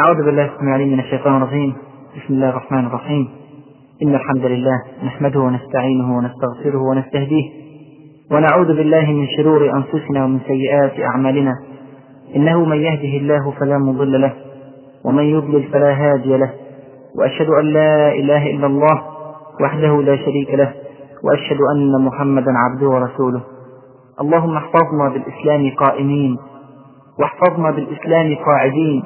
أعوذ 0.00 0.24
بالله 0.24 0.44
السميع 0.44 0.76
العليم 0.76 0.92
من 0.92 1.00
الشيطان 1.00 1.36
الرجيم. 1.36 1.74
بسم 2.16 2.34
الله 2.34 2.48
الرحمن 2.48 2.86
الرحيم. 2.86 3.28
إن 4.02 4.14
الحمد 4.14 4.44
لله 4.44 4.82
نحمده 5.04 5.40
ونستعينه 5.40 6.16
ونستغفره 6.16 6.78
ونستهديه 6.78 7.50
ونعوذ 8.30 8.66
بالله 8.66 9.12
من 9.12 9.26
شرور 9.36 9.70
أنفسنا 9.72 10.24
ومن 10.24 10.40
سيئات 10.46 11.00
أعمالنا. 11.00 11.52
إنه 12.36 12.64
من 12.64 12.76
يهده 12.76 13.18
الله 13.18 13.50
فلا 13.50 13.78
مضل 13.78 14.20
له 14.20 14.32
ومن 15.04 15.24
يضلل 15.24 15.62
فلا 15.62 15.92
هادي 15.92 16.36
له. 16.36 16.50
وأشهد 17.18 17.48
أن 17.48 17.64
لا 17.64 18.12
إله 18.12 18.50
إلا 18.50 18.66
الله 18.66 19.02
وحده 19.62 20.02
لا 20.02 20.16
شريك 20.16 20.54
له. 20.54 20.72
وأشهد 21.24 21.58
أن 21.74 22.04
محمدا 22.04 22.52
عبده 22.56 22.88
ورسوله. 22.88 23.40
اللهم 24.20 24.56
احفظنا 24.56 25.08
بالإسلام 25.12 25.70
قائمين 25.76 26.38
واحفظنا 27.20 27.70
بالإسلام 27.70 28.34
قاعدين 28.46 29.04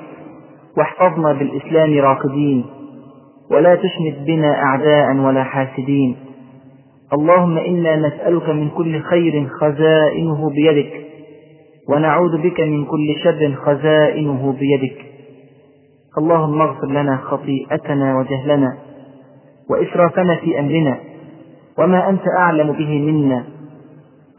واحفظنا 0.78 1.32
بالإسلام 1.32 1.98
راقدين 1.98 2.64
ولا 3.50 3.74
تشمت 3.74 4.26
بنا 4.26 4.62
أعداء 4.62 5.16
ولا 5.16 5.44
حاسدين. 5.44 6.16
اللهم 7.12 7.58
إنا 7.58 7.96
نسألك 7.96 8.48
من 8.48 8.68
كل 8.70 9.02
خير 9.02 9.48
خزائنه 9.60 10.50
بيدك 10.50 10.92
ونعوذ 11.88 12.42
بك 12.42 12.60
من 12.60 12.84
كل 12.84 13.14
شر 13.24 13.54
خزائنه 13.64 14.52
بيدك. 14.52 14.98
اللهم 16.18 16.60
اغفر 16.62 16.86
لنا 16.86 17.16
خطيئتنا 17.16 18.18
وجهلنا 18.18 18.78
وإسرافنا 19.70 20.36
في 20.36 20.58
أمرنا 20.58 20.98
وما 21.78 22.08
أنت 22.08 22.22
أعلم 22.38 22.72
به 22.72 23.12
منا. 23.12 23.44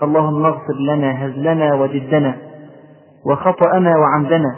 اللهم 0.04 0.46
اغفر 0.46 0.78
لنا 0.80 1.26
هزلنا 1.26 1.74
وجدنا 1.74 2.38
وخطأنا 3.26 3.94
وعمدنا. 3.98 4.56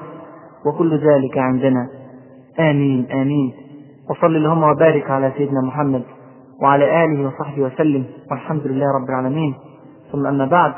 وكل 0.66 0.98
ذلك 0.98 1.38
عندنا. 1.38 1.90
آمين 2.60 3.12
آمين. 3.12 3.54
وصل 4.10 4.36
اللهم 4.36 4.64
وبارك 4.64 5.12
على 5.12 5.32
سيدنا 5.38 5.62
محمد 5.62 6.04
وعلى 6.62 7.06
آله 7.06 7.28
وصحبه 7.28 7.62
وسلم. 7.64 8.06
والحمد 8.32 8.68
لله 8.68 8.86
رب 8.86 9.10
العالمين. 9.10 9.54
ثم 10.12 10.26
أما 10.26 10.46
بعد 10.46 10.74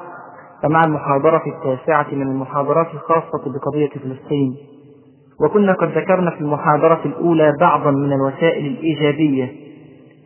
فمع 0.63 0.83
المحاضرة 0.83 1.41
التاسعة 1.47 2.07
من 2.11 2.21
المحاضرات 2.21 2.87
الخاصة 2.93 3.41
بقضية 3.45 3.89
فلسطين 3.89 4.55
وكنا 5.41 5.73
قد 5.73 5.87
ذكرنا 5.97 6.31
في 6.31 6.41
المحاضرة 6.41 7.01
الأولى 7.05 7.53
بعضا 7.59 7.91
من 7.91 8.13
الوسائل 8.13 8.65
الإيجابية 8.65 9.51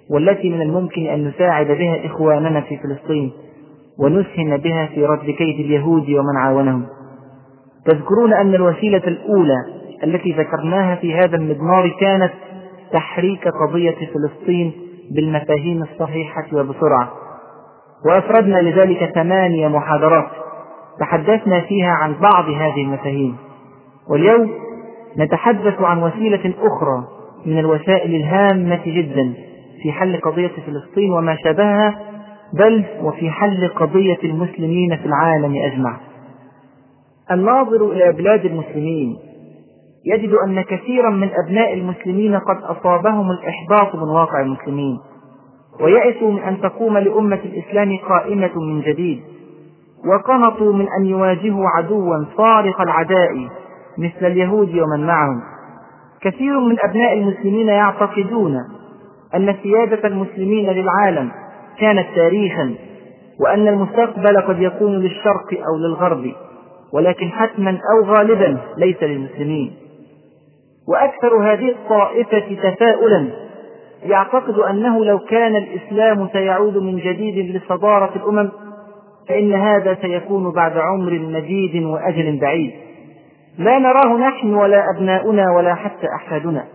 والتي 0.09 0.49
من 0.49 0.61
الممكن 0.61 1.05
أن 1.05 1.27
نساعد 1.27 1.67
بها 1.67 2.05
إخواننا 2.05 2.61
في 2.61 2.77
فلسطين 2.77 3.31
ونسهم 3.99 4.57
بها 4.57 4.85
في 4.85 5.05
رد 5.05 5.25
كيد 5.25 5.59
اليهود 5.65 6.09
ومن 6.09 6.37
عاونهم. 6.37 6.85
تذكرون 7.85 8.33
أن 8.33 8.55
الوسيلة 8.55 9.01
الأولى 9.07 9.57
التي 10.03 10.31
ذكرناها 10.31 10.95
في 10.95 11.15
هذا 11.15 11.35
المضمار 11.35 11.89
كانت 11.99 12.31
تحريك 12.93 13.47
قضية 13.47 13.95
فلسطين 14.13 14.73
بالمفاهيم 15.15 15.83
الصحيحة 15.83 16.45
وبسرعة. 16.53 17.11
وأفردنا 18.05 18.61
لذلك 18.61 19.11
ثمانية 19.15 19.67
محاضرات 19.67 20.27
تحدثنا 20.99 21.61
فيها 21.61 21.91
عن 21.91 22.13
بعض 22.13 22.49
هذه 22.49 22.81
المفاهيم. 22.83 23.35
واليوم 24.09 24.51
نتحدث 25.17 25.81
عن 25.81 26.03
وسيلة 26.03 26.53
أخرى 26.61 27.07
من 27.45 27.59
الوسائل 27.59 28.15
الهامة 28.15 28.81
جدا 28.85 29.33
في 29.83 29.91
حل 29.91 30.17
قضية 30.17 30.51
فلسطين 30.67 31.11
وما 31.13 31.35
شابهها 31.43 31.99
بل 32.53 32.85
وفي 33.01 33.29
حل 33.29 33.67
قضية 33.67 34.19
المسلمين 34.23 34.97
في 34.97 35.05
العالم 35.05 35.55
أجمع. 35.65 36.10
الناظر 37.31 37.91
إلى 37.91 38.11
بلاد 38.11 38.45
المسلمين. 38.45 39.17
يجد 40.05 40.33
أن 40.47 40.61
كثيرا 40.61 41.09
من 41.09 41.29
أبناء 41.45 41.73
المسلمين 41.73 42.35
قد 42.35 42.57
أصابهم 42.63 43.31
الإحباط 43.31 43.95
من 43.95 44.09
واقع 44.09 44.41
المسلمين. 44.41 44.99
ويأسوا 45.79 46.31
من 46.31 46.39
أن 46.39 46.61
تقوم 46.61 46.97
لأمة 46.97 47.39
الإسلام 47.45 47.97
قائمة 48.09 48.59
من 48.59 48.81
جديد. 48.81 49.21
وقنطوا 50.05 50.73
من 50.73 50.87
أن 50.99 51.05
يواجهوا 51.05 51.67
عدوا 51.67 52.25
صارخ 52.37 52.81
العداء 52.81 53.49
مثل 53.97 54.25
اليهود 54.25 54.69
ومن 54.69 55.07
معهم. 55.07 55.41
كثير 56.21 56.59
من 56.59 56.75
أبناء 56.83 57.13
المسلمين 57.13 57.67
يعتقدون 57.67 58.55
أن 59.35 59.55
سيادة 59.63 60.07
المسلمين 60.07 60.69
للعالم 60.69 61.31
كانت 61.79 62.07
تاريخا 62.15 62.75
وأن 63.39 63.67
المستقبل 63.67 64.41
قد 64.41 64.61
يكون 64.61 64.91
للشرق 64.91 65.53
أو 65.53 65.77
للغرب. 65.77 66.31
ولكن 66.93 67.29
حتما 67.29 67.79
أو 67.93 68.13
غالبا 68.13 68.57
ليس 68.77 69.03
للمسلمين. 69.03 69.73
وأكثر 70.87 71.53
هذه 71.53 71.69
الطائفة 71.69 72.55
تفاؤلا. 72.63 73.27
يعتقد 74.03 74.59
أنه 74.59 75.05
لو 75.05 75.19
كان 75.19 75.55
الإسلام 75.55 76.29
سيعود 76.33 76.77
من 76.77 76.97
جديد 76.97 77.55
لصدارة 77.55 78.15
الأمم 78.15 78.51
فإن 79.29 79.53
هذا 79.53 79.97
سيكون 80.01 80.51
بعد 80.51 80.77
عمر 80.77 81.19
مديد 81.19 81.83
وأجل 81.83 82.39
بعيد. 82.39 82.71
لا 83.57 83.79
نراه 83.79 84.17
نحن 84.17 84.53
ولا 84.53 84.83
أبناؤنا 84.95 85.51
ولا 85.51 85.75
حتى 85.75 86.07
أحفادنا. 86.15 86.65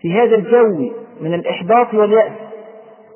في 0.00 0.12
هذا 0.12 0.36
الجو 0.36 0.90
من 1.20 1.34
الإحباط 1.34 1.94
واليأس 1.94 2.32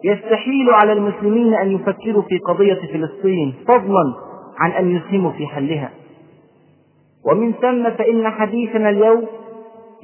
يستحيل 0.04 0.70
على 0.70 0.92
المسلمين 0.92 1.54
أن 1.54 1.72
يفكروا 1.72 2.22
في 2.22 2.38
قضية 2.38 2.80
فلسطين 2.92 3.54
فضلا. 3.68 4.25
عن 4.58 4.70
أن 4.70 4.96
يسهموا 4.96 5.32
في 5.32 5.46
حلها. 5.46 5.90
ومن 7.24 7.52
ثم 7.52 7.90
فإن 7.90 8.30
حديثنا 8.30 8.90
اليوم 8.90 9.26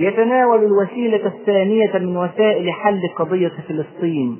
يتناول 0.00 0.64
الوسيلة 0.64 1.26
الثانية 1.26 1.98
من 1.98 2.16
وسائل 2.16 2.72
حل 2.72 3.00
قضية 3.16 3.52
فلسطين 3.68 4.38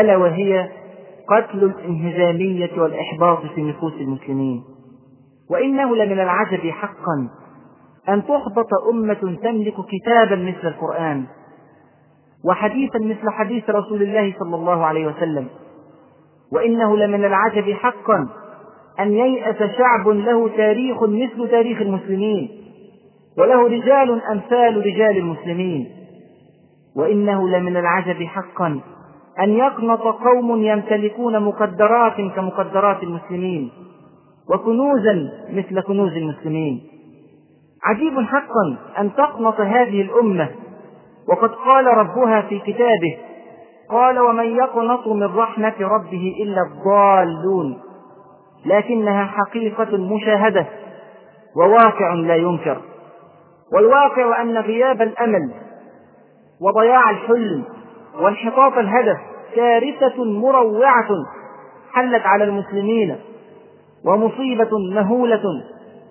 ألا 0.00 0.16
وهي 0.16 0.68
قتل 1.28 1.64
الانهزامية 1.64 2.70
والإحباط 2.82 3.46
في 3.54 3.62
نفوس 3.62 3.92
المسلمين. 4.00 4.62
وإنه 5.50 5.96
لمن 5.96 6.20
العجب 6.20 6.70
حقا 6.70 7.28
أن 8.08 8.22
تحبط 8.26 8.68
أمة 8.90 9.38
تملك 9.42 9.74
كتابا 9.74 10.36
مثل 10.36 10.68
القرآن 10.68 11.24
وحديثا 12.44 12.98
مثل 12.98 13.30
حديث 13.30 13.70
رسول 13.70 14.02
الله 14.02 14.34
صلى 14.38 14.56
الله 14.56 14.86
عليه 14.86 15.06
وسلم. 15.06 15.48
وإنه 16.52 16.96
لمن 16.96 17.24
العجب 17.24 17.72
حقا 17.72 18.28
أن 19.00 19.12
ييأس 19.12 19.56
شعب 19.56 20.08
له 20.08 20.48
تاريخ 20.48 21.02
مثل 21.02 21.50
تاريخ 21.50 21.80
المسلمين 21.80 22.50
وله 23.38 23.68
رجال 23.68 24.22
أمثال 24.32 24.86
رجال 24.86 25.16
المسلمين. 25.16 25.88
وإنه 26.96 27.48
لمن 27.48 27.76
العجب 27.76 28.22
حقا 28.22 28.80
أن 29.40 29.52
يقنط 29.52 30.00
قوم 30.00 30.62
يمتلكون 30.62 31.42
مقدرات 31.42 32.16
كمقدرات 32.36 33.02
المسلمين 33.02 33.70
وكنوزا 34.50 35.30
مثل 35.50 35.80
كنوز 35.80 36.12
المسلمين. 36.12 36.82
عجيب 37.84 38.20
حقا 38.20 38.76
أن 38.98 39.14
تقنط 39.14 39.60
هذه 39.60 40.02
الأمة. 40.02 40.48
وقد 41.28 41.50
قال 41.50 41.86
ربها 41.86 42.40
في 42.42 42.58
كتابه 42.58 43.16
قال 43.90 44.18
ومن 44.18 44.56
يقنط 44.56 45.08
من 45.08 45.36
رحمة 45.36 45.74
ربه 45.80 46.34
إلا 46.42 46.62
الضالون. 46.62 47.78
لكنها 48.66 49.24
حقيقة 49.24 49.96
مشاهدة 49.96 50.66
وواقع 51.56 52.14
لا 52.14 52.36
ينكر. 52.36 52.80
والواقع 53.74 54.42
أن 54.42 54.58
غياب 54.58 55.02
الأمل 55.02 55.50
وضياع 56.60 57.10
الحلم 57.10 57.64
وانحطاط 58.20 58.78
الهدف 58.78 59.16
كارثة 59.56 60.24
مروعة 60.24 61.08
حلت 61.92 62.26
على 62.26 62.44
المسلمين 62.44 63.16
ومصيبة 64.06 64.70
مهولة 64.94 65.42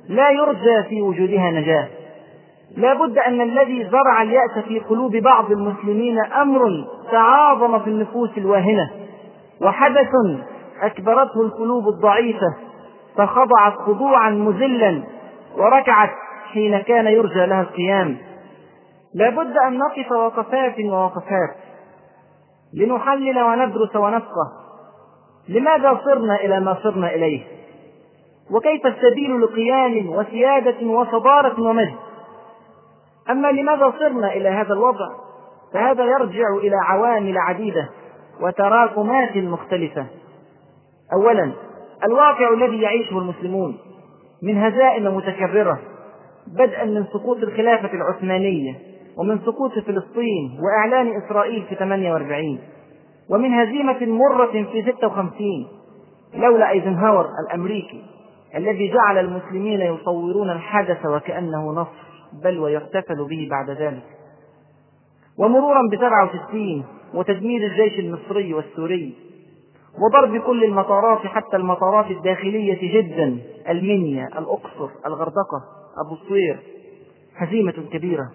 لا 0.10 0.30
يرجى 0.30 0.84
في 0.90 1.02
وجودها 1.02 1.52
نجاة. 1.52 1.88
لا 2.78 2.94
بد 2.94 3.18
أن 3.18 3.42
الذي 3.42 3.90
زرع 3.90 4.22
اليأس 4.22 4.66
في 4.68 4.80
قلوب 4.80 5.16
بعض 5.16 5.52
المسلمين 5.52 6.18
أمر 6.26 6.88
تعاظم 7.12 7.80
في 7.80 7.88
النفوس 7.90 8.30
الواهنة 8.38 8.92
وحدث 9.62 10.10
أكبرته 10.82 11.42
القلوب 11.42 11.88
الضعيفة 11.88 12.56
فخضعت 13.18 13.74
خضوعا 13.74 14.30
مذلا 14.30 15.04
وركعت 15.58 16.10
حين 16.54 16.80
كان 16.80 17.08
يرجى 17.08 17.46
لها 17.46 17.62
القيام. 17.62 18.18
لا 19.16 19.30
بد 19.30 19.58
أن 19.68 19.78
نقف 19.78 20.12
وقفات 20.12 20.80
ووقفات. 20.80 21.56
لنحلل 22.74 23.42
وندرس 23.42 23.96
ونفقه. 23.96 24.52
لماذا 25.50 26.00
صرنا 26.06 26.36
إلى 26.36 26.60
ما 26.60 26.78
صرنا 26.84 27.16
إليه؟ 27.16 27.44
وكيف 28.52 28.86
السبيل 28.86 29.42
لقيام 29.42 30.10
وسيادة 30.10 30.88
وصدارة 30.88 31.62
ومجد؟ 31.62 31.96
أما 33.30 33.48
لماذا 33.48 33.94
صرنا 34.00 34.34
إلى 34.34 34.50
هذا 34.50 34.74
الوضع؟ 34.74 35.08
فهذا 35.74 36.04
يرجع 36.04 36.48
إلى 36.58 36.76
عوامل 36.76 37.38
عديدة 37.38 37.90
وتراكمات 38.42 39.38
مختلفة. 39.38 40.06
أولا 41.14 41.52
الواقع 42.04 42.54
الذي 42.54 42.82
يعيشه 42.82 43.18
المسلمون 43.18 43.78
من 44.44 44.58
هزائم 44.58 45.16
متكررة 45.16 45.80
بدءا 46.48 46.86
من 46.86 47.06
سقوط 47.06 47.38
الخلافة 47.38 47.94
العثمانية 47.94 48.76
ومن 49.18 49.40
سقوط 49.40 49.72
فلسطين 49.72 50.60
وإعلان 50.64 51.22
إسرائيل 51.26 51.64
في 51.70 51.76
48 51.76 52.60
ومن 53.30 53.54
هزيمة 53.54 54.06
مرة 54.06 54.52
في 54.52 54.92
56 54.92 55.68
لولا 56.34 56.70
أيزنهاور 56.70 57.26
الأمريكي 57.48 58.04
الذي 58.56 58.94
جعل 58.94 59.18
المسلمين 59.18 59.82
يصورون 59.82 60.50
الحدث 60.50 61.06
وكأنه 61.06 61.72
نصر 61.72 62.12
بل 62.44 62.60
ويحتفل 62.60 63.28
به 63.30 63.48
بعد 63.52 63.70
ذلك. 63.70 64.04
ومرورا 65.38 65.82
ب 65.92 65.96
67 65.96 66.84
وتدمير 67.14 67.62
الجيش 67.64 68.00
المصري 68.00 68.54
والسوري 68.54 69.14
وضرب 70.00 70.38
كل 70.38 70.64
المطارات 70.64 71.20
حتى 71.20 71.56
المطارات 71.56 72.12
الداخلية 72.12 73.02
جدا. 73.02 73.38
المنيا 73.70 74.28
الأقصر 74.28 74.90
الغردقة 75.06 75.62
أبو 76.06 76.14
الصوير 76.14 76.60
هزيمة 77.38 77.90
كبيرة. 77.94 78.30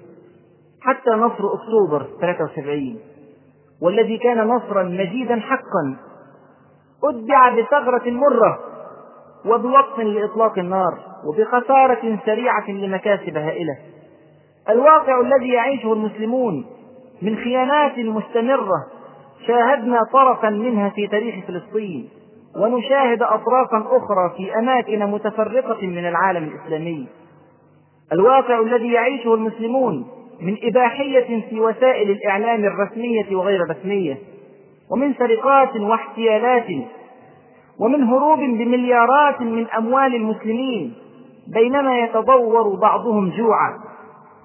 حتى 0.81 1.11
نصر 1.11 1.55
أكتوبر 1.55 2.07
73 2.21 2.99
والذي 3.83 4.19
كان 4.19 4.49
نصرا 4.49 4.83
مجيدا 4.83 5.41
حقا. 5.41 5.97
أتبع 7.05 7.61
بثغرة 7.61 8.11
مرة 8.11 8.59
وبوقف 9.47 9.99
لإطلاق 9.99 10.59
النار 10.59 10.99
وبخسارة 11.25 12.19
سريعة 12.27 12.71
لمكاسب 12.71 13.37
هائلة. 13.37 13.77
الواقع 14.69 15.21
الذي 15.21 15.49
يعيشه 15.49 15.93
المسلمون 15.93 16.67
من 17.23 17.37
خيانات 17.37 17.99
مستمرة 17.99 18.87
شاهدنا 19.47 20.01
طرفا 20.13 20.51
منها 20.51 20.89
في 20.89 21.07
تاريخ 21.07 21.35
فلسطين 21.47 22.09
ونشاهد 22.57 23.23
أطرافا 23.23 23.97
أخرى 23.97 24.33
في 24.37 24.59
أماكن 24.59 24.99
متفرقة 25.07 25.87
من 25.87 26.09
العالم 26.09 26.45
الإسلامي. 26.45 27.07
الواقع 28.13 28.61
الذي 28.61 28.93
يعيشه 28.93 29.35
المسلمون 29.35 30.07
من 30.41 30.57
إباحية 30.63 31.49
في 31.51 31.61
وسائل 31.61 32.11
الإعلام 32.11 32.65
الرسمية 32.65 33.37
وغير 33.37 33.63
الرسمية 33.63 34.19
ومن 34.91 35.15
سرقات 35.15 35.77
واحتيالات 35.77 36.67
ومن 37.81 38.03
هروب 38.05 38.39
بمليارات 38.39 39.41
من 39.41 39.67
أموال 39.67 40.15
المسلمين 40.15 40.95
بينما 41.55 41.99
يتضور 41.99 42.77
بعضهم 42.81 43.31
جوعا 43.31 43.79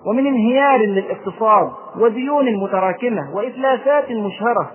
ومن 0.05 0.27
انهيار 0.27 0.79
للاقتصاد 0.79 1.71
وديون 1.99 2.63
متراكمة 2.63 3.35
وإفلاسات 3.35 4.11
مشهرة. 4.11 4.71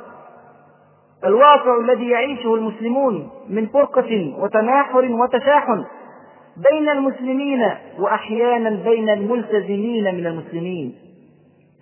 الواقع 1.24 1.80
الذي 1.80 2.08
يعيشه 2.08 2.54
المسلمون 2.54 3.30
من 3.48 3.66
فرقة 3.66 4.34
وتناحر 4.38 5.12
وتشاحن 5.12 5.84
بين 6.70 6.88
المسلمين 6.88 7.70
وأحيانا 7.98 8.70
بين 8.70 9.08
الملتزمين 9.08 10.14
من 10.14 10.26
المسلمين. 10.26 10.94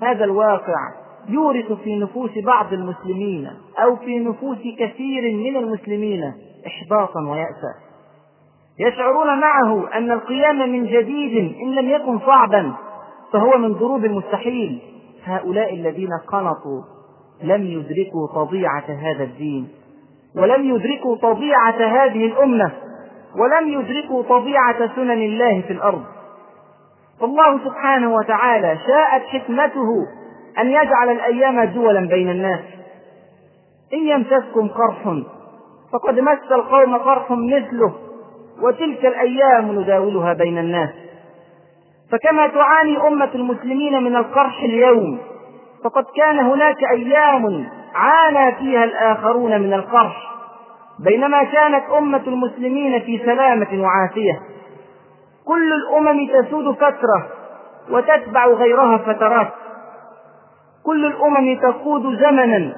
هذا 0.02 0.25
الواقع 0.25 0.75
يورث 1.28 1.72
في 1.72 1.96
نفوس 1.98 2.31
بعض 2.38 2.72
المسلمين 2.72 3.50
أو 3.82 3.96
في 3.96 4.19
نفوس 4.19 4.58
كثير 4.78 5.36
من 5.36 5.56
المسلمين 5.56 6.32
إحباطا 6.66 7.20
ويأسا. 7.31 7.75
يشعرون 8.78 9.40
معه 9.40 9.88
أن 9.94 10.12
القيام 10.12 10.72
من 10.72 10.86
جديد 10.86 11.54
إن 11.62 11.75
لم 11.75 11.88
يكن 11.88 12.19
صعبا 12.19 12.72
فهو 13.32 13.58
من 13.58 13.72
ضروب 13.72 14.04
المستحيل. 14.04 14.82
هؤلاء 15.25 15.75
الذين 15.75 16.10
قنطوا 16.28 16.94
لم 17.42 17.62
يدركوا 17.66 18.26
طبيعة 18.34 18.84
هذا 18.88 19.25
الدين 19.25 19.69
ولم 20.36 20.75
يدركوا 20.75 21.16
طبيعة 21.16 22.04
هذه 22.04 22.26
الأمة 22.26 22.72
ولم 23.38 23.69
يدركوا 23.69 24.22
طبيعة 24.22 24.96
سنن 24.96 25.22
الله 25.22 25.60
في 25.60 25.72
الأرض. 25.72 26.02
فالله 27.20 27.64
سبحانه 27.64 28.14
وتعالى 28.14 28.78
شاءت 28.86 29.22
حكمته 29.22 29.88
أن 30.58 30.66
يجعل 30.66 31.08
الأيام 31.10 31.64
دولا 31.64 32.08
بين 32.08 32.31
الناس. 32.31 32.60
إن 33.92 33.98
يمسسكم 33.98 34.69
قرح 34.69 35.22
فقد 35.92 36.20
مس 36.20 36.52
القوم 36.52 36.96
قرح 36.96 37.31
مثله 37.31 37.94
وتلك 38.62 39.06
الأيام 39.06 39.81
نداولها 39.81 40.32
بين 40.32 40.58
الناس. 40.58 40.90
فكما 42.12 42.46
تعاني 42.46 43.06
أمة 43.08 43.31
المسلمين 43.34 44.02
من 44.02 44.16
القرح 44.16 44.62
اليوم 44.62 45.19
فقد 45.84 46.04
كان 46.16 46.38
هناك 46.38 46.76
أيام 46.90 47.69
عانى 47.94 48.56
فيها 48.56 48.84
الآخرون 48.84 49.60
من 49.60 49.75
القرح 49.75 50.34
بينما 50.98 51.44
كانت 51.44 51.84
أمة 51.98 52.22
المسلمين 52.26 53.00
في 53.00 53.19
سلامة 53.19 53.82
وعافية. 53.82 54.40
كل 55.46 55.72
الأمم 55.72 56.28
تسود 56.28 56.75
فترة 56.75 57.28
وتتبع 57.90 58.46
غيرها 58.46 58.98
فترات. 58.98 59.48
كل 60.86 61.06
الأمم 61.06 61.56
تقود 61.56 62.02
زمنا 62.20 62.75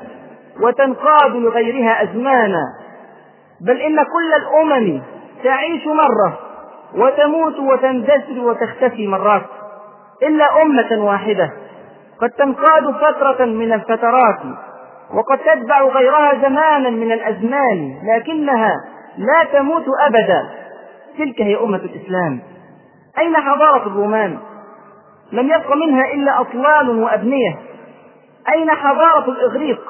وتنقاد 0.61 1.37
لغيرها 1.37 2.03
أزمانا. 2.03 2.62
بل 3.61 3.81
إن 3.81 3.97
كل 3.97 4.35
الأمم 4.37 5.03
تعيش 5.44 5.87
مرة 5.87 6.38
وتموت 6.94 7.58
وتندثر 7.58 8.38
وتختفي 8.38 9.06
مرات 9.06 9.47
إلا 10.23 10.62
أمة 10.62 11.05
واحدة. 11.05 11.53
قد 12.21 12.31
تنقاد 12.31 12.91
فترة 12.91 13.45
من 13.45 13.73
الفترات 13.73 14.41
وقد 15.15 15.39
تتبع 15.39 15.83
غيرها 15.83 16.35
زمانا 16.43 16.91
من 16.91 17.13
الأزمان 17.13 17.97
لكنها 18.17 18.75
لا 19.19 19.45
تموت 19.53 19.85
أبدا. 20.07 20.51
تلك 21.19 21.43
هي 21.43 21.57
أمة 21.57 21.77
الإسلام. 21.77 22.41
أين 23.19 23.37
حضارة 23.37 23.87
الرومان؟ 23.87 24.39
لم 25.33 25.47
يبق 25.47 25.77
منها 25.77 26.13
إلا 26.13 26.41
أطلال 26.41 26.91
وأبنية. 27.03 27.57
أين 28.55 28.71
حضارة 28.71 29.31
الإغريق؟ 29.31 29.81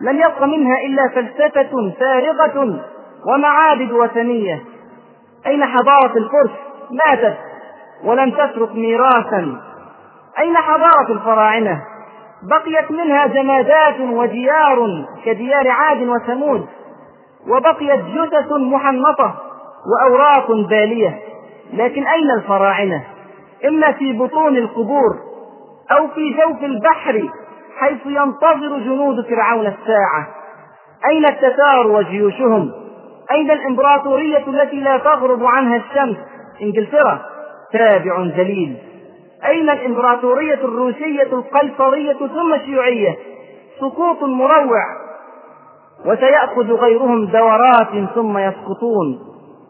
لم 0.00 0.16
يبق 0.16 0.42
منها 0.44 0.76
إلا 0.86 1.08
فلسفة 1.14 1.92
فارغة 2.00 2.80
ومعابد 3.26 3.92
وثنية. 3.92 4.60
أين 5.46 5.64
حضارة 5.64 6.18
الفرس؟ 6.18 6.50
ماتت 6.90 7.36
ولم 8.04 8.30
تترك 8.30 8.74
ميراثا. 8.74 9.60
أين 10.38 10.56
حضارة 10.56 11.12
الفراعنة؟ 11.12 11.82
بقيت 12.42 12.90
منها 12.90 13.26
جمادات 13.26 14.00
وديار 14.00 15.06
كديار 15.24 15.68
عاد 15.68 16.02
وثمود 16.02 16.66
وبقيت 17.48 18.00
جثث 18.00 18.52
محنطة 18.52 19.34
وأوراق 19.86 20.50
بالية. 20.50 21.18
لكن 21.72 22.06
أين 22.06 22.30
الفراعنة؟ 22.38 23.04
إما 23.64 23.92
في 23.92 24.12
بطون 24.12 24.56
القبور 24.56 25.16
أو 25.90 26.08
في 26.08 26.30
جوف 26.30 26.62
البحر 26.62 27.28
حيث 27.78 28.06
ينتظر 28.06 28.78
جنود 28.78 29.26
فرعون 29.28 29.66
الساعة. 29.66 30.28
أين 31.10 31.24
التتار 31.24 31.86
وجيوشهم؟ 31.86 32.72
أين 33.30 33.50
الإمبراطورية 33.50 34.46
التي 34.46 34.80
لا 34.80 34.98
تغرب 34.98 35.44
عنها 35.44 35.76
الشمس؟ 35.76 36.16
إنجلترا. 36.62 37.20
تابع 37.72 38.20
ذليل 38.20 38.87
أين 39.46 39.70
الإمبراطورية 39.70 40.54
الروسية 40.54 41.22
القيصرية 41.22 42.12
ثم 42.12 42.54
الشيوعية؟ 42.54 43.16
سقوط 43.80 44.22
مروع 44.22 44.84
وسيأخذ 46.06 46.72
غيرهم 46.72 47.26
دورات 47.26 48.08
ثم 48.14 48.38
يسقطون 48.38 49.18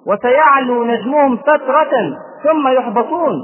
وسيعلو 0.07 0.85
نجمهم 0.85 1.37
فترة 1.37 2.17
ثم 2.45 2.69
يحبطون. 2.69 3.35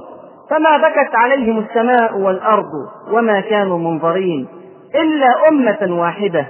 فما 0.50 0.76
بكت 0.76 1.14
عليهم 1.14 1.58
السماء 1.58 2.16
والأرض 2.18 2.70
وما 3.12 3.40
كانوا 3.40 3.78
منظرين 3.78 4.48
إلا 4.94 5.48
أمة 5.48 6.00
واحدة. 6.00 6.46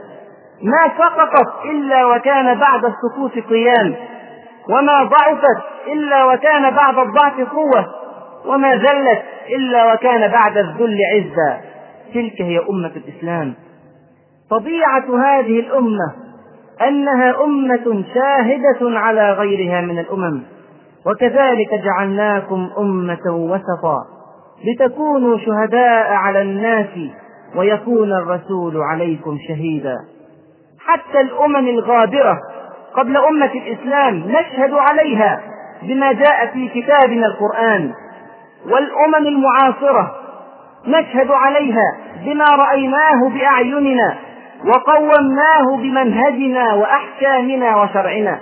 ما 0.62 0.90
سقطت 0.98 1.64
إلا 1.64 2.06
وكان 2.06 2.58
بعد 2.58 2.84
السقوط 2.84 3.32
قيام 3.48 3.94
وما 4.68 5.02
ضعفت 5.02 5.62
إلا 5.92 6.24
وكان 6.24 6.70
بعد 6.70 6.98
الضعف 6.98 7.52
قوة 7.52 7.86
وما 8.46 8.74
ذلت 8.76 9.22
إلا 9.48 9.92
وكان 9.92 10.30
بعد 10.30 10.58
الذل 10.58 10.98
عزا. 11.14 11.60
تلك 12.14 12.42
هي 12.42 12.58
أمة 12.58 12.92
الإسلام. 12.96 13.54
طبيعة 14.50 15.04
هذه 15.24 15.60
الأمة 15.60 16.12
أنها 16.88 17.44
أمة 17.44 18.04
شاهدة 18.14 18.98
على 18.98 19.32
غيرها 19.32 19.80
من 19.80 19.98
الأمم. 19.98 20.42
وكذلك 21.06 21.74
جعلناكم 21.84 22.70
أمة 22.78 23.26
وسطا 23.26 23.98
لتكونوا 24.64 25.38
شهداء 25.38 26.12
على 26.12 26.42
الناس 26.42 26.88
ويكون 27.56 28.12
الرسول 28.12 28.76
عليكم 28.76 29.38
شهيدا. 29.48 29.96
حتى 30.78 31.20
الأمم 31.20 31.68
الغابرة 31.68 32.38
قبل 32.94 33.16
أمة 33.16 33.50
الإسلام 33.54 34.14
نشهد 34.14 34.72
عليها 34.72 35.40
بما 35.82 36.12
جاء 36.12 36.46
في 36.52 36.68
كتابنا 36.68 37.26
القرآن. 37.26 37.92
والأمم 38.70 39.26
المعاصرة 39.26 40.14
نشهد 40.86 41.30
عليها 41.30 41.96
بما 42.24 42.44
رأيناه 42.44 43.28
بأعيننا 43.28 44.16
وقومناه 44.66 45.76
بمنهجنا 45.76 46.74
وأحكامنا 46.74 47.76
وشرعنا. 47.76 48.40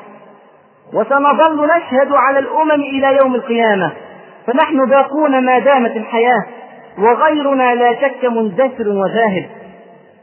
وسنظل 0.95 1.67
نشهد 1.67 2.12
على 2.12 2.38
الأمم 2.38 2.71
إلى 2.71 3.19
يوم 3.23 3.35
القيامة. 3.35 3.93
فنحن 4.47 4.87
باقون 4.87 5.45
ما 5.45 5.59
دامت 5.59 5.97
الحياة 5.97 6.47
وغيرنا 6.99 7.75
لا 7.75 7.95
شك 7.95 8.25
مندثر 8.25 8.88
وذاهب 8.88 9.47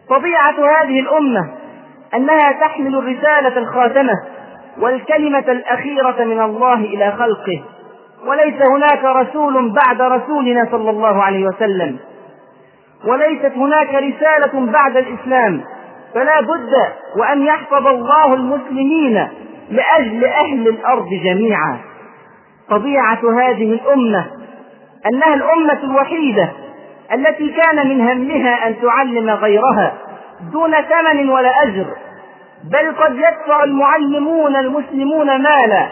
طبيعة 0.09 0.81
هذه 0.81 0.99
الأمة 0.99 1.49
أنها 2.13 2.51
تحمل 2.51 2.95
الرسالة 2.95 3.57
الخاتمة 3.57 4.13
والكلمة 4.81 5.39
الأخيرة 5.39 6.23
من 6.23 6.41
الله 6.41 6.73
إلى 6.73 7.11
خلقه. 7.11 7.63
وليس 8.25 8.61
هناك 8.61 9.03
رسول 9.03 9.73
بعد 9.73 10.01
رسولنا 10.01 10.67
صلى 10.71 10.89
الله 10.89 11.23
عليه 11.23 11.45
وسلم. 11.45 11.99
وليست 13.05 13.51
هناك 13.55 13.89
رسالة 13.89 14.71
بعد 14.71 14.97
الإسلام. 14.97 15.61
فلا 16.13 16.41
بد 16.41 16.73
وأن 17.17 17.45
يحفظ 17.45 17.87
الله 17.87 18.33
المسلمين 18.33 19.27
لأجل 19.69 20.25
أهل 20.25 20.67
الأرض 20.67 21.09
جميعا. 21.23 21.77
طبيعة 22.69 23.19
هذه 23.41 23.73
الأمة 23.73 24.25
أنها 25.07 25.33
الأمة 25.33 25.79
الوحيدة 25.83 26.49
التي 27.13 27.49
كان 27.49 27.87
من 27.87 28.01
همها 28.01 28.67
أن 28.67 28.75
تعلم 28.81 29.29
غيرها 29.29 29.93
دون 30.51 30.71
ثمن 30.71 31.29
ولا 31.29 31.49
أجر. 31.67 31.85
بل 32.63 32.95
قد 33.03 33.15
يدفع 33.15 33.63
المعلمون 33.63 34.55
المسلمون 34.55 35.27
مالا. 35.27 35.87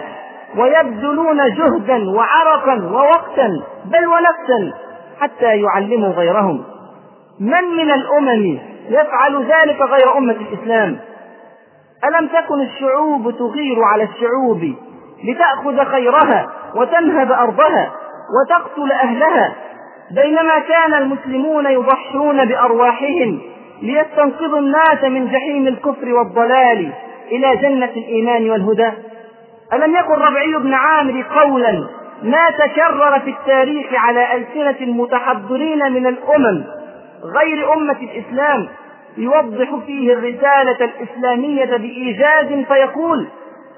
ويبذلون 0.56 1.38
جهدا 1.38 2.10
وعرقا 2.10 2.74
ووقتا 2.92 3.48
بل 3.86 4.08
ونفسا 4.08 4.78
حتى 5.20 5.62
يعلموا 5.62 6.10
غيرهم. 6.14 6.64
من 7.40 7.64
من 7.64 7.92
الأمم 7.92 8.60
يفعل 8.90 9.44
ذلك 9.44 9.82
غير 9.82 10.18
أمة 10.18 10.36
الإسلام؟ 10.36 11.00
ألم 12.06 12.28
تكن 12.28 12.62
الشعوب 12.62 13.32
تغير 13.32 13.84
على 13.84 14.04
الشعوب 14.04 14.74
لتأخذ 15.24 15.86
خيرها 15.86 16.48
وتنهب 16.76 17.32
أرضها 17.32 17.92
وتقتل 18.40 18.92
أهلها؟ 18.92 19.56
بينما 20.12 20.60
كان 20.60 20.94
المسلمون 20.94 21.66
يضحون 21.66 22.46
بأرواحهم 22.46 23.42
ليستنقذوا 23.82 24.60
الناس 24.60 25.04
من 25.04 25.28
جحيم 25.28 25.68
الكفر 25.68 26.14
والضلال 26.14 26.94
إلى 27.32 27.56
جنة 27.56 27.92
الإيمان 27.98 28.50
والهدى. 28.50 28.92
ألم 29.74 29.96
يكن 29.96 30.14
ربعي 30.14 30.56
بن 30.64 30.74
عامر 30.74 31.26
قولا 31.42 31.88
ما 32.24 32.50
تكرر 32.50 33.20
في 33.20 33.30
التاريخ 33.30 33.88
على 33.94 34.36
ألسنة 34.36 34.76
المتحضرين 34.82 35.92
من 35.94 36.08
الأمم 36.08 36.64
غير 37.24 37.74
أمة 37.74 37.98
الإسلام 38.02 38.68
يوضح 39.18 39.76
فيه 39.86 40.14
الرسالة 40.14 40.78
الإسلامية 40.86 41.78
بإيجاز 41.78 42.66
فيقول 42.68 43.28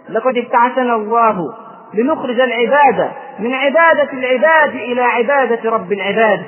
لقد 0.10 0.38
ابتعثنا 0.38 0.96
الله 0.96 1.54
لنخرج 1.94 2.40
العباد 2.40 3.12
من 3.40 3.54
عبادة 3.54 4.10
العباد 4.14 4.76
إلى 4.76 5.02
عبادة 5.02 5.70
رب 5.72 5.92
العباد 5.94 6.42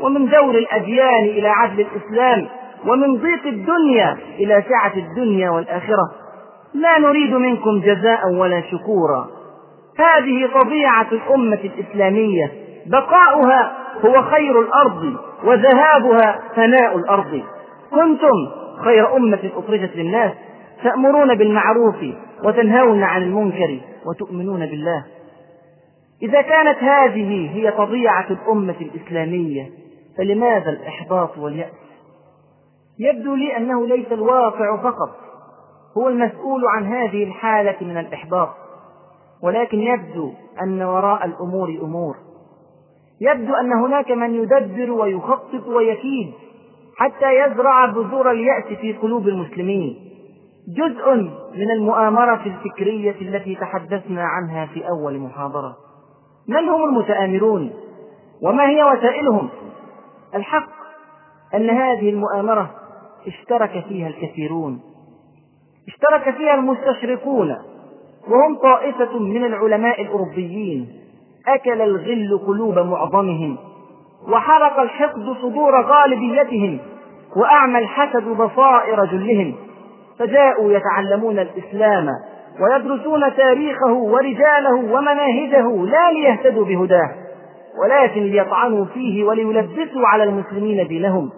ومن 0.00 0.26
دور 0.28 0.54
الأديان 0.54 1.24
إلى 1.24 1.48
عدل 1.48 1.80
الإسلام 1.80 2.48
ومن 2.86 3.16
ضيق 3.16 3.46
الدنيا 3.46 4.16
إلى 4.38 4.64
سعة 4.68 4.92
الدنيا 4.96 5.50
والآخرة. 5.50 6.10
لا 6.74 6.98
نريد 6.98 7.34
منكم 7.34 7.80
جزاء 7.80 8.32
ولا 8.32 8.60
شكورا. 8.60 9.28
هذه 9.98 10.50
طبيعة 10.62 11.06
الأمة 11.12 11.58
الإسلامية. 11.64 12.52
بقاؤها 12.86 13.72
هو 14.04 14.22
خير 14.22 14.60
الأرض 14.60 15.16
وذهابها 15.44 16.40
فناء 16.56 16.96
الأرض. 16.96 17.42
كنتم 17.90 18.48
خير 18.84 19.16
أمة 19.16 19.50
أخرجت 19.56 19.96
للناس 19.96 20.32
تأمرون 20.82 21.34
بالمعروف 21.34 21.96
وتنهون 22.44 23.02
عن 23.02 23.22
المنكر 23.22 23.80
وتؤمنون 24.06 24.66
بالله. 24.66 25.04
إذا 26.22 26.40
كانت 26.42 26.78
هذه 26.78 27.50
هي 27.54 27.70
طبيعة 27.70 28.26
الأمة 28.30 28.74
الإسلامية 28.80 29.70
فلماذا 30.18 30.70
الإحباط 30.70 31.38
واليأس؟ 31.38 31.72
يبدو 32.98 33.34
لي 33.34 33.56
أنه 33.56 33.86
ليس 33.86 34.12
الواقع 34.12 34.76
فقط. 34.76 35.29
هو 35.98 36.08
المسؤول 36.08 36.62
عن 36.66 36.86
هذه 36.86 37.24
الحالة 37.24 37.76
من 37.80 37.96
الإحباط 37.96 38.48
ولكن 39.42 39.78
يبدو 39.78 40.32
أن 40.62 40.82
وراء 40.82 41.24
الأمور 41.24 41.68
أمور 41.82 42.16
يبدو 43.20 43.54
أن 43.54 43.72
هناك 43.72 44.10
من 44.10 44.34
يدبر 44.34 44.90
ويخطط 44.90 45.66
ويكيد 45.66 46.32
حتى 47.00 47.40
يزرع 47.40 47.86
بذور 47.86 48.30
اليأس 48.30 48.64
في 48.64 48.92
قلوب 48.92 49.28
المسلمين. 49.28 49.96
جزء 50.68 51.14
من 51.54 51.70
المؤامرة 51.70 52.42
الفكرية 52.46 53.16
التي 53.20 53.54
تحدثنا 53.54 54.22
عنها 54.22 54.66
في 54.66 54.88
أول 54.88 55.18
محاضرة. 55.18 55.76
من 56.48 56.68
هم 56.68 56.84
المتآمرون؟ 56.84 57.72
وما 58.42 58.68
هي 58.68 58.84
وسائلهم؟ 58.84 59.48
الحق 60.34 60.70
أن 61.54 61.70
هذه 61.70 62.10
المؤامرة 62.10 62.70
اشترك 63.26 63.84
فيها 63.88 64.08
الكثيرون. 64.08 64.80
اشترك 65.90 66.34
فيها 66.36 66.54
المستشرقون 66.54 67.56
وهم 68.28 68.56
طائفة 68.62 69.18
من 69.18 69.44
العلماء 69.44 70.02
الأوروبيين. 70.02 70.88
أكل 71.48 71.80
الغل 71.82 72.40
قلوب 72.46 72.78
معظمهم 72.78 73.56
وحرق 74.32 74.80
الحقد 74.80 75.36
صدور 75.42 75.82
غالبيتهم 75.82 76.78
وأعمى 77.36 77.78
الحسد 77.78 78.24
بصائر 78.24 79.04
جلهم. 79.04 79.54
فجاءوا 80.18 80.72
يتعلمون 80.72 81.38
الإسلام 81.38 82.08
ويدرسون 82.60 83.36
تاريخه 83.36 83.92
ورجاله 83.92 84.74
ومناهجه 84.92 85.84
لا 85.86 86.12
ليهتدوا 86.12 86.64
بهداه 86.64 87.10
ولكن 87.82 88.20
ليطعنوا 88.20 88.84
فيه 88.84 89.24
وليلبسوا 89.24 90.06
على 90.06 90.24
المسلمين 90.24 90.86
دينهم. 90.88 91.30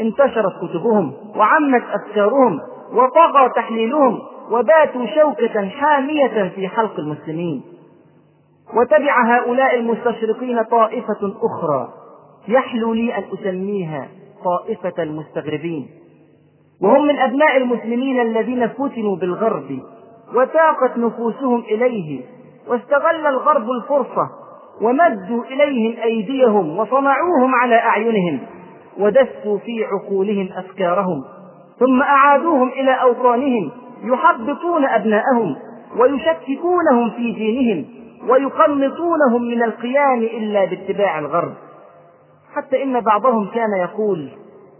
انتشرت 0.00 0.52
كتبهم 0.62 1.12
وعمت 1.36 1.82
أفكارهم. 1.94 2.60
وطغى 2.92 3.48
تحليلهم 3.56 4.18
وباتوا 4.50 5.06
شوكة 5.06 5.68
حامية 5.68 6.48
في 6.54 6.68
حلق 6.68 6.98
المسلمين. 6.98 7.62
وتبع 8.74 9.36
هؤلاء 9.36 9.74
المستشرقين 9.74 10.62
طائفة 10.62 11.34
أخرى. 11.42 11.88
يحلو 12.48 12.94
لي 12.94 13.16
أن 13.16 13.24
أسميها 13.32 14.08
طائفة 14.44 15.02
المستغربين. 15.02 15.88
وهم 16.82 17.06
من 17.06 17.18
أبناء 17.18 17.56
المسلمين 17.56 18.20
الذين 18.20 18.68
فتنوا 18.68 19.16
بالغرب 19.16 19.78
وتاقت 20.34 20.98
نفوسهم 20.98 21.60
إليه 21.60 22.20
واستغل 22.68 23.26
الغرب 23.26 23.70
الفرصة 23.70 24.30
ومدوا 24.80 25.44
إليهم 25.44 26.02
أيديهم 26.02 26.78
وصنعوهم 26.78 27.54
على 27.54 27.74
أعينهم 27.74 28.40
ودسوا 28.98 29.58
في 29.58 29.84
عقولهم 29.84 30.48
أفكارهم. 30.56 31.24
ثم 31.78 32.02
أعادوهم 32.02 32.68
إلى 32.68 33.02
أوطانهم 33.02 33.70
يحبطون 34.04 34.84
أبناءهم 34.84 35.56
ويشككونهم 35.98 37.10
في 37.10 37.32
دينهم 37.32 37.84
ويقنطونهم 38.28 39.42
من 39.42 39.62
القيام 39.62 40.18
إلا 40.18 40.64
باتباع 40.64 41.18
الغرب. 41.18 41.54
حتى 42.54 42.82
إن 42.82 43.00
بعضهم 43.00 43.48
كان 43.54 43.72
يقول 43.80 44.28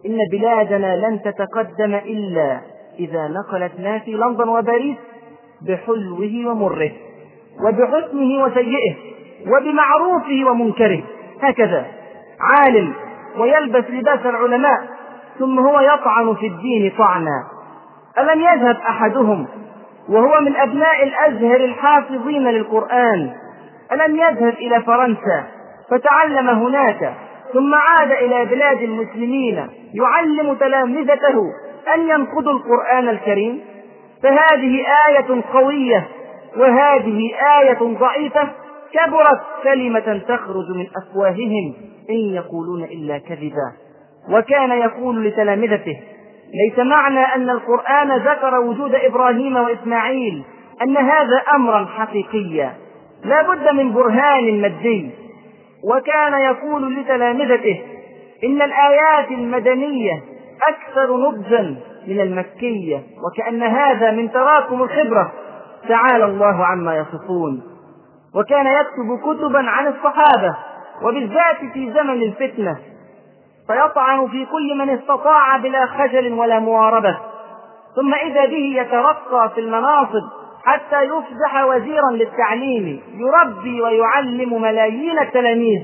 إن 0.07 0.19
بلادنا 0.33 0.97
لن 0.97 1.21
تتقدم 1.23 1.95
إلا 1.95 2.61
إذا 2.99 3.29
نقلت 3.29 3.73
ما 3.81 3.99
في 3.99 4.13
لندن 4.13 4.49
وباريس 4.49 4.97
بحلوه 5.69 6.47
ومره 6.47 6.91
وبحسنه 7.67 8.45
وسيئه 8.45 8.95
وبمعروفه 9.47 10.51
ومنكره. 10.51 11.03
هكذا 11.43 11.87
عالم 12.41 12.93
ويلبس 13.39 13.85
لباس 13.91 14.27
العلماء 14.27 14.81
ثم 15.39 15.59
هو 15.59 15.81
يطعن 15.81 16.35
في 16.35 16.47
الدين 16.47 16.93
طعنا. 16.99 17.45
ألم 18.19 18.41
يذهب 18.41 18.77
أحدهم 18.77 19.47
وهو 20.09 20.41
من 20.41 20.57
أبناء 20.57 21.03
الأزهر 21.03 21.57
الحافظين 21.57 22.49
للقرآن؟ 22.49 23.33
ألم 23.93 24.17
يذهب 24.17 24.55
إلى 24.55 24.83
فرنسا 24.83 25.45
فتعلم 25.91 26.49
هناك 26.49 27.15
ثم 27.53 27.75
عاد 27.75 28.13
إلى 28.13 28.45
بلاد 28.45 28.83
المسلمين 28.83 29.69
يعلم 29.95 30.55
تلامذته 30.55 31.43
أن 31.95 32.09
ينقضوا 32.09 32.53
القرآن 32.53 33.09
الكريم؟ 33.09 33.61
فهذه 34.23 34.85
آية 35.09 35.43
قوية 35.53 36.09
وهذه 36.57 37.31
آية 37.61 37.79
ضعيفة 37.83 38.49
كبرت 38.93 39.41
كلمة 39.63 40.23
تخرج 40.29 40.71
من 40.77 40.87
أفواههم 40.97 41.75
إن 42.11 42.35
يقولون 42.35 42.85
إلا 42.85 43.19
كذبا. 43.19 43.73
وكان 44.31 44.71
يقول 44.71 45.25
لتلامذته 45.25 46.01
ليس 46.55 46.79
معنى 46.79 47.21
أن 47.21 47.51
القرآن 47.51 48.13
ذكر 48.13 48.61
وجود 48.61 48.95
إبراهيم 48.95 49.57
وإسماعيل 49.57 50.45
أن 50.83 50.97
هذا 50.97 51.43
أمرا 51.55 51.85
حقيقيا 51.85 52.73
لا 53.25 53.43
بد 53.43 53.75
من 53.75 53.93
برهان 53.93 54.61
مادي. 54.61 55.11
وكان 55.85 56.33
يقول 56.33 56.97
لتلامذته 56.97 57.81
إن 58.45 58.63
الآيات 58.63 59.31
المدنية 59.31 60.23
أكثر 60.69 61.17
نضجا 61.17 61.77
من 62.07 62.21
المكية 62.21 63.03
وكأن 63.27 63.63
هذا 63.63 64.11
من 64.11 64.33
تراكم 64.33 64.83
الخبرة. 64.83 65.33
تعالى 65.89 66.25
الله 66.25 66.65
عما 66.65 66.97
يصفون. 66.97 67.63
وكان 68.35 68.67
يكتب 68.67 69.19
كتبا 69.23 69.59
عن 69.59 69.87
الصحابة 69.87 70.57
وبالذات 71.03 71.57
في 71.73 71.93
زمن 71.93 72.23
الفتنة. 72.23 72.77
فيطعن 73.67 74.29
في 74.29 74.47
كل 74.47 74.79
من 74.79 74.91
استطاع 74.91 75.57
بلا 75.57 75.87
خجل 75.87 76.33
ولا 76.33 76.59
مواربة. 76.59 77.19
ثم 77.97 78.15
إذا 78.15 78.47
به 78.47 78.75
يترقى 78.77 79.51
في 79.55 79.61
المناصب 79.61 80.23
حتى 80.65 81.03
يصبح 81.03 81.65
وزيرا 81.65 82.11
للتعليم 82.13 83.03
يربي 83.15 83.83
ويعلم 83.83 84.63
ملايين 84.63 85.19
التلاميذ. 85.19 85.83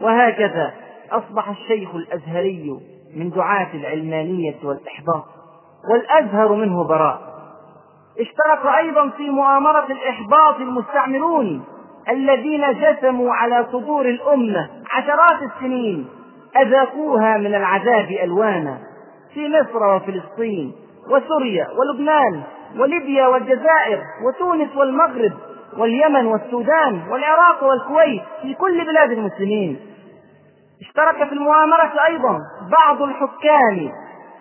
وهكذا 0.00 0.72
أصبح 1.12 1.48
الشيخ 1.48 1.94
الأزهري 1.94 2.80
من 3.16 3.30
دعاة 3.30 3.68
العلمانية 3.74 4.56
والإحباط 4.64 5.24
والأزهر 5.92 6.52
منه 6.52 6.84
براء. 6.84 7.20
اشترك 8.20 8.74
أيضا 8.78 9.08
في 9.08 9.30
مؤامرة 9.30 9.86
الإحباط 9.90 10.56
المستعمرون 10.56 11.64
الذين 12.08 12.72
جثموا 12.72 13.34
على 13.34 13.66
صدور 13.72 14.08
الأمة 14.08 14.70
عشرات 14.92 15.42
السنين 15.42 16.08
أذاقوها 16.56 17.36
من 17.36 17.54
العذاب 17.54 18.08
ألوانا 18.22 18.78
في 19.34 19.48
مصر 19.48 19.96
وفلسطين 19.96 20.72
وسوريا 21.10 21.66
ولبنان 21.78 22.42
وليبيا 22.78 23.26
والجزائر 23.26 24.02
وتونس 24.26 24.76
والمغرب 24.76 25.32
واليمن 25.78 26.26
والسودان 26.26 27.02
والعراق 27.10 27.64
والكويت 27.64 28.22
في 28.42 28.54
كل 28.54 28.84
بلاد 28.84 29.10
المسلمين. 29.10 29.80
اشترك 30.80 31.28
في 31.28 31.32
المؤامرة 31.32 31.92
أيضا 32.06 32.38
بعض 32.78 33.02
الحكام 33.02 33.92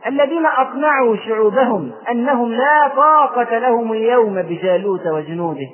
الذين 0.07 0.45
أقنعوا 0.45 1.15
شعوبهم 1.15 1.91
أنهم 2.11 2.51
لا 2.51 2.87
طاقة 2.95 3.57
لهم 3.57 3.91
اليوم 3.91 4.41
بجالوت 4.41 5.07
وجنوده. 5.07 5.67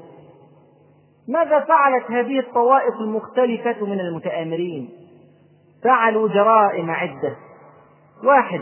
ماذا 1.29 1.59
فعلت 1.59 2.11
هذه 2.11 2.39
الطوائف 2.39 2.93
المختلفة 3.01 3.85
من 3.85 3.99
المتآمرين؟ 3.99 4.89
فعلوا 5.85 6.27
جرائم 6.27 6.91
عدة. 6.91 7.35
واحد 8.23 8.61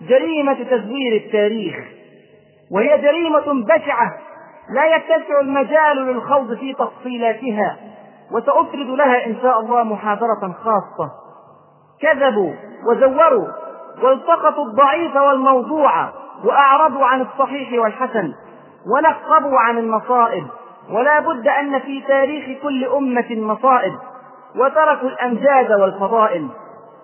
جريمة 0.00 0.54
تزوير 0.54 1.16
التاريخ. 1.16 1.74
وهي 2.70 2.98
جريمة 2.98 3.64
بشعة 3.64 4.18
لا 4.74 4.96
يتسع 4.96 5.40
المجال 5.40 5.96
للخوض 5.96 6.54
في 6.54 6.74
تفصيلاتها 6.74 7.76
وسأفرد 8.32 8.86
لها 8.86 9.26
إن 9.26 9.36
شاء 9.42 9.60
الله 9.60 9.82
محاضرة 9.82 10.54
خاصة. 10.64 11.10
كذبوا 12.00 12.52
وزوروا 12.86 13.48
والتقطوا 14.02 14.64
الضعيف 14.64 15.16
والموضوع 15.16 16.08
وأعرضوا 16.44 17.06
عن 17.06 17.20
الصحيح 17.20 17.82
والحسن 17.82 18.32
ونقبوا 18.96 19.58
عن 19.58 19.78
المصائب 19.78 20.46
ولا 20.90 21.20
بد 21.20 21.48
أن 21.48 21.78
في 21.78 22.02
تاريخ 22.08 22.62
كل 22.62 22.84
أمة 22.84 23.26
مصائب. 23.30 23.92
وتركوا 24.56 25.08
الأمجاد 25.08 25.72
والفضائل. 25.72 26.48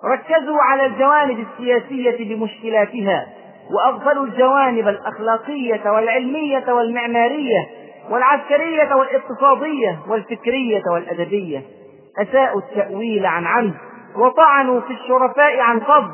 ركزوا 0.04 0.58
على 0.62 0.86
الجوانب 0.86 1.46
السياسية 1.52 2.34
بمشكلاتها 2.34 3.26
وأغفلوا 3.70 4.24
الجوانب 4.26 4.88
الأخلاقية 4.88 5.90
والعلمية 5.90 6.72
والمعمارية 6.72 7.66
والعسكرية 8.10 8.94
والاقتصادية 8.94 9.98
والفكرية 10.08 10.82
والأدبية. 10.92 11.62
أساءوا 12.22 12.60
التأويل 12.60 13.26
عن 13.26 13.46
عمد 13.46 13.74
وطعنوا 14.16 14.80
في 14.80 14.92
الشرفاء 14.92 15.60
عن 15.60 15.80
فضل 15.80 16.10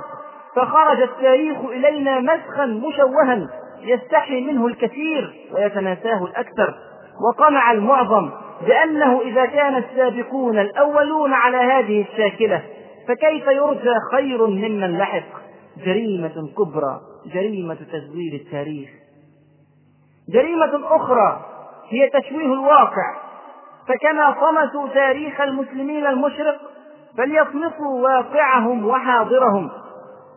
فخرج 0.57 1.01
التاريخ 1.01 1.59
إلينا 1.59 2.21
مسخا 2.21 2.67
مشوها 2.67 3.49
يستحي 3.83 4.41
منه 4.41 4.67
الكثير 4.67 5.35
ويتناساه 5.55 6.25
الأكثر. 6.25 6.75
وقمع 7.29 7.73
المعظم 7.73 8.31
بأنه 8.61 9.21
إذا 9.21 9.47
كان 9.47 9.77
السابقون 9.77 10.59
الأولون 10.59 11.33
على 11.33 11.57
هذه 11.57 12.05
الشاكلة 12.11 12.63
فكيف 13.09 13.47
يرجى 13.47 13.95
خير 14.13 14.47
ممن 14.47 14.99
لحق؟ 14.99 15.45
جريمة 15.85 16.49
كبرى 16.59 17.01
جريمة 17.35 17.75
تزوير 17.75 18.33
التاريخ. 18.33 18.89
جريمة 20.29 20.97
أخرى 20.97 21.47
هي 21.89 22.11
تشويه 22.11 22.53
الواقع. 22.53 23.17
فكما 23.89 24.31
طمسوا 24.31 24.89
تاريخ 24.89 25.41
المسلمين 25.41 26.07
المشرق 26.07 26.61
فليطمسوا 27.19 28.03
واقعهم 28.03 28.87
وحاضرهم. 28.87 29.71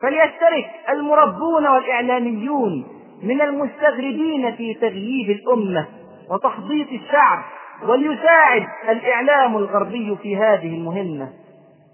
فليشترك 0.02 0.70
المربون 0.90 1.68
والإعلاميون 1.68 2.88
من 3.24 3.42
المستغربين 3.42 4.56
في 4.56 4.74
تغييب 4.74 5.30
الأمة 5.30 5.86
وتحضيط 6.32 6.88
الشعب. 6.88 7.40
وليساعد 7.86 8.68
الإعلام 8.90 9.58
الغربي 9.58 10.18
في 10.22 10.38
هذه 10.38 10.76
المهمة 10.76 11.30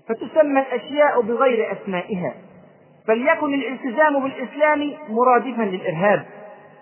فتسمى 0.09 0.59
الأشياء 0.61 1.21
بغير 1.21 1.71
أسمائها 1.71 2.33
فليكن 3.07 3.53
الالتزام 3.53 4.23
بالإسلام 4.23 4.93
مرادفا 5.09 5.61
للإرهاب 5.61 6.25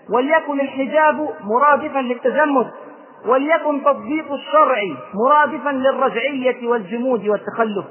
وليكن 0.10 0.60
الحجاب 0.60 1.30
مرادفا 1.42 2.00
للتزمت 2.00 2.72
وليكن 3.26 3.84
تطبيق 3.84 4.32
الشرع 4.32 4.78
مرادفا 5.14 5.70
للرجعية 5.70 6.68
والجمود 6.68 7.28
والتخلف. 7.28 7.86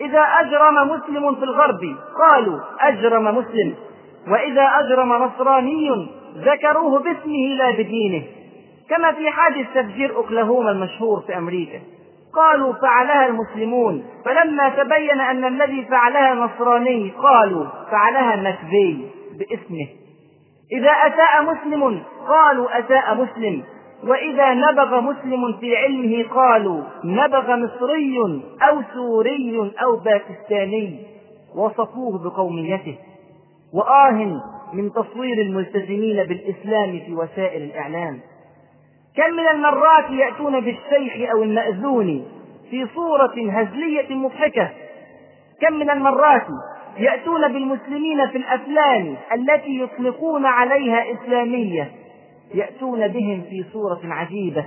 إذا 0.00 0.20
أجرم 0.20 0.90
مسلم 0.90 1.34
في 1.34 1.44
الغرب 1.44 1.80
قالوا 2.18 2.58
أجرم 2.80 3.24
مسلم 3.24 3.74
وإذا 4.28 4.62
أجرم 4.62 5.12
نصراني 5.12 5.90
ذكروه 6.36 6.98
باسمه 6.98 7.48
لا 7.58 7.70
بدينه. 7.70 8.22
كما 8.90 9.12
في 9.12 9.30
حادث 9.30 9.66
تفجير 9.74 10.16
أوكلاهوما 10.16 10.70
المشهور 10.70 11.20
في 11.20 11.38
أمريكا. 11.38 11.80
قالوا 12.34 12.72
فعلها 12.72 13.26
المسلمون. 13.26 14.04
فلما 14.24 14.68
تبين 14.68 15.20
أن 15.20 15.44
الذي 15.44 15.84
فعلها 15.84 16.34
نصراني 16.34 17.10
قالوا 17.10 17.64
فعلها 17.90 18.36
نسبي 18.36 19.08
باسمه. 19.38 19.88
إذا 20.72 20.90
أساء 20.90 21.42
مسلم 21.42 22.02
قالوا 22.28 22.78
أساء 22.78 23.14
مسلم. 23.14 23.62
وإذا 24.04 24.54
نبغ 24.54 25.00
مسلم 25.00 25.52
في 25.60 25.76
علمه 25.76 26.28
قالوا 26.34 26.82
نبغ 27.04 27.56
مصري 27.56 28.18
أو 28.62 28.82
سوري 28.94 29.72
أو 29.82 29.96
باكستاني. 29.96 31.06
وصفوه 31.56 32.24
بقوميته. 32.24 32.98
وآه 33.74 34.40
من 34.72 34.92
تصوير 34.92 35.40
الملتزمين 35.40 36.24
بالإسلام 36.24 37.00
في 37.06 37.14
وسائل 37.14 37.62
الإعلام. 37.62 38.20
كم 39.20 39.32
من 39.32 39.48
المرات 39.48 40.10
يأتون 40.10 40.60
بالشيخ 40.60 41.30
أو 41.32 41.42
المأذون 41.42 42.24
في 42.70 42.86
صورة 42.94 43.50
هزلية 43.50 44.14
مضحكة. 44.14 44.68
كم 45.60 45.72
من 45.72 45.90
المرات 45.90 46.46
يأتون 46.98 47.52
بالمسلمين 47.52 48.26
في 48.26 48.38
الأفلام 48.38 49.16
التي 49.34 49.80
يطلقون 49.80 50.46
عليها 50.46 51.04
إسلامية. 51.12 51.90
يأتون 52.54 53.08
بهم 53.08 53.42
في 53.50 53.64
صورة 53.72 54.00
عجيبة. 54.04 54.64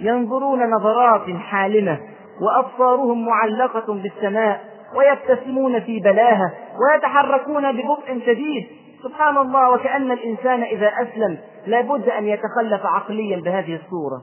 ينظرون 0.00 0.70
نظرات 0.70 1.36
حالمة 1.36 1.98
وأبصارهم 2.40 3.26
معلقة 3.26 3.94
بالسماء 3.94 4.64
ويبتسمون 4.96 5.80
في 5.80 6.00
بلاهة 6.00 6.52
ويتحركون 6.80 7.72
ببطء 7.72 8.20
شديد. 8.26 8.66
سبحان 9.04 9.36
الله 9.36 9.70
وكأن 9.70 10.12
الإنسان 10.12 10.62
إذا 10.62 10.92
أسلم 11.02 11.38
لابد 11.66 12.08
أن 12.08 12.26
يتخلف 12.26 12.86
عقليا 12.86 13.40
بهذه 13.40 13.74
الصورة. 13.74 14.22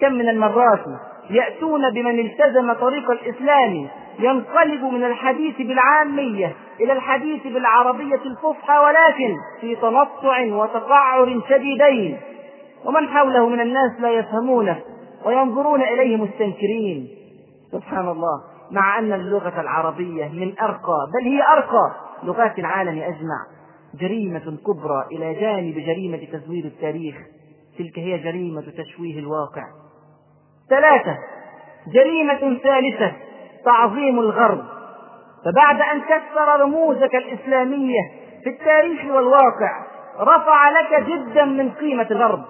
كم 0.00 0.12
من 0.12 0.28
المرات 0.28 0.84
يأتون 1.30 1.90
بمن 1.90 2.18
التزم 2.18 2.72
طريق 2.72 3.10
الإسلام 3.10 3.88
ينقلب 4.18 4.84
من 4.84 5.04
الحديث 5.04 5.56
بالعامية 5.58 6.56
إلى 6.80 6.92
الحديث 6.92 7.46
بالعربية 7.46 8.20
الفصحى 8.26 8.78
ولكن 8.78 9.36
في 9.60 9.76
تنطع 9.76 10.44
وتقعر 10.44 11.40
شديدين. 11.48 12.20
ومن 12.84 13.08
حوله 13.08 13.48
من 13.48 13.60
الناس 13.60 14.00
لا 14.00 14.10
يفهمونه 14.10 14.80
وينظرون 15.24 15.82
إليه 15.82 16.16
مستنكرين. 16.16 17.08
سبحان 17.72 18.08
الله 18.08 18.40
مع 18.70 18.98
أن 18.98 19.12
اللغة 19.12 19.60
العربية 19.60 20.28
من 20.28 20.54
أرقى 20.62 21.06
بل 21.14 21.24
هي 21.24 21.42
أرقى 21.52 21.90
لغات 22.22 22.58
العالم 22.58 22.98
أجمع. 22.98 23.61
جريمة 24.00 24.58
كبرى 24.66 25.06
إلى 25.12 25.34
جانب 25.40 25.74
جريمة 25.74 26.28
تزوير 26.32 26.64
التاريخ. 26.64 27.16
تلك 27.78 27.98
هي 27.98 28.18
جريمة 28.18 28.64
تشويه 28.78 29.18
الواقع. 29.18 29.64
ثلاثة 30.70 31.16
جريمة 31.94 32.58
ثالثة 32.62 33.12
تعظيم 33.64 34.18
الغرب. 34.20 34.64
فبعد 35.44 35.80
أن 35.80 36.00
كسر 36.00 36.60
رموزك 36.60 37.14
الإسلامية 37.14 38.00
في 38.44 38.50
التاريخ 38.50 39.04
والواقع 39.04 39.86
رفع 40.20 40.70
لك 40.70 41.06
جدا 41.06 41.44
من 41.44 41.70
قيمة 41.70 42.06
الغرب 42.10 42.42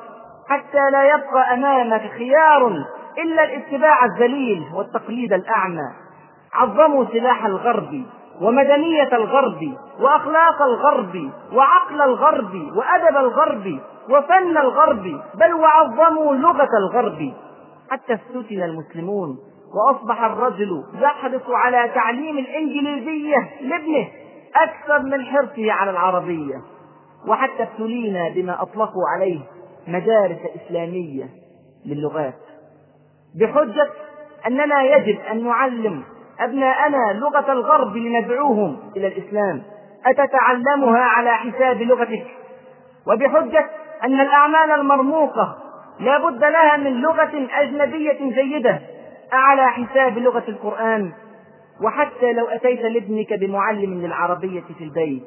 حتى 0.48 0.90
لا 0.90 1.04
يبقى 1.04 1.54
أمامك 1.54 2.10
خيار 2.18 2.66
إلا 3.24 3.44
الاتباع 3.44 4.04
الذليل 4.04 4.64
والتقليد 4.74 5.32
الأعمى. 5.32 5.92
عظموا 6.52 7.04
سلاح 7.12 7.44
الغرب. 7.44 8.04
ومدنية 8.40 9.08
الغرب 9.12 9.74
وأخلاق 10.00 10.62
الغرب 10.62 11.30
وعقل 11.52 12.02
الغرب 12.02 12.54
وأدب 12.76 13.16
الغرب 13.16 13.80
وفن 14.10 14.56
الغرب 14.58 15.20
بل 15.34 15.54
وعظموا 15.54 16.34
لغة 16.34 16.68
الغرب. 16.78 17.32
حتى 17.90 18.14
استثن 18.14 18.62
المسلمون 18.62 19.38
وأصبح 19.74 20.24
الرجل 20.24 20.84
يحرص 20.94 21.42
على 21.48 21.90
تعليم 21.94 22.38
الإنجليزية 22.38 23.50
لابنه 23.60 24.08
أكثر 24.56 25.02
من 25.02 25.24
حرصه 25.24 25.72
على 25.72 25.90
العربية. 25.90 26.60
وحتى 27.28 27.62
ابتلينا 27.62 28.28
بما 28.28 28.62
أطلقوا 28.62 29.08
عليه 29.16 29.40
مدارس 29.88 30.38
إسلامية 30.56 31.28
للغات 31.86 32.34
بحجة 33.40 33.90
أننا 34.46 34.82
يجب 34.82 35.20
أن 35.20 35.44
نعلم 35.44 36.02
أبناءنا 36.40 37.12
لغة 37.12 37.52
الغرب 37.52 37.96
لندعوهم 37.96 38.76
إلى 38.96 39.06
الإسلام. 39.06 39.62
أتتعلمها 40.06 41.00
على 41.00 41.36
حساب 41.36 41.82
لغتك. 41.82 42.26
وبحجة 43.06 43.66
أن 44.04 44.20
الأعمال 44.20 44.70
المرموقة 44.70 45.56
لا 46.00 46.18
بد 46.18 46.44
لها 46.44 46.76
من 46.76 47.00
لغة 47.00 47.48
أجنبية 47.54 48.42
جيدة. 48.42 48.80
على 49.32 49.66
حساب 49.66 50.18
لغة 50.18 50.44
القرآن. 50.48 51.12
وحتى 51.84 52.32
لو 52.32 52.46
أتيت 52.46 52.80
لابنك 52.80 53.32
بمعلم 53.32 54.00
للعربية 54.00 54.62
في 54.78 54.84
البيت 54.84 55.22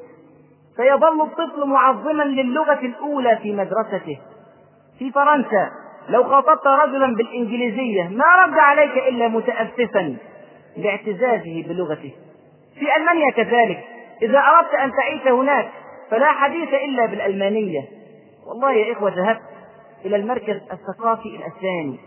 سيظل 0.76 1.20
الطفل 1.20 1.66
معظما 1.66 2.22
للغة 2.22 2.80
الأولى 2.82 3.38
في 3.42 3.52
مدرسته. 3.52 4.18
في 4.98 5.10
فرنسا 5.10 5.70
لو 6.08 6.24
خاطبت 6.24 6.66
رجلا 6.66 7.14
بالإنجليزية 7.16 8.08
ما 8.08 8.44
رد 8.44 8.58
عليك 8.58 8.98
إلا 9.08 9.28
متأسفا. 9.28 10.16
لاعتزازه 10.76 11.64
بلغته. 11.68 12.12
في 12.78 12.96
ألمانيا 12.96 13.30
كذلك 13.36 13.84
إذا 14.22 14.38
أردت 14.38 14.74
أن 14.74 14.92
تعيش 14.92 15.28
هناك 15.28 15.68
فلا 16.10 16.32
حديث 16.32 16.68
إلا 16.74 17.06
بالألمانية. 17.06 17.80
والله 18.46 18.72
يا 18.72 18.92
إخوة 18.92 19.12
ذهبت 19.16 19.40
إلى 20.04 20.16
المركز 20.16 20.60
الثقافي 20.72 21.28
الأسباني 21.28 21.98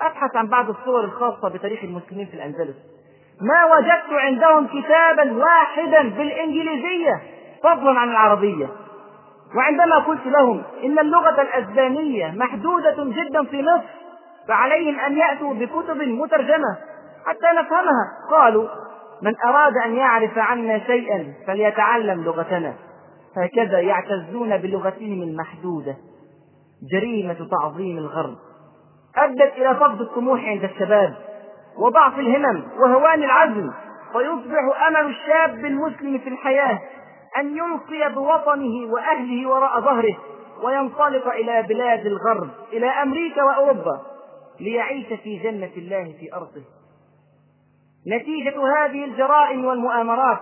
أبحث 0.00 0.36
عن 0.36 0.46
بعض 0.46 0.68
الصور 0.68 1.04
الخاصة 1.04 1.48
بتاريخ 1.48 1.84
المسلمين 1.84 2.26
في 2.26 2.34
الأندلس. 2.34 2.76
ما 3.40 3.64
وجدت 3.76 4.12
عندهم 4.12 4.66
كتابا 4.66 5.32
واحدا 5.44 6.02
بالإنجليزية 6.02 7.22
فضلا 7.62 8.00
عن 8.00 8.10
العربية. 8.10 8.68
وعندما 9.56 9.98
قلت 9.98 10.26
لهم 10.26 10.62
إن 10.84 10.98
اللغة 10.98 11.42
الأسبانية 11.42 12.26
محدودة 12.36 12.96
جدا 13.04 13.44
في 13.44 13.62
مصر 13.62 13.88
فعليهم 14.48 15.00
أن 15.00 15.18
يأتوا 15.18 15.54
بكتب 15.54 16.02
مترجمة. 16.02 16.76
حتى 17.28 17.60
نفهمها. 17.60 18.12
قالوا 18.30 18.68
من 19.22 19.34
أراد 19.44 19.72
أن 19.84 19.96
يعرف 19.96 20.38
عنا 20.38 20.78
شيئا 20.78 21.34
فليتعلم 21.46 22.24
لغتنا. 22.24 22.74
هكذا 23.36 23.80
يعتزون 23.80 24.56
بلغتهم 24.56 25.22
المحدودة. 25.22 25.96
جريمة 26.92 27.48
تعظيم 27.50 27.98
الغرب. 27.98 28.36
أدت 29.16 29.52
إلى 29.56 29.74
فقد 29.74 30.00
الطموح 30.00 30.44
عند 30.44 30.64
الشباب 30.64 31.14
وضعف 31.78 32.18
الهمم 32.18 32.62
وهوان 32.78 33.22
العزم. 33.22 33.70
فيصبح 34.12 34.86
أمل 34.86 35.10
الشاب 35.10 35.64
المسلم 35.64 36.18
في 36.18 36.28
الحياة 36.28 36.78
أن 37.38 37.56
يلقي 37.56 38.14
بوطنه 38.14 38.92
وأهله 38.92 39.48
وراء 39.48 39.80
ظهره 39.80 40.16
وينطلق 40.64 41.28
إلى 41.28 41.62
بلاد 41.62 42.06
الغرب 42.06 42.48
إلى 42.72 42.86
أمريكا 42.86 43.42
وأوروبا 43.42 44.00
ليعيش 44.60 45.06
في 45.06 45.38
جنة 45.38 45.70
الله 45.76 46.04
في 46.20 46.34
أرضه. 46.34 46.77
نتيجة 48.06 48.54
هذه 48.76 49.04
الجرائم 49.04 49.64
والمؤامرات 49.64 50.38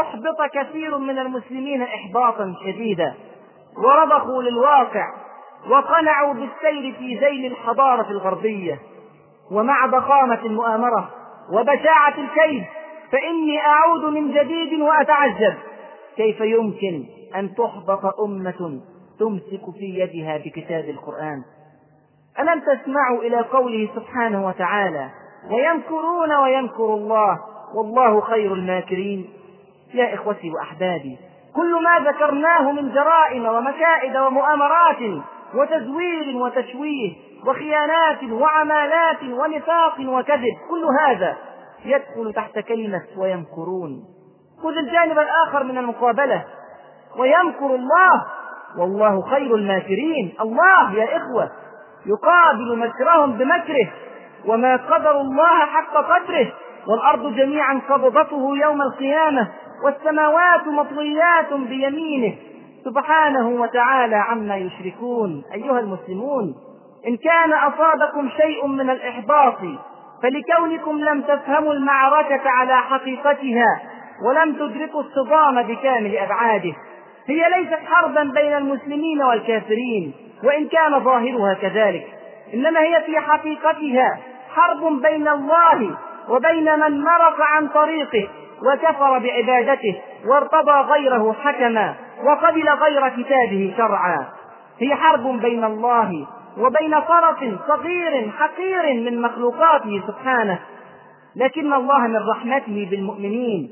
أحبط 0.00 0.36
كثير 0.54 0.98
من 0.98 1.18
المسلمين 1.18 1.82
إحباطا 1.82 2.54
شديدا 2.64 3.14
ورضخوا 3.76 4.42
للواقع 4.42 5.06
وقنعوا 5.70 6.32
بالسير 6.32 6.94
في 6.98 7.18
ذيل 7.18 7.52
الحضارة 7.52 8.10
الغربية. 8.10 8.78
ومع 9.50 9.86
ضخامة 9.86 10.40
المؤامرة 10.44 11.10
وبشاعة 11.52 12.14
الكيد 12.18 12.64
فإني 13.12 13.60
أعود 13.60 14.04
من 14.04 14.32
جديد 14.32 14.80
وأتعجب. 14.80 15.54
كيف 16.16 16.40
يمكن 16.40 17.04
أن 17.36 17.54
تحبط 17.54 18.20
أمة 18.20 18.80
تمسك 19.18 19.76
في 19.78 19.84
يدها 19.84 20.38
بكتاب 20.38 20.84
القرآن؟ 20.84 21.42
ألم 22.38 22.60
تسمعوا 22.60 23.22
إلى 23.22 23.40
قوله 23.40 23.88
سبحانه 23.94 24.46
وتعالى 24.46 25.10
ويمكرون 25.50 26.32
ويمكر 26.34 26.94
الله. 26.94 27.38
والله 27.74 28.20
خير 28.20 28.54
الماكرين. 28.54 29.30
يا 29.94 30.14
إخوتي 30.14 30.50
وأحبابي 30.50 31.18
كل 31.56 31.82
ما 31.82 32.10
ذكرناه 32.10 32.72
من 32.72 32.94
جرائم 32.94 33.46
ومكائد 33.46 34.16
ومؤامرات 34.16 35.22
وتزوير 35.54 36.36
وتشويه 36.36 37.12
وخيانات 37.46 38.22
وعمالات 38.30 39.22
ونفاق 39.22 40.00
وكذب 40.00 40.54
كل 40.70 40.84
هذا 41.00 41.36
يدخل 41.84 42.32
تحت 42.34 42.58
كلمة 42.58 43.02
ويمكرون. 43.18 44.04
خذ 44.62 44.76
الجانب 44.76 45.18
الآخر 45.18 45.64
من 45.64 45.78
المقابلة. 45.78 46.44
ويمكر 47.18 47.74
الله. 47.74 48.24
والله 48.78 49.22
خير 49.22 49.54
الماكرين. 49.54 50.34
الله 50.40 50.94
يا 50.94 51.16
إخوة 51.16 51.50
يقابل 52.06 52.78
مكرهم 52.78 53.32
بمكره. 53.32 53.92
وما 54.46 54.76
قدر 54.76 55.20
الله 55.20 55.66
حق 55.66 55.96
قدره 55.96 56.52
والأرض 56.88 57.34
جميعا 57.34 57.80
قبضته 57.90 58.56
يوم 58.62 58.82
القيامة 58.82 59.48
والسماوات 59.84 60.66
مطويات 60.66 61.52
بيمينه. 61.52 62.34
سبحانه 62.84 63.48
وتعالى 63.48 64.16
عما 64.16 64.56
يشركون. 64.56 65.42
أيها 65.54 65.80
المسلمون 65.80 66.54
إن 67.08 67.16
كان 67.16 67.52
أصابكم 67.52 68.28
شيء 68.28 68.66
من 68.66 68.90
الإحباط 68.90 69.58
فلكونكم 70.22 70.98
لم 70.98 71.20
تفهموا 71.20 71.72
المعركة 71.72 72.50
على 72.50 72.76
حقيقتها 72.76 73.80
ولم 74.26 74.52
تدركوا 74.54 75.00
الصدام 75.00 75.62
بكامل 75.62 76.16
أبعاده. 76.16 76.72
هي 77.26 77.44
ليست 77.56 77.78
حربا 77.86 78.22
بين 78.22 78.52
المسلمين 78.52 79.22
والكافرين 79.22 80.12
وإن 80.44 80.68
كان 80.68 81.00
ظاهرها 81.00 81.54
كذلك. 81.54 82.06
إنما 82.54 82.80
هي 82.80 83.02
في 83.06 83.20
حقيقتها. 83.20 84.18
حرب 84.56 85.02
بين 85.02 85.28
الله 85.28 85.96
وبين 86.28 86.78
من 86.78 87.00
مرق 87.00 87.40
عن 87.40 87.68
طريقه 87.68 88.28
وكفر 88.62 89.18
بعبادته 89.18 90.00
وارتضى 90.26 90.92
غيره 90.92 91.36
حكما 91.44 91.94
وقبل 92.24 92.68
غير 92.68 93.08
كتابه 93.08 93.74
شرعا. 93.76 94.26
هي 94.78 94.94
حرب 94.94 95.40
بين 95.40 95.64
الله 95.64 96.26
وبين 96.58 97.00
طرف 97.00 97.38
صغير 97.68 98.30
حقير 98.38 98.94
من 98.94 99.22
مخلوقاته 99.22 100.02
سبحانه. 100.06 100.58
لكن 101.36 101.72
الله 101.72 102.06
من 102.06 102.28
رحمته 102.30 102.88
بالمؤمنين 102.90 103.70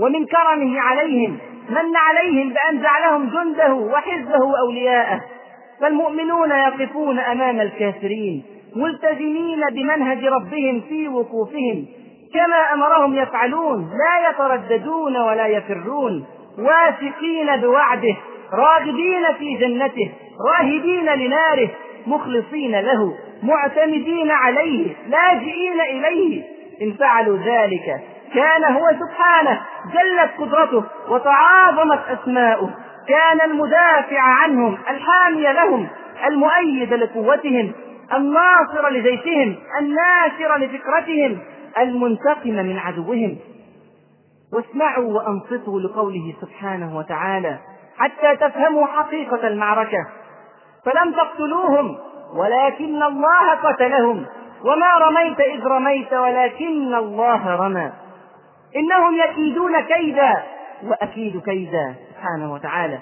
ومن 0.00 0.26
كرمه 0.26 0.80
عليهم 0.80 1.38
من 1.68 1.96
عليهم 1.96 2.54
بأن 2.54 2.82
جعلهم 2.82 3.30
جنده 3.30 3.74
وحزبه 3.74 4.44
وأولياءه 4.44 5.20
فالمؤمنون 5.80 6.50
يقفون 6.50 7.18
أمام 7.18 7.60
الكافرين. 7.60 8.53
ملتزمين 8.76 9.60
بمنهج 9.72 10.24
ربهم 10.24 10.80
في 10.88 11.08
وقوفهم 11.08 11.86
كما 12.34 12.72
أمرهم 12.74 13.14
يفعلون 13.14 13.90
لا 13.90 14.30
يترددون 14.30 15.16
ولا 15.16 15.46
يفرون 15.46 16.26
واثقين 16.58 17.56
بوعده 17.60 18.16
راغبين 18.52 19.32
في 19.38 19.54
جنته 19.54 20.10
راهبين 20.52 21.04
لناره 21.04 21.70
مخلصين 22.06 22.80
له 22.80 23.14
معتمدين 23.42 24.30
عليه 24.30 24.96
لاجئين 25.08 25.80
إليه. 25.80 26.42
إن 26.82 26.92
فعلوا 26.92 27.38
ذلك 27.38 28.00
كان 28.34 28.64
هو 28.64 28.88
سبحانه 29.00 29.60
جلت 29.92 30.30
قدرته 30.38 30.84
وتعاظمت 31.08 32.00
أسماؤه. 32.08 32.70
كان 33.08 33.50
المدافع 33.50 34.20
عنهم 34.20 34.78
الحامي 34.90 35.42
لهم 35.42 35.88
المؤيد 36.26 36.94
لقوتهم. 36.94 37.72
الناصر 38.16 38.88
لجيشهم 38.88 39.56
الناشر 39.80 40.56
لفكرتهم 40.56 41.38
المنتقم 41.78 42.50
من 42.50 42.78
عدوهم. 42.78 43.36
واسمعوا 44.52 45.12
وأنصتوا 45.12 45.80
لقوله 45.80 46.34
سبحانه 46.40 46.98
وتعالى 46.98 47.58
حتى 47.98 48.36
تفهموا 48.36 48.86
حقيقة 48.86 49.46
المعركة. 49.46 50.06
فلم 50.84 51.12
تقتلوهم 51.12 51.98
ولكن 52.36 53.02
الله 53.02 53.54
قتلهم. 53.54 54.26
وما 54.64 54.98
رميت 54.98 55.40
إذ 55.40 55.66
رميت 55.66 56.12
ولكن 56.12 56.94
الله 56.94 57.56
رمى. 57.56 57.92
إنهم 58.76 59.14
يكيدون 59.14 59.80
كيدا 59.80 60.42
وأكيد 60.86 61.42
كيدا 61.42 61.94
سبحانه 62.10 62.52
وتعالى. 62.52 62.98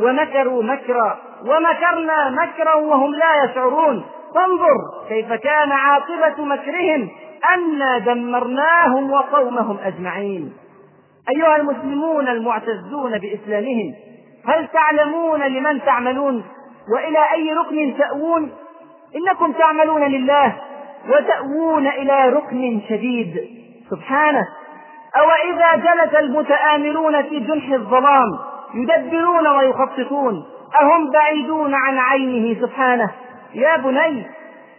ومكروا 0.00 0.62
مكرا 0.62 1.18
ومكرنا 1.42 2.30
مكرا 2.30 2.74
وهم 2.74 3.14
لا 3.14 3.44
يشعرون. 3.44 4.04
فانظر 4.34 4.76
كيف 5.08 5.32
كان 5.32 5.72
عاقبة 5.72 6.44
مكرهم 6.44 7.08
أنا 7.54 7.98
دمرناهم 7.98 9.10
وقومهم 9.12 9.78
أجمعين. 9.84 10.52
أيها 11.28 11.56
المسلمون 11.56 12.28
المعتزون 12.28 13.18
بإسلامهم 13.18 13.94
هل 14.46 14.68
تعلمون 14.68 15.40
لمن 15.42 15.84
تعملون؟ 15.84 16.44
وإلى 16.94 17.18
أي 17.32 17.52
ركن 17.52 17.98
تأوون؟ 17.98 18.52
إنكم 19.16 19.52
تعملون 19.52 20.02
لله 20.02 20.56
وتأوون 21.08 21.86
إلى 21.86 22.28
ركن 22.28 22.80
شديد. 22.88 23.36
سبحانه 23.90 24.48
أو 25.16 25.30
إذا 25.52 25.76
جلس 25.76 26.14
المتآمرون 26.14 27.22
في 27.22 27.40
جنح 27.40 27.72
الظلام 27.72 28.38
يدبرون 28.74 29.46
ويخططون 29.46 30.44
أهم 30.82 31.10
بعيدون 31.10 31.74
عن 31.74 31.98
عينه؟ 31.98 32.60
سبحانه 32.60 33.10
يا 33.54 33.76
بني 33.76 34.26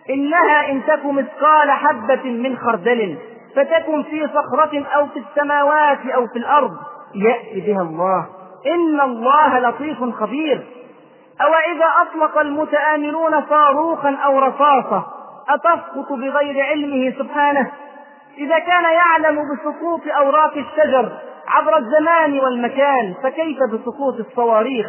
إنها 0.09 0.71
إن 0.71 0.81
تك 0.87 1.05
مثقال 1.05 1.71
حبة 1.71 2.23
من 2.23 2.57
خردل 2.57 3.17
فتكن 3.55 4.03
في 4.03 4.27
صخرة 4.27 4.85
أو 4.95 5.07
في 5.07 5.19
السماوات 5.19 6.05
أو 6.15 6.27
في 6.27 6.39
الأرض. 6.39 6.71
يأتي 7.15 7.61
بها 7.61 7.81
الله. 7.81 8.25
إن 8.67 9.01
الله 9.01 9.59
لطيف 9.59 10.03
خبير. 10.03 10.67
أو 11.41 11.53
إذا 11.75 11.85
أطلق 12.01 12.37
المتآمرون 12.37 13.45
صاروخا 13.49 14.15
أو 14.25 14.39
رصاصة 14.39 15.05
أتسقط 15.49 16.11
بغير 16.11 16.65
علمه 16.65 17.13
سبحانه؟ 17.19 17.71
إذا 18.37 18.59
كان 18.59 18.83
يعلم 18.83 19.39
بسقوط 19.53 20.01
أوراق 20.17 20.53
الشجر 20.57 21.11
عبر 21.47 21.77
الزمان 21.77 22.39
والمكان 22.39 23.13
فكيف 23.23 23.57
بسقوط 23.73 24.19
الصواريخ؟ 24.19 24.85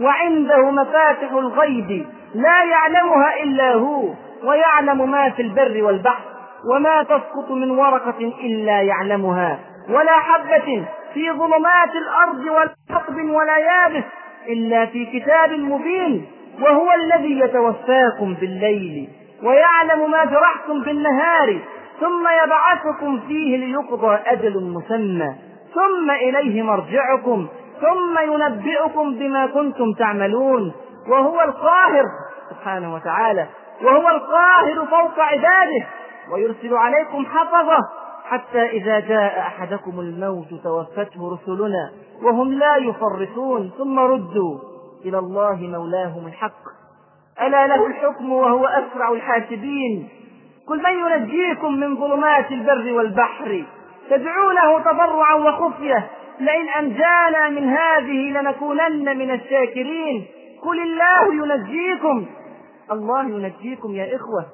وعنده 0.00 0.70
مفاتح 0.70 1.32
الغيب 1.32 2.06
لا 2.34 2.64
يعلمها 2.64 3.42
إلا 3.42 3.74
هو 3.74 4.04
ويعلم 4.44 5.10
ما 5.10 5.30
في 5.30 5.42
البر 5.42 5.82
والبحر 5.82 6.24
وما 6.74 7.02
تسقط 7.02 7.50
من 7.50 7.70
ورقة 7.70 8.18
إلا 8.44 8.82
يعلمها 8.82 9.58
ولا 9.88 10.12
حبة 10.12 10.84
في 11.14 11.30
ظلمات 11.30 11.90
الأرض 11.94 12.40
ولا 12.44 12.74
حقب 12.90 13.30
ولا 13.30 13.58
يابس 13.58 14.04
إلا 14.48 14.86
في 14.86 15.06
كتاب 15.06 15.52
مبين 15.52 16.26
وهو 16.62 16.88
الذي 16.92 17.40
يتوفاكم 17.40 18.34
بالليل 18.40 19.08
ويعلم 19.42 20.10
ما 20.10 20.24
جرحتم 20.24 20.82
بالنهار 20.84 21.58
ثم 22.00 22.26
يبعثكم 22.44 23.20
فيه 23.28 23.56
ليقضى 23.56 24.18
أجل 24.26 24.64
مسمى 24.64 25.34
ثم 25.74 26.10
إليه 26.10 26.62
مرجعكم 26.62 27.46
ثم 27.80 28.32
ينبئكم 28.32 29.14
بما 29.18 29.46
كنتم 29.46 29.92
تعملون 29.98 30.72
وهو 31.08 31.40
القاهر 31.40 32.04
سبحانه 32.50 32.94
وتعالى 32.94 33.46
وهو 33.82 34.08
القاهر 34.08 34.86
فوق 34.86 35.20
عباده 35.20 35.86
ويرسل 36.32 36.74
عليكم 36.74 37.26
حفظه 37.26 37.78
حتى 38.24 38.62
إذا 38.62 39.00
جاء 39.00 39.38
أحدكم 39.38 40.00
الموت 40.00 40.48
توفته 40.64 41.32
رسلنا 41.32 41.90
وهم 42.22 42.52
لا 42.52 42.76
يفرطون 42.76 43.70
ثم 43.78 43.98
ردوا 43.98 44.58
إلى 45.04 45.18
الله 45.18 45.56
مولاهم 45.56 46.26
الحق. 46.26 46.62
ألا 47.42 47.66
له 47.66 47.86
الحكم 47.86 48.32
وهو 48.32 48.66
أسرع 48.66 49.12
الحاسبين. 49.12 50.08
قل 50.68 50.82
من 50.82 51.12
ينجيكم 51.12 51.74
من 51.74 51.96
ظلمات 51.96 52.52
البر 52.52 52.92
والبحر؟ 52.92 53.64
تدعونه 54.10 54.80
تضرعا 54.80 55.34
وخفية. 55.34 56.10
لئن 56.40 56.68
أنجانا 56.68 57.48
من 57.48 57.68
هذه 57.68 58.40
لنكونن 58.40 59.18
من 59.18 59.30
الشاكرين. 59.30 60.26
قل 60.62 60.80
الله 60.82 61.34
ينجيكم. 61.34 62.26
الله 62.92 63.22
ينجيكم 63.22 63.94
يا 63.94 64.16
إخوة. 64.16 64.46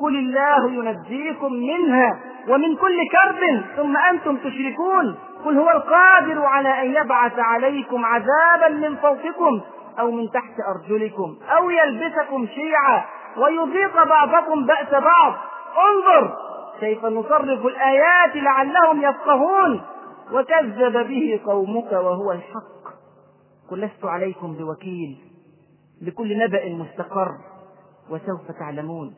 قل 0.00 0.16
الله 0.16 0.70
ينجيكم 0.70 1.52
منها 1.52 2.18
ومن 2.48 2.76
كل 2.76 2.96
كرب 3.12 3.62
ثم 3.76 3.96
أنتم 3.96 4.36
تشركون. 4.36 5.18
قل 5.44 5.58
هو 5.58 5.70
القادر 5.70 6.44
على 6.44 6.82
أن 6.82 6.94
يبعث 6.94 7.38
عليكم 7.38 8.04
عذابا 8.04 8.68
من 8.68 8.96
فوقكم 8.96 9.60
أو 10.00 10.10
من 10.10 10.30
تحت 10.30 10.54
أرجلكم 10.74 11.36
أو 11.56 11.70
يلبسكم 11.70 12.46
شيعا 12.46 13.04
ويذيق 13.36 14.04
بعضكم 14.04 14.66
بأس 14.66 14.90
بعض. 14.90 15.34
انظر 15.88 16.36
كيف 16.80 17.04
نصرف 17.04 17.66
الآيات 17.66 18.36
لعلهم 18.36 19.02
يفقهون. 19.02 19.80
وكذب 20.32 21.08
به 21.08 21.40
قومك 21.46 21.92
وهو 21.92 22.32
الحق. 22.32 22.80
قل 23.70 23.80
لست 23.80 24.04
عليكم 24.04 24.54
بوكيل 24.54 25.18
لكل 26.02 26.38
نبأ 26.38 26.68
مستقر 26.68 27.30
وسوف 28.10 28.50
تعلمون. 28.58 29.14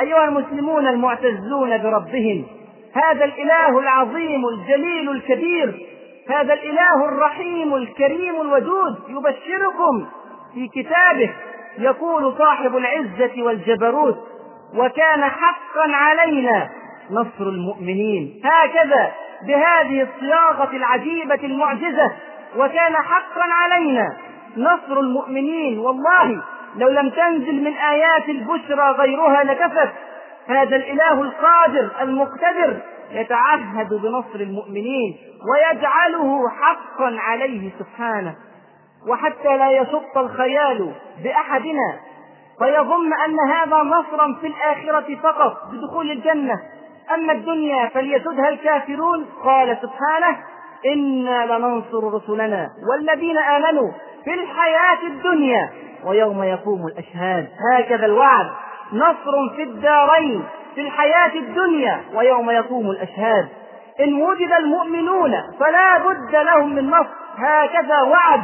أيها 0.00 0.24
المسلمون 0.24 0.86
المعتزون 0.86 1.78
بربهم 1.78 2.46
هذا 2.94 3.24
الإله 3.24 3.78
العظيم 3.78 4.48
الجليل 4.48 5.10
الكبير 5.10 5.86
هذا 6.28 6.54
الإله 6.54 7.04
الرحيم 7.08 7.74
الكريم 7.74 8.40
الودود 8.40 8.98
يبشركم 9.08 10.06
في 10.54 10.68
كتابه 10.68 11.34
يقول 11.78 12.38
صاحب 12.38 12.76
العزة 12.76 13.42
والجبروت 13.42 14.18
وكان 14.74 15.24
حقا 15.24 15.92
علينا 15.92 16.70
نصر 17.10 17.48
المؤمنين. 17.48 18.42
هكذا 18.44 19.12
بهذه 19.46 20.02
الصياغة 20.02 20.76
العجيبة 20.76 21.40
المعجزة 21.44 22.12
وكان 22.56 22.96
حقا 22.96 23.44
علينا 23.52 24.16
نصر 24.56 25.00
المؤمنين. 25.00 25.78
والله 25.78 26.42
لو 26.76 26.88
لم 26.88 27.10
تنزل 27.10 27.64
من 27.64 27.72
آيات 27.76 28.28
البشرى 28.28 28.90
غيرها 28.90 29.44
لكفت. 29.44 29.92
هذا 30.46 30.76
الإله 30.76 31.22
القادر 31.22 31.90
المقتدر 32.00 32.80
يتعهد 33.10 33.88
بنصر 33.88 34.40
المؤمنين 34.40 35.16
ويجعله 35.50 36.48
حقا 36.48 37.16
عليه 37.18 37.70
سبحانه. 37.78 38.34
وحتى 39.08 39.56
لا 39.56 39.70
يشط 39.70 40.18
الخيال 40.18 40.92
بأحدنا 41.24 41.98
فيظن 42.58 43.12
أن 43.12 43.36
هذا 43.52 43.76
نصرا 43.76 44.36
في 44.40 44.46
الآخرة 44.46 45.14
فقط 45.22 45.56
بدخول 45.72 46.10
الجنة. 46.10 46.60
أما 47.14 47.32
الدنيا 47.32 47.88
فليسدها 47.88 48.48
الكافرون. 48.48 49.26
قال 49.44 49.78
سبحانه 49.82 50.36
إنا 50.86 51.46
لننصر 51.46 52.14
رسلنا 52.14 52.68
والذين 52.90 53.38
آمنوا 53.38 53.92
في 54.24 54.34
الحياة 54.34 55.06
الدنيا 55.06 55.70
ويوم 56.06 56.42
يقوم 56.42 56.86
الأشهاد. 56.86 57.48
هكذا 57.72 58.06
الوعد. 58.06 58.46
نصر 58.92 59.56
في 59.56 59.62
الدارين 59.62 60.44
في 60.74 60.80
الحياة 60.80 61.34
الدنيا 61.34 62.00
ويوم 62.14 62.50
يقوم 62.50 62.90
الأشهاد. 62.90 63.48
إن 64.00 64.22
وجد 64.22 64.52
المؤمنون 64.52 65.32
فلا 65.60 65.98
بد 65.98 66.36
لهم 66.36 66.74
من 66.74 66.90
نصر. 66.90 67.14
هكذا 67.36 68.02
وعد. 68.02 68.40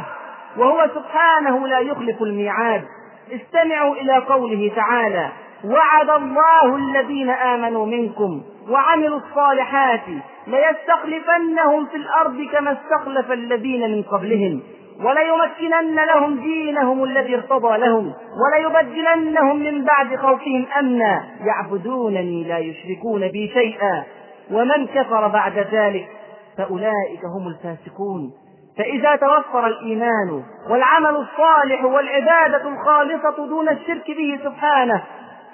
وهو 0.57 0.87
سبحانه 0.95 1.67
لا 1.67 1.79
يخلف 1.79 2.21
الميعاد. 2.21 2.83
استمعوا 3.31 3.95
إلى 3.95 4.17
قوله 4.17 4.71
تعالى. 4.75 5.29
وعد 5.65 6.09
الله 6.09 6.75
الذين 6.75 7.29
آمنوا 7.29 7.85
منكم 7.85 8.41
وعملوا 8.69 9.19
الصالحات 9.19 10.01
ليستخلفنهم 10.47 11.85
في 11.85 11.97
الأرض 11.97 12.47
كما 12.51 12.71
استخلف 12.71 13.31
الذين 13.31 13.91
من 13.91 14.03
قبلهم 14.03 14.61
وليمكنن 15.03 15.95
لهم 15.95 16.39
دينهم 16.39 17.03
الذي 17.03 17.35
ارتضى 17.35 17.77
لهم 17.77 18.13
وليبدلنهم 18.43 19.59
من 19.59 19.83
بعد 19.85 20.15
خوفهم 20.15 20.65
أمنا. 20.79 21.23
يعبدونني 21.45 22.43
لا 22.43 22.57
يشركون 22.57 23.27
بي 23.27 23.51
شيئا. 23.53 24.03
ومن 24.51 24.87
كفر 24.87 25.27
بعد 25.27 25.57
ذلك 25.71 26.07
فأولئك 26.57 27.25
هم 27.25 27.47
الفاسقون. 27.47 28.31
فإذا 28.77 29.15
توفر 29.15 29.67
الإيمان 29.67 30.43
والعمل 30.69 31.15
الصالح 31.15 31.83
والعبادة 31.83 32.69
الخالصة 32.69 33.47
دون 33.47 33.69
الشرك 33.69 34.07
به 34.07 34.39
سبحانه 34.43 35.03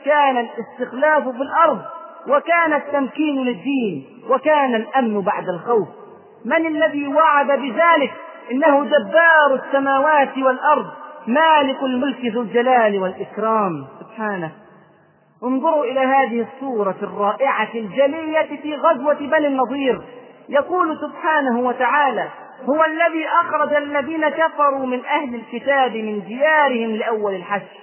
كان 0.05 0.37
الاستخلاف 0.37 1.23
في 1.23 1.41
الأرض 1.41 1.81
وكان 2.27 2.73
التمكين 2.73 3.43
للدين 3.43 4.05
وكان 4.29 4.75
الأمن 4.75 5.21
بعد 5.21 5.49
الخوف. 5.49 5.87
من 6.45 6.65
الذي 6.65 7.07
وعد 7.07 7.47
بذلك؟ 7.47 8.13
إنه 8.51 8.83
جبار 8.83 9.63
السماوات 9.65 10.37
والأرض 10.37 10.85
مالك 11.27 11.83
الملك 11.83 12.25
ذو 12.25 12.41
الجلال 12.41 12.99
والإكرام. 12.99 13.87
سبحانه. 13.99 14.51
انظروا 15.43 15.85
إلى 15.85 15.99
هذه 15.99 16.47
الصورة 16.47 16.95
الرائعة 17.01 17.69
الجلية 17.75 18.61
في 18.61 18.75
غزوة 18.75 19.13
بني 19.13 19.47
النضير. 19.47 20.01
يقول 20.49 20.97
سبحانه 20.97 21.59
وتعالى 21.59 22.27
هو 22.69 22.85
الذي 22.85 23.27
أخرج 23.41 23.73
الذين 23.73 24.29
كفروا 24.29 24.85
من 24.85 25.05
أهل 25.05 25.35
الكتاب 25.35 25.91
من 25.91 26.21
ديارهم 26.21 26.95
لأول 26.95 27.35
الحشر. 27.35 27.77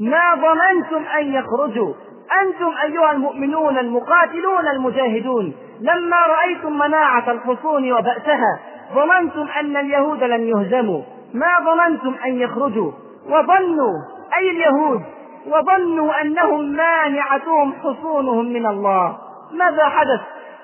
ما 0.00 0.34
ظننتم 0.34 1.04
أن 1.18 1.34
يخرجوا 1.34 1.94
أنتم 2.42 2.72
أيها 2.84 3.12
المؤمنون 3.12 3.78
المقاتلون 3.78 4.68
المجاهدون 4.68 5.54
لما 5.80 6.16
رأيتم 6.26 6.78
مناعة 6.78 7.30
الحصون 7.30 7.92
وبأسها 7.92 8.60
ظننتم 8.94 9.48
أن 9.60 9.76
اليهود 9.76 10.24
لن 10.24 10.48
يهزموا. 10.48 11.02
ما 11.34 11.48
ظننتم 11.64 12.14
أن 12.26 12.40
يخرجوا. 12.40 12.92
وظنوا 13.26 13.94
أي 14.38 14.50
اليهود 14.50 15.02
وظنوا 15.46 16.20
أنهم 16.20 16.64
مانعتهم 16.64 17.72
حصونهم 17.72 18.44
من 18.44 18.66
الله. 18.66 19.18
ماذا 19.52 19.84
حدث؟ 19.84 20.20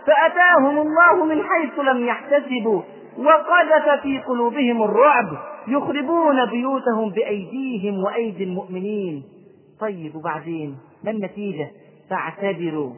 فأتاهم 0.06 0.78
الله 0.78 1.24
من 1.24 1.42
حيث 1.42 1.78
لم 1.78 2.06
يحتسبوا. 2.06 2.82
وقذف 3.18 4.00
في 4.02 4.18
قلوبهم 4.18 4.82
الرعب. 4.82 5.26
يخربون 5.68 6.44
بيوتهم 6.44 7.10
بأيديهم 7.10 8.04
وأيدي 8.04 8.44
المؤمنين. 8.44 9.22
طيب 9.80 10.16
وبعدين 10.16 10.78
ما 11.04 11.10
النتيجة؟ 11.10 11.70
فاعتبروا. 12.10 12.92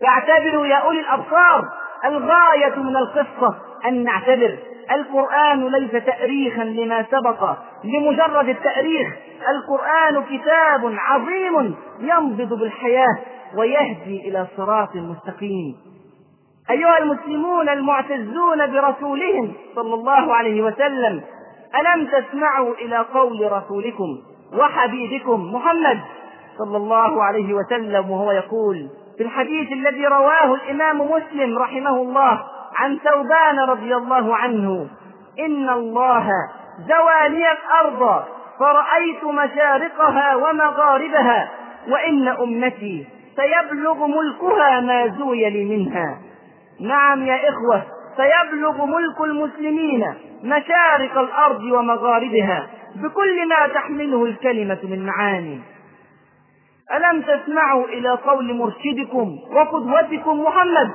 فاعتبروا 0.00 0.66
يا 0.66 0.76
أولي 0.76 1.00
الأبصار 1.00 1.68
الغاية 2.04 2.76
من 2.76 2.96
القصة 2.96 3.58
أن 3.86 4.04
نعتبر. 4.04 4.58
القرآن 4.90 5.66
ليس 5.68 6.04
تأريخا 6.04 6.64
لما 6.64 7.06
سبق 7.10 7.56
لمجرد 7.84 8.48
التأريخ. 8.48 9.08
القرآن 9.48 10.24
كتاب 10.24 10.94
عظيم 10.98 11.74
ينبض 12.00 12.58
بالحياة 12.58 13.18
ويهدي 13.56 14.28
إلى 14.28 14.46
صراط 14.56 14.96
مستقيم. 14.96 15.76
أيها 16.70 16.98
المسلمون 16.98 17.68
المعتزون 17.68 18.66
برسولهم 18.72 19.52
صلى 19.74 19.94
الله 19.94 20.34
عليه 20.34 20.62
وسلم 20.62 21.22
ألم 21.80 22.06
تسمعوا 22.06 22.74
إلى 22.74 22.98
قول 22.98 23.52
رسولكم؟ 23.52 24.18
وحبيبكم 24.58 25.54
محمد 25.54 26.00
صلى 26.58 26.76
الله 26.76 27.22
عليه 27.24 27.54
وسلم 27.54 28.10
وهو 28.10 28.32
يقول 28.32 28.88
في 29.18 29.22
الحديث 29.22 29.72
الذي 29.72 30.06
رواه 30.06 30.54
الإمام 30.54 31.00
مسلم 31.10 31.58
رحمه 31.58 31.96
الله 31.96 32.40
عن 32.76 32.98
ثوبان 32.98 33.58
رضي 33.58 33.96
الله 33.96 34.36
عنه 34.36 34.86
إن 35.38 35.68
الله 35.70 36.28
زوى 36.78 37.28
لي 37.28 37.44
الأرض 37.52 38.24
فرأيت 38.58 39.24
مشارقها 39.24 40.36
ومغاربها 40.36 41.50
وإن 41.88 42.28
أمتي 42.28 43.06
سيبلغ 43.36 44.06
ملكها 44.06 44.80
ما 44.80 45.06
زوي 45.18 45.50
لي 45.50 45.64
منها. 45.76 46.18
نعم 46.80 47.26
يا 47.26 47.48
إخوة 47.48 47.82
سيبلغ 48.16 48.84
ملك 48.84 49.20
المسلمين 49.20 50.14
مشارق 50.44 51.18
الأرض 51.18 51.62
ومغاربها 51.62 52.66
بكل 52.94 53.48
ما 53.48 53.66
تحمله 53.74 54.24
الكلمة 54.24 54.78
من 54.82 55.06
معاني. 55.06 55.60
ألم 56.96 57.22
تسمعوا 57.22 57.84
إلى 57.84 58.10
قول 58.10 58.54
مرشدكم 58.54 59.38
وقدوتكم 59.56 60.40
محمد 60.40 60.90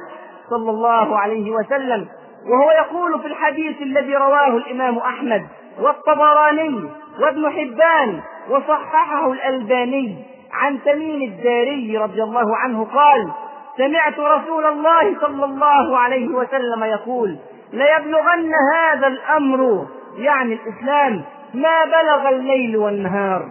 صلى 0.49 0.69
الله 0.69 1.19
عليه 1.19 1.51
وسلم 1.51 2.07
وهو 2.47 2.71
يقول 2.71 3.19
في 3.19 3.27
الحديث 3.27 3.81
الذي 3.81 4.15
رواه 4.15 4.47
الإمام 4.47 4.97
أحمد 4.97 5.47
والطبراني 5.79 6.89
وابن 7.21 7.49
حبان 7.51 8.21
وصححه 8.49 9.31
الألباني 9.31 10.25
تميم 10.53 10.77
تميم 10.77 11.21
الداري 11.21 11.97
رضي 11.97 12.23
الله 12.23 12.57
عنه 12.57 12.85
قال 12.85 13.31
سمعت 13.77 14.19
رسول 14.19 14.65
الله 14.65 15.19
صلى 15.21 15.45
الله 15.45 15.97
عليه 15.97 16.27
وسلم 16.27 16.83
يقول 16.83 17.37
ليبلغن 17.73 18.51
هذا 18.73 19.07
الأمر 19.07 19.87
يعني 20.17 20.53
الإسلام 20.53 21.23
ما 21.53 21.85
بلغ 21.85 22.29
الليل 22.29 22.77
والنهار. 22.77 23.45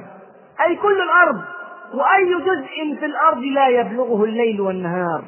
أي 0.66 0.76
كل 0.76 1.02
الأرض 1.02 1.40
وأي 1.94 2.34
جزء 2.34 2.96
في 3.00 3.06
الأرض 3.06 3.42
لا 3.42 3.68
يبلغه 3.68 4.24
الليل 4.24 4.60
والنهار. 4.60 5.22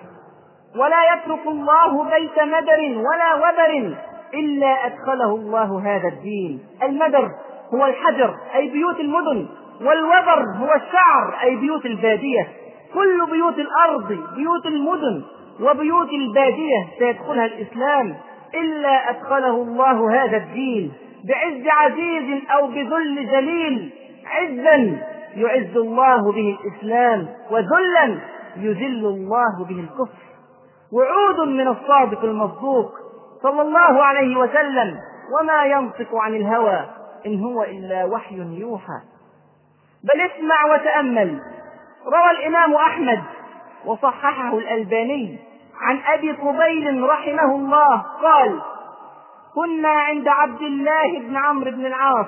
ولا 0.77 1.15
يترك 1.15 1.47
الله 1.47 2.05
بيت 2.05 2.39
مدر 2.43 2.99
ولا 3.09 3.35
وبر 3.35 3.97
إلا 4.35 4.87
أدخله 4.87 5.35
الله 5.35 5.83
هذا 5.85 6.09
الدين. 6.09 6.61
المدر 6.83 7.31
هو 7.75 7.87
الحجر 7.87 8.35
أي 8.55 8.69
بيوت 8.71 9.01
المدن. 9.01 9.49
والوبر 9.81 10.45
هو 10.59 10.75
الشعر 10.75 11.43
أي 11.43 11.57
بيوت 11.57 11.87
البادية. 11.87 12.49
كل 12.95 13.27
بيوت 13.31 13.59
الأرض 13.59 14.09
بيوت 14.35 14.67
المدن 14.67 15.23
وبيوت 15.61 16.09
البادية 16.13 16.87
سيدخلها 16.99 17.45
الإسلام. 17.47 18.15
إلا 18.55 19.11
أدخله 19.11 19.63
الله 19.63 20.25
هذا 20.25 20.37
الدين 20.37 20.93
بعز 21.25 21.63
عزيز 21.67 22.43
أو 22.51 22.67
بذل 22.67 23.29
جليل 23.31 23.93
عزا 24.27 24.99
يعز 25.37 25.77
الله 25.77 26.33
به 26.33 26.59
الإسلام 26.61 27.29
وذلا 27.51 28.21
يذل 28.57 29.07
الله 29.07 29.65
به 29.65 29.81
الكفر. 29.81 30.21
وعود 30.93 31.49
من 31.49 31.69
الصادق 31.69 32.25
المصدوق 32.25 32.93
صلى 33.43 33.63
الله 33.63 34.03
عليه 34.05 34.37
وسلم 34.37 34.99
وما 35.41 35.65
ينطق 35.65 36.15
عن 36.15 36.35
الهوى 36.35 36.85
إن 37.27 37.45
هو 37.45 37.63
إلا 37.63 38.05
وحي 38.05 38.37
يوحى. 38.37 39.01
بل 40.05 40.21
اسمع 40.21 40.75
وتأمل. 40.75 41.41
روى 42.07 42.31
الإمام 42.31 42.75
أحمد 42.75 43.23
وصححه 43.87 44.59
الألباني 44.59 45.39
عن 45.81 46.01
أبي 46.07 46.33
قبيل 46.33 47.03
رحمه 47.03 47.55
الله 47.57 48.05
قال 48.23 48.61
كنا 49.55 49.89
عند 49.89 50.29
عبد 50.29 50.63
الله 50.63 51.19
بن 51.19 51.37
عمرو 51.37 51.71
بن 51.71 51.87
العاص 51.87 52.27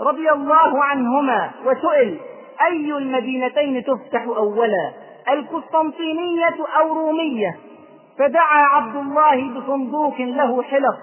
رضي 0.00 0.30
الله 0.32 0.84
عنهما 0.84 1.50
وسئل 1.64 2.18
أي 2.62 2.92
المدينتين 2.92 3.84
تفتح 3.84 4.22
أولا 4.26 4.92
القسطنطينية 5.28 6.56
أو 6.80 6.92
رومية؟ 6.92 7.58
فدعا 8.18 8.64
عبد 8.64 8.96
الله 8.96 9.50
بصندوق 9.50 10.20
له 10.20 10.62
حلق 10.62 10.96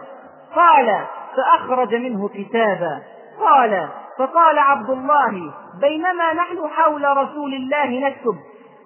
قال 0.56 1.06
فأخرج 1.36 1.95
منه 1.95 2.29
كتابا. 2.29 3.01
قال 3.39 3.88
فقال 4.17 4.60
عبد 4.60 4.89
الله 4.89 5.53
بينما 5.82 6.34
نحن 6.34 6.69
حول 6.75 7.17
رسول 7.17 7.53
الله 7.53 7.86
نكتب. 7.86 8.36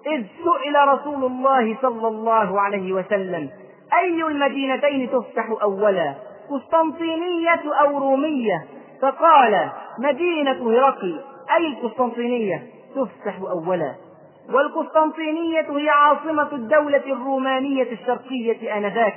إذ 0.06 0.24
سئل 0.44 0.88
رسول 0.88 1.24
الله 1.24 1.76
صلى 1.82 2.08
الله 2.08 2.60
عليه 2.60 2.92
وسلم 2.92 3.50
أي 3.94 4.22
المدينتين 4.22 5.10
تفتح 5.10 5.50
أولا 5.62 6.14
قسطنطينية 6.50 7.62
أو 7.80 7.98
رومية؟ 7.98 8.64
فقال 9.02 9.68
مدينة 9.98 10.70
هرقل 10.70 11.20
أي 11.56 11.66
القسطنطينية 11.66 12.62
تفتح 12.96 13.40
أولا. 13.40 13.94
والقسطنطينية 14.54 15.66
هي 15.70 15.88
عاصمة 15.88 16.52
الدولة 16.52 17.02
الرومانية 17.06 17.92
الشرقية 17.92 18.76
آنذاك 18.76 19.14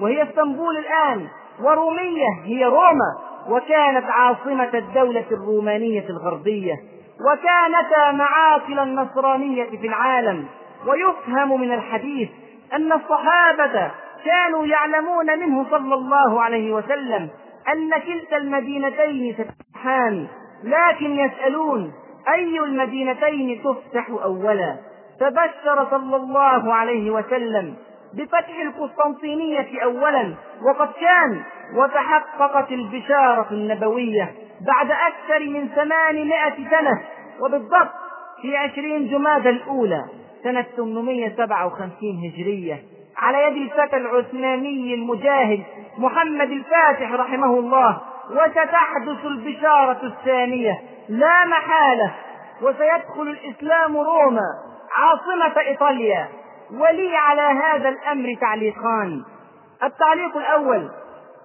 وهي 0.00 0.22
اسطنبول 0.22 0.76
الآن 0.76 1.28
ورومية 1.62 2.28
هي 2.44 2.64
روما 2.64 3.18
وكانت 3.48 4.04
عاصمة 4.04 4.70
الدولة 4.74 5.24
الرومانية 5.30 6.04
الغربية. 6.10 6.74
وكانتا 7.26 8.12
معاقل 8.12 8.78
النصرانية 8.78 9.64
في 9.64 9.86
العالم. 9.86 10.46
ويفهم 10.86 11.60
من 11.60 11.72
الحديث 11.74 12.28
أن 12.72 12.92
الصحابة 12.92 13.90
كانوا 14.24 14.66
يعلمون 14.66 15.38
منه 15.38 15.66
صلى 15.70 15.94
الله 15.94 16.42
عليه 16.42 16.72
وسلم 16.72 17.28
أن 17.72 17.90
كلتا 17.90 18.36
المدينتين 18.36 19.36
تفتحان 19.36 20.26
لكن 20.64 21.18
يسألون 21.18 21.92
أي 22.34 22.58
المدينتين 22.58 23.62
تفتح 23.62 24.10
أولا. 24.10 24.76
فبشر 25.20 25.86
صلى 25.90 26.16
الله 26.16 26.74
عليه 26.74 27.10
وسلم 27.10 27.74
بفتح 28.14 28.56
القسطنطينية 28.62 29.82
أولا 29.84 30.34
وقد 30.62 30.88
كان 31.00 31.42
وتحققت 31.74 32.72
البشارة 32.72 33.46
النبوية. 33.50 34.34
بعد 34.66 34.90
أكثر 34.90 35.48
من 35.48 35.68
ثمانمائة 35.68 36.54
سنة 36.70 37.02
وبالضبط 37.40 37.90
في 38.42 38.56
عشرين 38.56 39.08
جماد 39.08 39.46
الأولى 39.46 40.04
سنة 40.42 40.66
857 40.76 42.24
هجرية. 42.24 42.82
على 43.16 43.42
يد 43.44 43.56
الفتى 43.56 43.96
العثماني 43.96 44.94
المجاهد 44.94 45.62
محمد 45.98 46.50
الفاتح 46.50 47.12
رحمه 47.12 47.58
الله 47.58 48.00
وستحدث 48.30 49.24
البشارة 49.24 49.98
الثانية. 50.02 50.80
لا 51.08 51.44
محالة 51.46 52.14
وسيدخل 52.62 53.22
الإسلام 53.22 53.96
روما 53.96 54.46
عاصمة 54.96 55.60
إيطاليا. 55.60 56.28
ولي 56.72 57.16
على 57.16 57.42
هذا 57.42 57.88
الأمر 57.88 58.34
تعليقان. 58.40 59.22
التعليق 59.82 60.36
الأول 60.36 60.90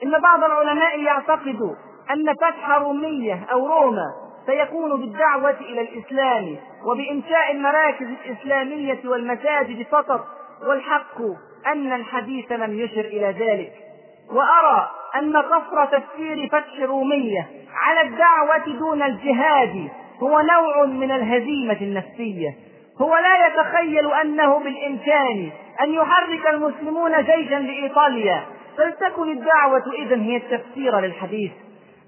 إن 0.04 0.20
بعض 0.20 0.44
العلماء 0.44 1.00
يعتقد 1.00 1.76
أن 2.12 2.34
فتح 2.34 2.70
رومية 2.70 3.46
أو 3.52 3.68
روما 3.68 4.14
سيكون 4.46 5.02
بالدعوة 5.02 5.56
إلى 5.62 5.82
الإسلام 5.82 6.58
وبإنشاء 6.86 7.52
المراكز 7.52 8.08
الإسلامية 8.26 9.00
والمساجد 9.06 9.86
فقط 9.92 10.28
والحق 10.68 11.22
أن 11.68 11.94
الحديث 11.94 12.52
لم 12.52 12.80
يشر 12.80 13.06
إلى 13.06 13.36
ذلك. 13.40 13.74
وأرى 14.32 14.90
أن 15.16 15.38
قصر 15.38 15.86
تفسير 15.86 16.50
فتح 16.52 16.80
رومية 16.82 17.48
على 17.74 18.02
الدعوة 18.02 18.80
دون 18.80 19.04
الجهاد 19.04 19.90
هو 20.24 20.42
نوع 20.42 20.86
من 20.86 21.12
الهزيمة 21.12 21.78
النفسية. 21.82 22.56
هو 23.02 23.18
لا 23.18 23.48
يتخيل 23.48 24.12
أنه 24.12 24.60
بالإمكان 24.60 25.50
أن 25.82 25.94
يحرك 25.94 26.48
المسلمون 26.50 27.24
جيشا 27.24 27.56
لإيطاليا. 27.56 28.46
فلتكن 28.78 29.32
الدعوة 29.32 29.94
إذا 29.94 30.16
هي 30.16 30.38
التفسير 30.38 31.00
للحديث. 31.00 31.52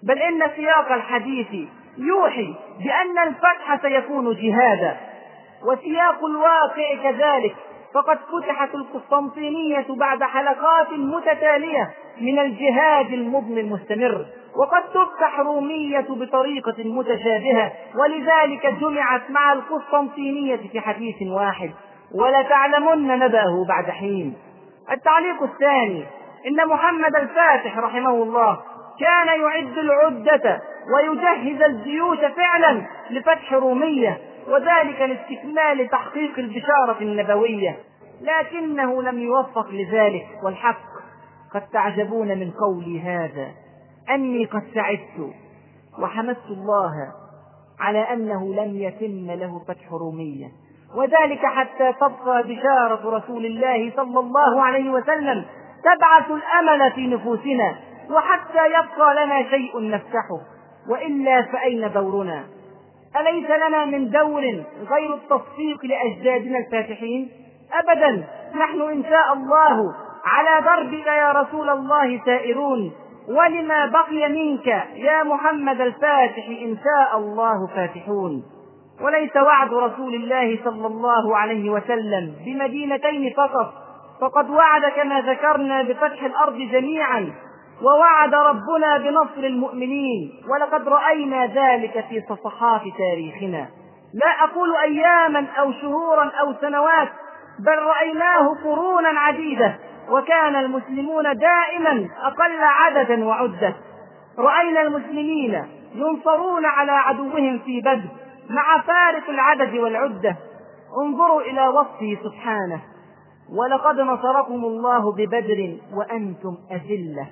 بل 0.03 0.17
إن 0.19 0.51
سياق 0.55 0.91
الحديث 0.91 1.69
يوحي 1.97 2.55
بأن 2.83 3.27
الفتح 3.27 3.81
سيكون 3.81 4.35
جهادا 4.35 4.97
وسياق 5.65 6.25
الواقع 6.25 6.95
كذلك. 7.03 7.55
فقد 7.93 8.17
فتحت 8.17 8.75
القسطنطينية 8.75 9.85
بعد 9.89 10.23
حلقات 10.23 10.87
متتالية 10.91 11.91
من 12.21 12.39
الجهاد 12.39 13.13
المضن 13.13 13.57
المستمر 13.57 14.25
وقد 14.55 14.83
تفتح 14.83 15.39
رومية 15.39 16.05
بطريقة 16.09 16.75
متشابهة 16.83 17.71
ولذلك 17.95 18.67
جمعت 18.67 19.21
مع 19.29 19.53
القسطنطينية 19.53 20.55
في 20.71 20.79
حديث 20.79 21.15
واحد. 21.21 21.71
ولتعلمن 22.15 23.07
نبأه 23.07 23.65
بعد 23.67 23.85
حين. 23.89 24.33
التعليق 24.91 25.43
الثاني 25.43 26.03
إن 26.47 26.67
محمد 26.67 27.15
الفاتح 27.15 27.77
رحمه 27.77 28.23
الله 28.23 28.57
كان 28.99 29.41
يعد 29.41 29.77
العدة 29.77 30.61
ويجهز 30.95 31.61
الجيوش 31.61 32.19
فعلا 32.19 32.81
لفتح 33.09 33.53
رومية 33.53 34.17
وذلك 34.47 35.01
لاستكمال 35.01 35.89
تحقيق 35.89 36.39
البشارة 36.39 36.97
النبوية. 37.01 37.77
لكنه 38.21 39.03
لم 39.03 39.19
يوفق 39.19 39.69
لذلك 39.69 40.27
والحق 40.43 40.81
قد 41.53 41.61
تعجبون 41.73 42.27
من 42.27 42.51
قولي 42.51 43.01
هذا. 43.01 43.47
أني 44.09 44.45
قد 44.45 44.63
سعدت 44.73 45.33
وحمدت 45.99 46.45
الله 46.49 46.91
على 47.79 47.99
أنه 47.99 48.53
لم 48.53 48.75
يتم 48.75 49.31
له 49.31 49.59
فتح 49.67 49.91
رومية. 49.91 50.47
وذلك 50.95 51.45
حتى 51.45 51.93
تبقى 51.93 52.43
بشارة 52.43 53.17
رسول 53.17 53.45
الله 53.45 53.91
صلى 53.95 54.19
الله 54.19 54.63
عليه 54.63 54.89
وسلم 54.89 55.45
تبعث 55.83 56.31
الأمل 56.31 56.91
في 56.91 57.07
نفوسنا. 57.07 57.75
وحتى 58.11 58.67
يبقى 58.67 59.25
لنا 59.25 59.49
شيء 59.49 59.89
نفتحه. 59.89 60.39
وإلا 60.89 61.41
فأين 61.41 61.91
دورنا؟ 61.93 62.43
أليس 63.19 63.49
لنا 63.49 63.85
من 63.85 64.09
دور 64.09 64.41
غير 64.91 65.13
التصفيق 65.13 65.85
لأجدادنا 65.85 66.57
الفاتحين؟ 66.57 67.29
أبدا 67.73 68.23
نحن 68.55 68.81
إن 68.81 69.03
شاء 69.03 69.33
الله 69.33 69.93
على 70.25 70.65
دربك 70.65 71.07
يا 71.07 71.31
رسول 71.31 71.69
الله 71.69 72.21
سائرون. 72.25 72.91
ولما 73.29 73.85
بقي 73.85 74.29
منك 74.29 74.67
يا 74.95 75.23
محمد 75.23 75.81
الفاتح 75.81 76.47
إن 76.47 76.77
شاء 76.77 77.17
الله 77.17 77.67
فاتحون. 77.67 78.43
وليس 79.01 79.35
وعد 79.35 79.73
رسول 79.73 80.15
الله 80.15 80.59
صلى 80.63 80.87
الله 80.87 81.37
عليه 81.37 81.69
وسلم 81.69 82.33
بمدينتين 82.45 83.33
فقط. 83.37 83.73
فقد 84.21 84.49
وعد 84.49 84.81
كما 84.95 85.21
ذكرنا 85.21 85.81
بفتح 85.83 86.23
الأرض 86.23 86.57
جميعا. 86.57 87.33
ووعد 87.81 88.35
ربنا 88.35 88.97
بنصر 88.97 89.47
المؤمنين. 89.47 90.31
ولقد 90.49 90.87
رأينا 90.87 91.45
ذلك 91.45 92.05
في 92.09 92.23
صفحات 92.29 92.81
تاريخنا. 92.97 93.67
لا 94.13 94.43
أقول 94.43 94.75
أياما 94.75 95.47
أو 95.59 95.71
شهورا 95.71 96.31
أو 96.41 96.53
سنوات 96.61 97.09
بل 97.59 97.77
رأيناه 97.79 98.55
قرونا 98.63 99.19
عديدة. 99.19 99.75
وكان 100.11 100.55
المسلمون 100.55 101.23
دائما 101.23 102.09
أقل 102.23 102.57
عددا 102.61 103.25
وعدة. 103.25 103.75
رأينا 104.39 104.81
المسلمين 104.81 105.65
ينصرون 105.95 106.65
على 106.65 106.91
عدوهم 106.91 107.59
في 107.59 107.81
بدر 107.81 108.09
مع 108.49 108.81
فارق 108.81 109.29
العدد 109.29 109.73
والعدة. 109.73 110.35
انظروا 111.01 111.41
إلى 111.41 111.67
وصفه 111.67 112.17
سبحانه. 112.23 112.81
ولقد 113.59 113.99
نصركم 113.99 114.65
الله 114.65 115.11
ببدر 115.11 115.77
وأنتم 115.93 116.57
أذلة. 116.71 117.27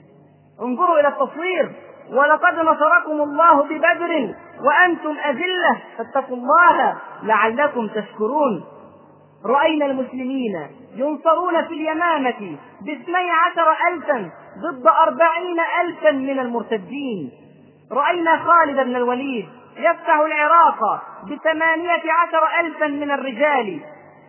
انظروا 0.62 1.00
إلى 1.00 1.08
التصوير. 1.08 1.72
ولقد 2.12 2.60
نصركم 2.60 3.22
الله 3.22 3.64
ببدر 3.64 4.34
وأنتم 4.66 5.16
أذلة. 5.26 5.78
فاتقوا 5.98 6.38
الله 6.38 6.96
لعلكم 7.24 7.88
تشكرون. 7.88 8.64
رأينا 9.46 9.86
المسلمين 9.86 10.68
ينصرون 10.96 11.66
في 11.68 11.74
اليمامة 11.74 12.58
باثني 12.82 13.32
عشر 13.32 13.72
ألفا 13.94 14.30
ضد 14.62 14.88
أربعين 14.88 15.60
ألفا 15.82 16.12
من 16.12 16.40
المرتدين. 16.40 17.32
رأينا 17.92 18.38
خالد 18.38 18.80
بن 18.80 18.96
الوليد 18.96 19.46
يفتح 19.78 20.20
العراق 20.20 20.80
بثمانية 21.24 22.04
عشر 22.12 22.60
ألفا 22.60 22.88
من 22.88 23.12
الرجال 23.12 23.80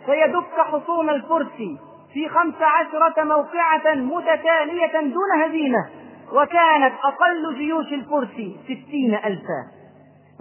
فيدك 0.07 0.61
حصون 0.73 1.11
الفرس 1.11 1.57
في 2.13 2.29
خمس 2.29 2.55
عشرة 2.61 3.25
موقعة 3.25 3.95
متتالية 3.95 5.01
دون 5.01 5.43
هزيمة. 5.45 5.87
وكانت 6.33 6.95
أقل 7.05 7.55
جيوش 7.57 7.93
الفرس 7.93 8.35
ستين 8.65 9.15
ألفا. 9.15 9.67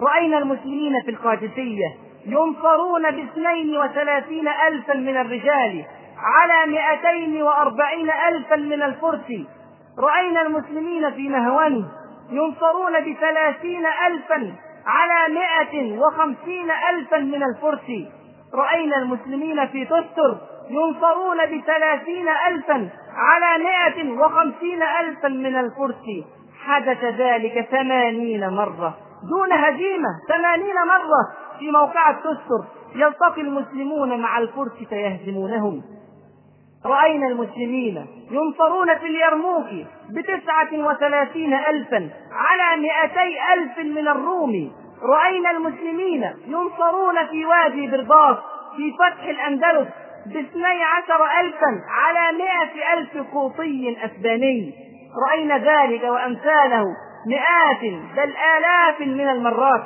رأينا 0.00 0.38
المسلمين 0.38 1.02
في 1.04 1.10
القادسية 1.10 1.94
ينصرون 2.26 3.10
باثنين 3.10 3.76
وثلاثين 3.76 4.48
ألفا 4.48 4.94
من 4.94 5.16
الرجال 5.16 5.84
على 6.18 6.72
مئتين 6.72 7.42
وأربعين 7.42 8.10
ألفا 8.28 8.56
من 8.56 8.82
الفرس. 8.82 9.46
رأينا 9.98 10.42
المسلمين 10.42 11.10
في 11.10 11.28
نهوان 11.28 11.84
ينصرون 12.30 12.92
بثلاثين 13.00 13.86
ألفا 14.06 14.52
على 14.86 15.34
مئة 15.34 15.98
وخمسين 15.98 16.70
ألفا 16.90 17.18
من 17.18 17.42
الفرس. 17.42 17.90
رأينا 18.54 18.96
المسلمين 18.96 19.66
في 19.66 19.84
تستر 19.84 20.38
ينصرون 20.70 21.36
بثلاثين 21.38 22.28
ألفا 22.48 22.88
على 23.16 23.64
مائة 23.64 24.18
وخمسين 24.18 24.82
ألفا 24.82 25.28
من 25.28 25.56
الفرس. 25.56 26.04
حدث 26.64 27.04
ذلك 27.04 27.68
ثمانين 27.70 28.48
مرة. 28.48 28.94
دون 29.30 29.52
هزيمة 29.52 30.08
ثمانين 30.28 30.74
مرة 30.74 31.32
في 31.58 31.70
موقع 31.70 32.12
تستر 32.12 32.64
يلتقي 32.94 33.40
المسلمون 33.40 34.20
مع 34.20 34.38
الفرس 34.38 34.88
فيهزمونهم. 34.88 35.82
رأينا 36.86 37.26
المسلمين 37.26 38.06
ينصرون 38.30 38.94
في 38.98 39.06
اليرموك 39.06 39.66
بتسعة 40.10 40.68
وثلاثين 40.72 41.54
ألفا 41.54 42.10
على 42.32 42.82
مئتي 42.82 43.36
ألف 43.54 43.78
من 43.78 44.08
الروم. 44.08 44.72
رأينا 45.02 45.50
المسلمين 45.50 46.22
ينصرون 46.46 47.26
في 47.30 47.44
وادي 47.44 47.86
برباط 47.86 48.38
في 48.76 48.92
فتح 48.92 49.24
الأندلس 49.24 49.88
باثني 50.26 50.84
عشر 50.84 51.24
ألفا 51.40 51.80
على 51.88 52.38
مئة 52.38 52.98
ألف 52.98 53.32
قوطي 53.32 53.96
أسباني. 54.04 54.74
رأينا 55.28 55.58
ذلك 55.58 56.02
وأمثاله 56.04 56.84
مئات 57.26 57.80
بل 58.16 58.34
آلاف 58.56 59.00
من 59.00 59.28
المرات. 59.28 59.82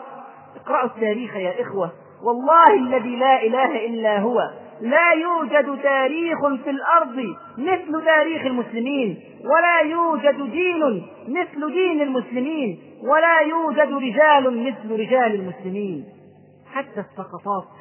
اقرأوا 0.57 0.87
التاريخ 0.87 1.37
يا 1.37 1.63
إخوة. 1.63 1.93
والله 2.25 2.75
الذي 2.75 3.17
لا 3.17 3.43
إله 3.43 3.87
إلا 3.87 4.19
هو. 4.19 4.39
لا 4.81 5.13
يوجد 5.13 5.83
تاريخ 5.83 6.39
في 6.65 6.71
الأرض 6.71 7.17
مثل 7.59 8.05
تاريخ 8.05 8.47
المسلمين 8.47 9.21
ولا 9.45 9.81
يوجد 9.81 10.51
دين 10.51 11.07
مثل 11.29 11.73
دين 11.73 12.01
المسلمين 12.01 12.79
ولا 13.03 13.41
يوجد 13.41 13.93
رجال 13.93 14.65
مثل 14.67 15.01
رجال 15.01 15.35
المسلمين. 15.35 16.05
حتى 16.75 17.01
السقطات 17.01 17.80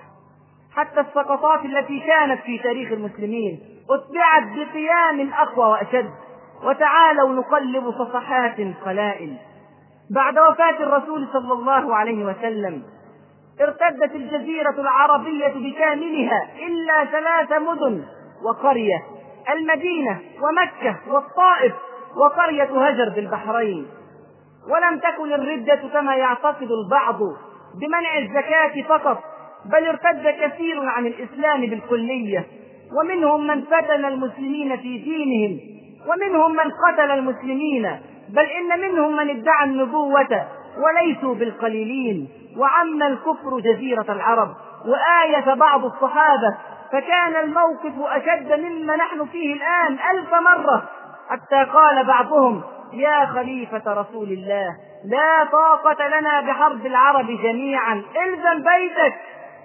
حتى 0.76 1.00
السقطات 1.00 1.66
التي 1.66 2.00
كانت 2.00 2.42
في 2.42 2.58
تاريخ 2.58 2.92
المسلمين 2.92 3.60
أتبعت 3.90 4.44
بقيام 4.44 5.34
أقوى 5.34 5.66
وأشد. 5.66 6.10
وتعالوا 6.64 7.30
نقلب 7.36 7.92
صفحات 7.92 8.56
قلائل. 8.86 9.38
بعد 10.16 10.40
وفاة 10.40 10.84
الرسول 10.84 11.28
صلى 11.34 11.54
الله 11.54 11.96
عليه 11.96 12.26
وسلم 12.26 12.84
ارتدت 13.62 14.16
الجزيرة 14.16 14.76
العربية 14.78 15.48
بكاملها 15.48 16.50
إلا 16.68 17.06
ثلاث 17.06 17.62
مدن 17.62 18.06
وقرية 18.44 19.04
المدينة 19.50 20.20
ومكة 20.42 20.96
والطائف 21.14 21.74
وقرية 22.16 22.88
هجر 22.88 23.10
بالبحرين. 23.16 23.88
ولم 24.68 25.00
تكن 25.00 25.34
الردة 25.34 25.90
كما 25.94 26.16
يعتقد 26.16 26.68
البعض 26.72 27.20
بمنع 27.82 28.18
الزكاة 28.18 28.82
فقط 28.90 29.24
بل 29.66 29.88
ارتد 29.88 30.28
كثير 30.42 30.86
عن 30.86 31.08
الإسلام 31.08 31.62
بالكلية. 31.62 32.46
ومنهم 33.00 33.48
من 33.48 33.62
فتن 33.62 34.06
المسلمين 34.06 34.78
في 34.78 34.98
دينهم 34.98 35.60
ومنهم 36.08 36.52
من 36.52 36.72
قتل 36.88 37.12
المسلمين. 37.12 38.00
بل 38.30 38.46
إن 38.46 38.82
منهم 38.82 39.16
من 39.16 39.30
ادعى 39.30 39.64
النبوة 39.66 40.48
وليسوا 40.78 41.36
بالقليلين. 41.36 42.30
وعم 42.58 43.04
الكفر 43.04 43.60
جزيرة 43.60 44.06
العرب 44.10 44.50
وآية 44.86 45.54
بعض 45.54 45.86
الصحابة 45.86 46.58
فكان 46.92 47.36
الموقف 47.44 47.94
أشد 48.00 48.60
مما 48.60 48.96
نحن 48.96 49.26
فيه 49.26 49.54
الآن 49.54 49.98
ألف 50.12 50.34
مرة 50.34 50.90
حتى 51.30 51.72
قال 51.74 52.04
بعضهم 52.06 52.62
يا 52.94 53.26
خليفة 53.26 53.94
رسول 53.94 54.32
الله 54.32 54.68
لا 55.06 55.44
طاقة 55.52 56.20
لنا 56.20 56.42
بحرب 56.42 56.86
العرب 56.86 57.28
جميعا 57.28 57.94
إلزم 57.94 58.64
بيتك 58.64 59.14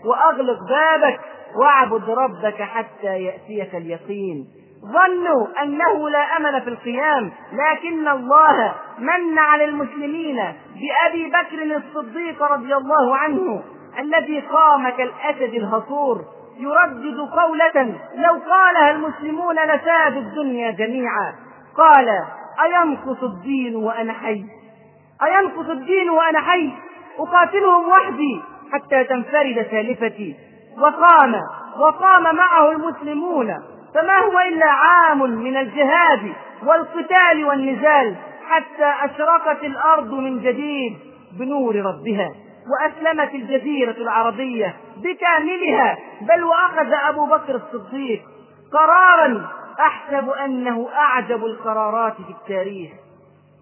وأغلق 0.05 0.59
بابك 0.69 1.21
واعبد 1.57 2.11
ربك 2.11 2.63
حتى 2.63 3.23
يأتيك 3.23 3.75
اليقين. 3.75 4.47
ظنوا 4.85 5.63
أنه 5.63 6.11
لا 6.11 6.37
أمل 6.37 6.63
في 6.63 6.69
القيام 6.69 7.33
لكن 7.53 8.09
الله 8.09 8.75
من 8.99 9.39
على 9.39 9.65
المسلمين 9.65 10.37
بأبي 10.75 11.29
بكر 11.29 11.77
الصديق 11.77 12.43
رضي 12.43 12.75
الله 12.75 13.17
عنه 13.17 13.63
الذي 13.99 14.41
قام 14.41 14.89
كالأسد 14.89 15.55
الهصور. 15.55 16.25
يردد 16.59 17.19
قولة 17.19 17.95
لو 18.15 18.41
قالها 18.51 18.91
المسلمون 18.91 19.55
لساد 19.55 20.17
الدنيا 20.17 20.71
جميعا. 20.71 21.35
قال 21.77 22.09
أينقص 22.65 23.23
الدين 23.23 23.77
وأنا 23.77 24.13
حي؟ 24.13 24.45
أينقص 25.23 25.69
الدين 25.69 26.11
وأنا 26.11 26.41
حي؟ 26.41 26.73
أقاتلهم 27.19 27.89
وحدي؟ 27.89 28.43
حتى 28.75 29.05
تنفرد 29.05 29.67
سالفتي 29.71 30.37
وقام 30.79 31.35
وقام 31.79 32.37
معه 32.37 32.71
المسلمون. 32.71 33.55
فما 33.95 34.19
هو 34.19 34.39
إلا 34.49 34.67
عام 34.67 35.31
من 35.31 35.57
الجهاد 35.57 36.33
والقتال 36.67 37.45
والنزال 37.45 38.15
حتى 38.49 38.93
أشرقت 39.03 39.65
الأرض 39.65 40.13
من 40.15 40.41
جديد 40.41 40.99
بنور 41.39 41.77
ربها 41.77 42.31
وأسلمت 42.73 43.35
الجزيرة 43.35 43.97
العربية 43.97 44.77
بكاملها. 44.97 45.99
بل 46.21 46.45
وأخذ 46.45 46.93
أبو 47.09 47.27
بكر 47.27 47.55
الصديق 47.55 48.23
قرارا 48.73 49.49
أحسب 49.81 50.31
أنه 50.31 50.89
أعجب 50.95 51.45
القرارات 51.45 52.15
في 52.15 52.31
التاريخ. 52.31 52.93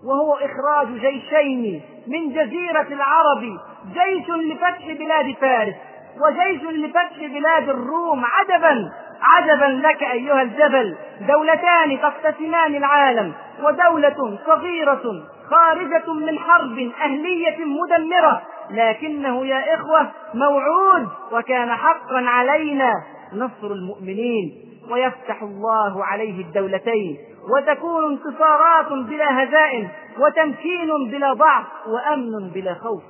وهو 0.05 0.35
إخراج 0.35 0.89
جيشين 0.89 1.83
من 2.07 2.33
جزيرة 2.33 2.87
العرب 2.91 3.59
جيش 3.93 4.29
لفتح 4.29 4.87
بلاد 4.99 5.35
فارس 5.41 5.75
وجيش 6.21 6.63
لفتح 6.63 7.19
بلاد 7.21 7.69
الروم 7.69 8.23
عجبا 8.25 8.91
عجبا 9.23 9.89
لك 9.89 10.03
أيها 10.03 10.43
الجبل 10.43 10.97
دولتان 11.29 11.99
تقتسمان 12.03 12.75
العالم 12.75 13.33
ودولة 13.63 14.39
صغيرة 14.47 15.03
خارجة 15.51 16.13
من 16.13 16.39
حرب 16.39 16.91
أهلية 17.03 17.57
مدمرة 17.65 18.43
لكنه 18.71 19.47
يا 19.47 19.75
إخوة 19.75 20.11
موعود 20.35 21.09
وكان 21.33 21.71
حقا 21.71 22.25
علينا 22.27 22.93
نصر 23.33 23.73
المؤمنين 23.73 24.53
ويفتح 24.91 25.43
الله 25.43 26.05
عليه 26.05 26.41
الدولتين. 26.45 27.17
وتكون 27.51 28.12
انتصارات 28.12 28.93
بلا 28.93 29.43
هزائم 29.45 29.88
وتمكين 30.18 30.88
بلا 31.11 31.32
ضعف 31.32 31.66
وأمن 31.86 32.51
بلا 32.51 32.74
خوف. 32.74 33.03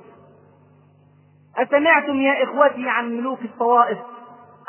أسمعتم 1.57 2.21
يا 2.21 2.43
إخوتي 2.43 2.89
عن 2.89 3.17
ملوك 3.17 3.39
الطوائف؟ 3.41 3.97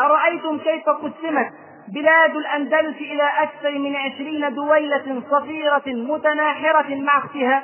أرأيتم 0.01 0.59
كيف 0.59 0.89
قسمت 0.89 1.53
بلاد 1.89 2.37
الأندلس 2.37 2.97
إلى 2.97 3.23
أكثر 3.43 3.79
من 3.79 3.97
عشرين 3.97 4.55
دويلة 4.55 5.23
صغيرة 5.31 5.83
متناحرة 5.87 6.95
مع 6.95 7.19
اختها؟ 7.19 7.63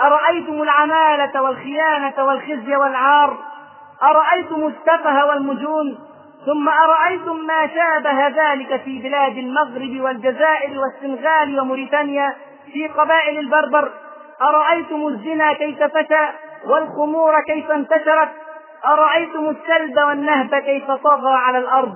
أرأيتم 0.00 0.62
العمالة 0.62 1.42
والخيانة 1.42 2.24
والخزي 2.24 2.76
والعار؟ 2.76 3.38
أرأيتم 4.02 4.66
السفه 4.66 5.26
والمجون؟ 5.26 5.98
ثم 6.46 6.68
أرأيتم 6.68 7.36
ما 7.36 7.66
شابه 7.66 8.28
ذلك 8.28 8.80
في 8.84 8.98
بلاد 8.98 9.38
المغرب 9.38 10.00
والجزائر 10.00 10.78
والسنغال 10.80 11.60
وموريتانيا 11.60 12.34
في 12.72 12.88
قبائل 12.88 13.38
البربر؟ 13.38 13.90
أرأيتم 14.42 15.08
الزنا 15.08 15.52
كيف 15.52 15.82
فتى 15.82 16.28
والخمور 16.66 17.40
كيف 17.40 17.70
انتشرت؟ 17.70 18.28
أرأيتم 18.86 19.48
السلب 19.48 19.98
والنهب 20.08 20.54
كيف 20.54 20.90
طغى 20.90 21.32
على 21.32 21.58
الأرض؟ 21.58 21.94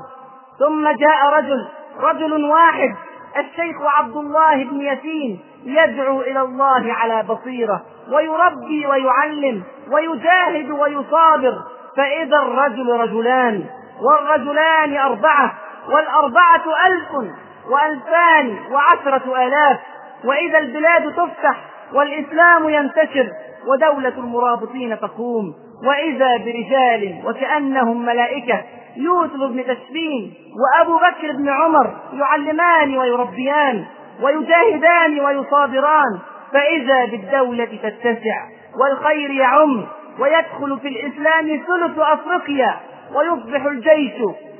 ثم 0.58 0.88
جاء 0.88 1.26
رجل 1.38 1.68
رجل 2.00 2.44
واحد 2.44 2.94
الشيخ 3.36 3.76
عبد 3.82 4.16
الله 4.16 4.64
بن 4.64 4.80
ياسين 4.80 5.40
يدعو 5.64 6.20
إلى 6.20 6.40
الله 6.40 6.92
على 6.92 7.22
بصيرة 7.22 7.82
ويربي 8.12 8.86
ويعلم 8.86 9.62
ويجاهد 9.92 10.70
ويصابر 10.70 11.54
فإذا 11.96 12.36
الرجل 12.36 12.90
رجلان. 13.00 13.66
والرجلان 14.02 14.96
أربعة 14.96 15.54
والأربعة 15.88 16.62
ألف 16.86 17.30
وألفان 17.70 18.58
وعشرة 18.70 19.46
آلاف. 19.46 19.78
وإذا 20.24 20.58
البلاد 20.58 21.12
تفتح 21.12 21.56
والإسلام 21.92 22.68
ينتشر 22.68 23.30
ودولة 23.66 24.12
المرابطين 24.18 25.00
تقوم. 25.00 25.54
وإذا 25.86 26.36
برجال 26.36 27.22
وكأنهم 27.24 28.06
ملائكة 28.06 28.62
يوسف 28.96 29.36
بن 29.36 29.64
تشفين 29.64 30.34
وأبو 30.60 30.96
بكر 30.96 31.32
بن 31.32 31.48
عمر 31.48 31.96
يعلمان 32.12 32.98
ويربيان 32.98 33.84
ويجاهدان 34.22 35.20
ويصابران. 35.20 36.18
فإذا 36.52 37.04
بالدولة 37.04 37.78
تتسع 37.82 38.44
والخير 38.80 39.30
يعم 39.30 39.86
ويدخل 40.18 40.78
في 40.82 40.88
الإسلام 40.88 41.46
ثلث 41.46 41.98
أفريقيا. 41.98 42.76
ويصبح 43.14 43.64
الجيش 43.66 44.12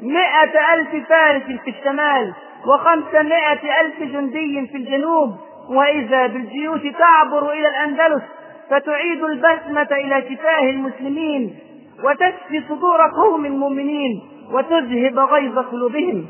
مئة 0.03 0.75
ألف 0.75 1.09
فارس 1.09 1.43
في 1.43 1.71
الشمال 1.71 2.33
وخمسمائة 2.67 3.81
ألف 3.81 4.03
جندي 4.13 4.67
في 4.67 4.77
الجنوب. 4.77 5.37
وإذا 5.71 6.27
بالجيوش 6.27 6.81
تعبر 6.83 7.53
إلى 7.53 7.69
الأندلس 7.69 8.23
فتعيد 8.71 9.25
البسمة 9.25 9.89
إلى 9.93 10.23
شفاه 10.31 10.71
المسلمين 10.71 11.59
وتشفي 12.05 12.63
صدور 12.69 13.11
قوم 13.23 13.43
مؤمنين 13.43 14.23
وتذهب 14.53 15.19
غيظ 15.19 15.59
قلوبهم 15.59 16.27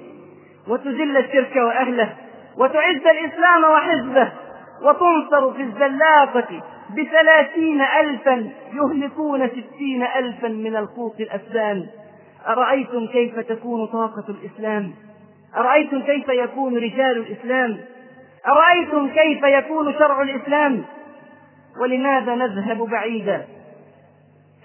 وتذل 0.69 1.17
الشرك 1.17 1.57
وأهله 1.57 2.13
وتعز 2.59 3.07
الإسلام 3.07 3.65
وحزبه 3.65 4.33
وتنصر 4.83 5.53
في 5.53 5.63
الزلاقة 5.63 6.63
بثلاثين 6.97 7.81
ألفا 8.01 8.51
يهلكون 8.75 9.49
ستين 9.49 10.03
ألفا 10.03 10.49
من 10.49 10.77
القوط 10.77 11.21
الأسلام 11.21 11.87
أرأيتم 12.49 13.07
كيف 13.07 13.39
تكون 13.39 13.87
طاقة 13.87 14.25
الإسلام؟ 14.29 14.95
أرأيتم 15.57 16.03
كيف 16.03 16.29
يكون 16.29 16.77
رجال 16.77 17.17
الإسلام؟ 17.17 17.81
أرأيتم 18.47 19.09
كيف 19.09 19.43
يكون 19.43 19.93
شرع 19.93 20.23
الإسلام؟ 20.23 20.85
ولماذا 21.81 22.35
نذهب 22.35 22.79
بعيدا؟ 22.79 23.47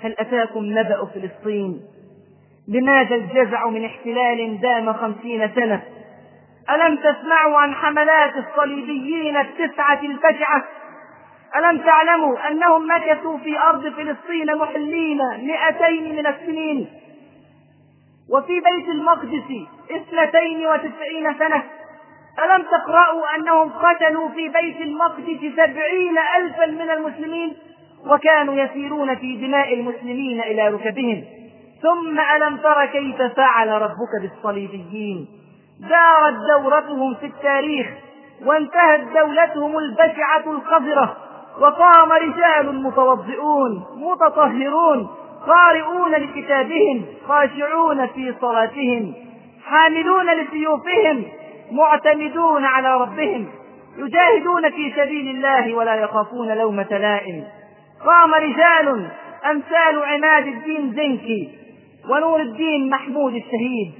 هل 0.02 0.16
أتاكم 0.20 0.66
نبأ 0.66 1.06
فلسطين؟ 1.06 1.82
لماذا 2.68 3.16
الجزع 3.16 3.70
من 3.70 3.86
احتلال 3.86 4.62
دام 4.62 4.94
خمسين 4.94 5.52
سنة؟ 5.56 5.82
ألم 6.70 6.96
تسمعوا 6.96 7.58
عن 7.58 7.74
حملات 7.74 8.34
الصليبيين 8.38 9.38
التسعة 9.38 10.00
الفجعة؟ 10.02 10.64
ألم 11.56 11.78
تعلموا 11.78 12.48
أنهم 12.48 12.88
مكثوا 12.96 13.38
في 13.38 13.60
أرض 13.60 13.82
فلسطين 13.82 14.56
محلين 14.58 15.20
مئتين 15.38 16.16
من 16.16 16.28
السنين؟ 16.28 16.88
وفي 18.32 18.60
بيت 18.60 18.90
المقدس 18.90 19.44
اثنتين 19.92 20.68
وتسعين 20.68 21.34
سنة 21.40 21.64
ألم 22.46 22.64
تقرأوا 22.64 23.36
أنهم 23.36 23.70
قتلوا 23.70 24.30
في 24.30 24.50
بيت 24.50 24.82
المقدس 24.82 25.40
سبعين 25.58 26.18
ألفا 26.38 26.66
من 26.66 26.90
المسلمين؟ 26.92 27.58
وكانوا 28.08 28.54
يسيرون 28.54 29.16
في 29.16 29.36
دماء 29.48 29.74
المسلمين 29.74 30.42
إلى 30.42 30.68
ركبهم. 30.68 31.24
ثم 31.82 32.20
ألم 32.20 32.58
تر 32.58 32.86
كيف 32.86 33.22
فعل 33.22 33.68
ربك 33.70 34.22
بالصليبيين؟ 34.22 35.28
دارت 35.80 36.36
دورتهم 36.50 37.16
في 37.16 37.26
التاريخ 37.26 37.88
وانتهت 38.46 39.00
دولتهم 39.00 39.78
البشعة 39.78 40.52
القذرة 40.52 41.18
وقام 41.62 42.12
رجال 42.12 42.84
متوضئون 42.84 43.86
متطهرون 43.96 45.08
قارئون 45.48 46.12
لكتابهم 46.12 47.06
خاشعون 47.28 48.08
في 48.08 48.34
صلاتهم 48.42 49.14
حاملون 49.66 50.30
لسيوفهم 50.30 51.24
معتمدون 51.72 52.66
على 52.66 52.98
ربهم 52.98 53.48
يجاهدون 53.98 54.70
في 54.70 54.94
سبيل 54.96 55.36
الله 55.36 55.74
ولا 55.74 55.96
يخافون 55.96 56.58
لومة 56.58 56.88
لائم. 56.92 57.44
قام 58.06 58.34
رجال 58.34 59.08
أمثال 59.52 60.04
عماد 60.04 60.48
الدين 60.48 60.94
زنكي 60.94 61.50
ونور 62.10 62.42
الدين 62.42 62.90
محمود 62.90 63.34
الشهيد 63.36 63.92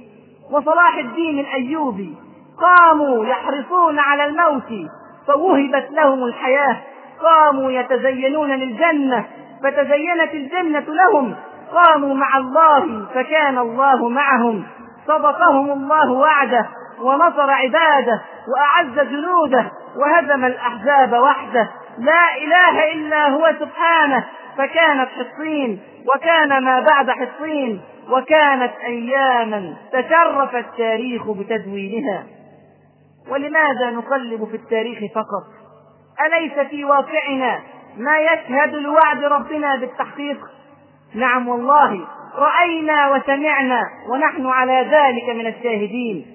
وصلاح 0.52 0.96
الدين 0.96 1.38
الأيوبي. 1.38 2.14
قاموا 2.60 3.26
يحرصون 3.26 3.98
على 3.98 4.24
الموت 4.24 4.90
فوهبت 5.26 5.88
لهم 5.90 6.24
الحياة. 6.24 6.76
قاموا 7.22 7.70
يتزينون 7.70 8.50
للجنة. 8.50 9.26
فتزينت 9.62 10.34
الجنة 10.34 10.94
لهم. 10.94 11.34
قاموا 11.72 12.14
مع 12.14 12.36
الله 12.38 13.06
فكان 13.14 13.58
الله 13.58 14.08
معهم. 14.08 14.66
صدقهم 15.06 15.70
الله 15.70 16.12
وعده 16.12 16.66
ونصر 17.00 17.50
عباده 17.50 18.22
وأعز 18.48 19.08
جنوده 19.08 19.70
وهزم 19.96 20.44
الأحزاب 20.44 21.12
وحده. 21.12 21.68
لا 21.98 22.36
إله 22.44 22.92
إلا 22.92 23.28
هو 23.28 23.52
سبحانه. 23.60 24.24
فكانت 24.58 25.08
حصين 25.08 25.80
وكان 26.14 26.64
ما 26.64 26.80
بعد 26.80 27.10
حصين 27.10 27.80
وكانت 28.10 28.72
أياما 28.86 29.74
تشرف 29.92 30.56
التاريخ 30.56 31.30
بتدوينها 31.30 32.24
ولماذا 33.30 33.90
نقلب 33.90 34.48
في 34.50 34.56
التاريخ 34.56 34.98
فقط؟ 35.14 35.44
أليس 36.26 36.68
في 36.68 36.84
واقعنا 36.84 37.60
ما 37.96 38.18
يشهد 38.18 38.74
لوعد 38.74 39.24
ربنا 39.24 39.76
بالتحقيق. 39.76 40.38
نعم 41.14 41.48
والله 41.48 42.06
رأينا 42.38 43.10
وسمعنا 43.10 43.82
ونحن 44.08 44.46
على 44.46 44.88
ذلك 44.90 45.36
من 45.36 45.46
الشاهدين. 45.46 46.26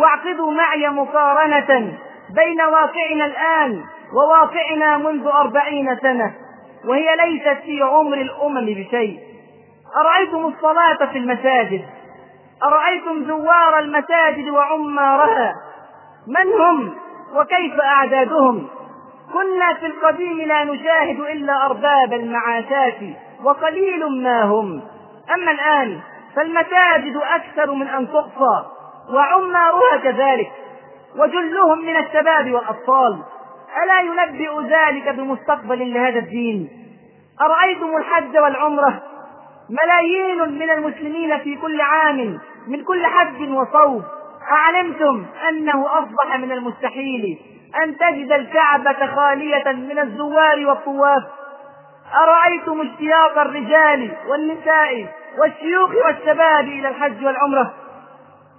واعقدوا 0.00 0.52
معي 0.52 0.88
مقارنة 0.88 1.98
بين 2.34 2.62
واقعنا 2.62 3.24
الآن 3.24 3.84
وواقعنا 4.14 4.98
منذ 4.98 5.26
أربعين 5.26 5.96
سنة 6.02 6.34
وهي 6.84 7.16
ليست 7.16 7.62
في 7.64 7.82
عمر 7.82 8.16
الأمم 8.16 8.66
بشيء. 8.66 9.18
أرأيتم 9.96 10.46
الصلاة 10.46 11.12
في 11.12 11.18
المساجد؟ 11.18 11.84
أرأيتم 12.62 13.24
زوار 13.24 13.78
المساجد 13.78 14.48
وعمارها؟ 14.48 15.54
من 16.28 16.52
هم 16.52 16.94
وكيف 17.34 17.80
أعدادهم؟ 17.80 18.68
كنا 19.34 19.74
في 19.74 19.86
القديم 19.86 20.40
لا 20.40 20.64
نشاهد 20.64 21.20
إلا 21.20 21.66
أرباب 21.66 22.12
المعاشات 22.12 22.98
وقليل 23.44 24.22
ما 24.22 24.42
هم. 24.42 24.82
أما 25.34 25.50
الآن 25.50 26.00
فالمساجد 26.36 27.16
أكثر 27.16 27.74
من 27.74 27.86
أن 27.86 28.06
تحصى 28.08 28.64
وعمارها 29.14 29.96
كذلك 30.02 30.52
وجلهم 31.18 31.78
من 31.78 31.96
الشباب 31.96 32.52
والأطفال. 32.52 33.22
ألا 33.84 34.00
ينبئ 34.00 34.60
ذلك 34.62 35.08
بمستقبل 35.08 35.94
لهذا 35.94 36.18
الدين؟ 36.18 36.68
أرأيتم 37.40 37.96
الحج 37.96 38.38
والعمرة؟ 38.38 39.02
ملايين 39.70 40.58
من 40.58 40.70
المسلمين 40.70 41.38
في 41.38 41.56
كل 41.56 41.80
عام 41.80 42.38
من 42.68 42.84
كل 42.84 43.06
حج 43.06 43.48
وصوم 43.48 44.02
أعلمتم 44.50 45.26
أنه 45.48 45.86
أصبح 45.98 46.36
من 46.38 46.52
المستحيل. 46.52 47.53
أن 47.82 47.96
تجد 47.98 48.32
الكعبة 48.32 49.14
خالية 49.16 49.72
من 49.72 49.98
الزوار 49.98 50.66
والطواف. 50.66 51.22
أرأيتم 52.14 52.80
اشتياق 52.80 53.38
الرجال 53.38 54.10
والنساء 54.28 55.06
والشيوخ 55.38 55.90
والشباب 56.06 56.64
إلى 56.64 56.88
الحج 56.88 57.24
والعمرة؟ 57.24 57.74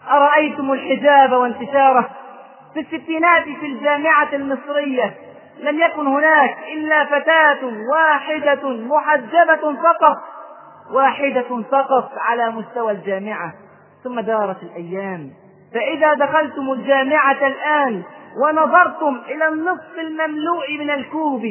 أرأيتم 0.09 0.71
الحجاب 0.71 1.31
وانتشاره 1.31 2.09
في 2.73 2.79
الستينات 2.79 3.43
في 3.43 3.65
الجامعة 3.65 4.29
المصرية 4.33 5.13
لم 5.59 5.79
يكن 5.79 6.07
هناك 6.07 6.57
إلا 6.73 7.05
فتاة 7.05 7.59
واحدة 7.91 8.69
محجبة 8.69 9.75
فقط 9.83 10.17
واحدة 10.91 11.61
فقط 11.71 12.11
على 12.17 12.49
مستوى 12.51 12.91
الجامعة. 12.91 13.53
ثم 14.03 14.19
دارت 14.19 14.63
الأيام. 14.63 15.31
فإذا 15.73 16.13
دخلتم 16.13 16.71
الجامعة 16.71 17.47
الآن 17.47 18.03
ونظرتم 18.41 19.21
إلى 19.27 19.47
النصف 19.47 19.99
المملوء 19.99 20.77
من 20.79 20.89
الكوب 20.89 21.41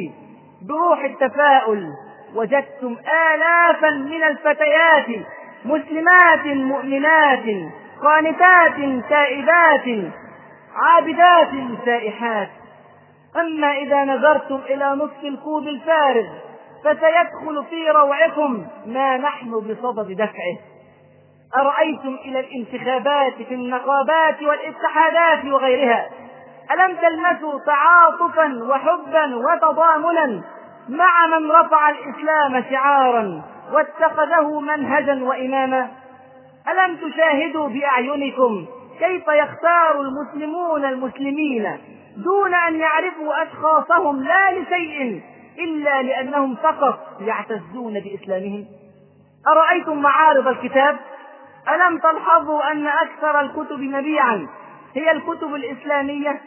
بروح 0.67 1.03
التفاؤل 1.03 1.87
وجدتم 2.35 2.95
آلافا 3.33 3.89
من 3.89 4.23
الفتيات 4.23 5.25
مسلمات 5.65 6.45
مؤمنات 6.45 7.43
قانتات 8.03 9.03
تائبات 9.09 10.11
عابدات 10.75 11.49
سائحات. 11.85 12.49
أما 13.35 13.77
إذا 13.77 14.03
نظرتم 14.03 14.59
إلى 14.69 14.85
نصف 14.95 15.23
الكوب 15.23 15.67
الفارغ 15.67 16.25
فسيدخل 16.83 17.65
في 17.69 17.89
روعكم 17.89 18.65
ما 18.85 19.17
نحن 19.17 19.49
بصدد 19.51 20.11
دفعه. 20.11 20.57
أرأيتم 21.57 22.17
إلى 22.25 22.39
الانتخابات 22.39 23.33
في 23.33 23.53
النقابات 23.53 24.41
والاتحادات 24.41 25.45
وغيرها؟ 25.45 26.09
ألم 26.71 26.97
تلمسوا 26.97 27.59
تعاطفا 27.59 28.63
وحبا 28.63 29.35
وتضامنا 29.35 30.41
مع 30.89 31.27
من 31.27 31.51
رفع 31.51 31.89
الإسلام 31.89 32.63
شعارا 32.69 33.41
واتخذه 33.73 34.59
منهجا 34.59 35.23
وإماما؟ 35.23 35.91
ألم 36.69 36.97
تشاهدوا 36.97 37.67
بأعينكم 37.69 38.65
كيف 38.99 39.27
يختار 39.27 40.01
المسلمون 40.01 40.85
المسلمين 40.85 41.77
دون 42.17 42.53
أن 42.53 42.75
يعرفوا 42.75 43.43
أشخاصهم 43.43 44.23
لا 44.23 44.51
لشيء 44.51 45.21
إلا 45.59 46.01
لأنهم 46.01 46.55
فقط 46.55 46.99
يعتزون 47.19 47.93
بإسلامهم؟ 47.93 48.65
أرأيتم 49.47 50.01
معارض 50.01 50.47
الكتاب؟ 50.47 50.97
ألم 51.69 51.97
تلحظوا 51.97 52.71
أن 52.71 52.87
أكثر 52.87 53.39
الكتب 53.41 53.79
مبيعا 53.79 54.47
هي 54.95 55.11
الكتب 55.11 55.55
الإسلامية؟ 55.55 56.41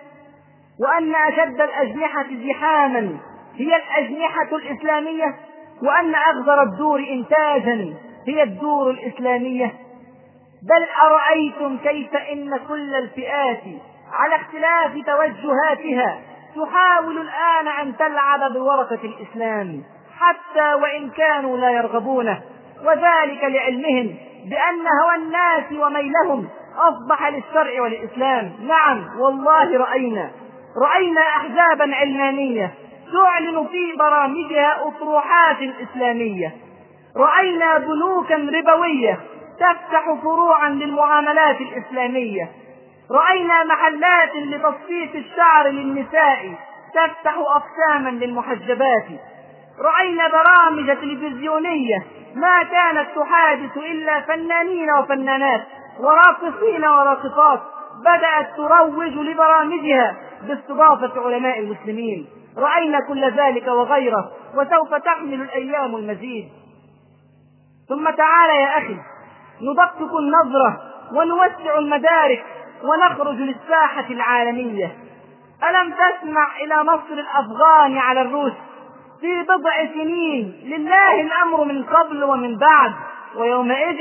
وأن 0.81 1.15
أشد 1.15 1.61
الأجنحة 1.61 2.27
زحاما 2.49 3.19
هي 3.57 3.77
الأجنحة 3.77 4.57
الإسلامية 4.57 5.35
وأن 5.83 6.15
أغزر 6.15 6.63
الدور 6.63 7.01
إنتاجا 7.01 7.95
هي 8.27 8.43
الدور 8.43 8.91
الإسلامية. 8.91 9.73
بل 10.63 10.87
أرأيتم 11.03 11.79
كيف 11.79 12.17
إن 12.17 12.57
كل 12.69 12.95
الفئات 12.95 13.63
على 14.13 14.37
اختلاف 14.37 14.93
توجهاتها 14.93 16.21
تحاول 16.57 17.19
الآن 17.19 17.69
أن 17.69 17.97
تلعب 17.97 18.53
بورقة 18.53 18.99
الإسلام 19.05 19.83
حتى 20.19 20.75
وإن 20.75 21.11
كانوا 21.11 21.59
لا 21.59 21.71
يرغبونه. 21.71 22.43
وذلك 22.85 23.45
لعلمهم 23.45 24.17
بأن 24.45 24.87
هوى 25.03 25.15
الناس 25.17 25.73
وميلهم 25.73 26.49
أصبح 26.77 27.29
للشرع 27.29 27.83
وللإسلام 27.83 28.53
نعم 28.67 29.21
والله 29.21 29.79
رأينا. 29.79 30.31
رأينا 30.83 31.21
أحزابا 31.21 31.95
علمانية 31.95 32.75
تعلن 33.13 33.67
في 33.67 33.97
برامجها 33.99 34.87
أطروحات 34.89 35.57
إسلامية. 35.83 36.55
رأينا 37.17 37.79
بنوكا 37.79 38.35
ربوية 38.35 39.21
تفتح 39.61 40.05
فروعا 40.23 40.69
للمعاملات 40.69 41.57
الإسلامية. 41.61 42.51
رأينا 43.11 43.65
محلات 43.65 44.37
لتصفيف 44.37 45.17
الشعر 45.17 45.69
للنساء 45.69 46.55
تفتح 46.95 47.35
أقساما 47.39 48.11
للمحجبات. 48.11 49.07
رأينا 49.81 50.29
برامج 50.29 50.87
تلفزيونية 50.87 52.03
ما 52.35 52.63
كانت 52.63 53.09
تحادث 53.17 53.77
إلا 53.77 54.21
فنانين 54.21 54.91
وفنانات 54.93 55.63
وراقصين 56.01 56.85
وراقصات 56.85 57.61
بدأت 58.01 58.57
تروج 58.57 59.13
لبرامجها. 59.15 60.17
باستضافة 60.43 61.21
علماء 61.21 61.59
المسلمين. 61.59 62.27
رأينا 62.59 63.01
كل 63.09 63.31
ذلك 63.31 63.67
وغيره 63.67 64.31
وسوف 64.55 64.95
تحمل 64.95 65.43
الأيام 65.43 65.97
المزيد. 65.97 66.49
ثم 67.89 68.11
تعال 68.11 68.51
يا 68.51 68.79
أخي 68.79 68.97
ندقق 69.63 70.17
النظرة 70.17 70.81
ونوسع 71.15 71.79
المدارك 71.79 72.45
ونخرج 72.85 73.37
للساحة 73.37 74.11
العالمية. 74.11 74.97
ألم 75.71 75.93
تسمع 75.93 76.57
إلى 76.65 76.75
نصر 76.75 77.13
الأفغان 77.13 77.99
على 77.99 78.21
الروس؟ 78.21 78.53
في 79.21 79.43
بضع 79.43 79.87
سنين 79.95 80.61
لله 80.65 81.21
الأمر 81.21 81.65
من 81.65 81.85
قبل 81.85 82.25
ومن 82.25 82.59
بعد. 82.59 82.93
ويومئذ 83.37 83.99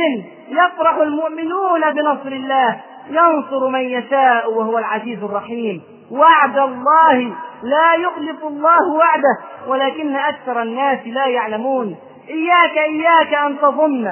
يفرح 0.49 0.95
المؤمنون 0.95 1.91
بنصر 1.91 2.31
الله. 2.31 2.81
ينصر 3.09 3.67
من 3.67 3.81
يشاء 3.81 4.53
وهو 4.53 4.77
العزيز 4.77 5.23
الرحيم. 5.23 5.96
وعد 6.11 6.57
الله 6.57 7.35
لا 7.63 7.93
يخلف 7.93 8.43
الله 8.43 8.91
وعده 8.93 9.37
ولكن 9.67 10.15
أكثر 10.15 10.61
الناس 10.61 10.99
لا 11.05 11.25
يعلمون. 11.25 11.95
إياك 12.29 12.77
إياك 12.77 13.33
أن 13.33 13.57
تظن 13.59 14.07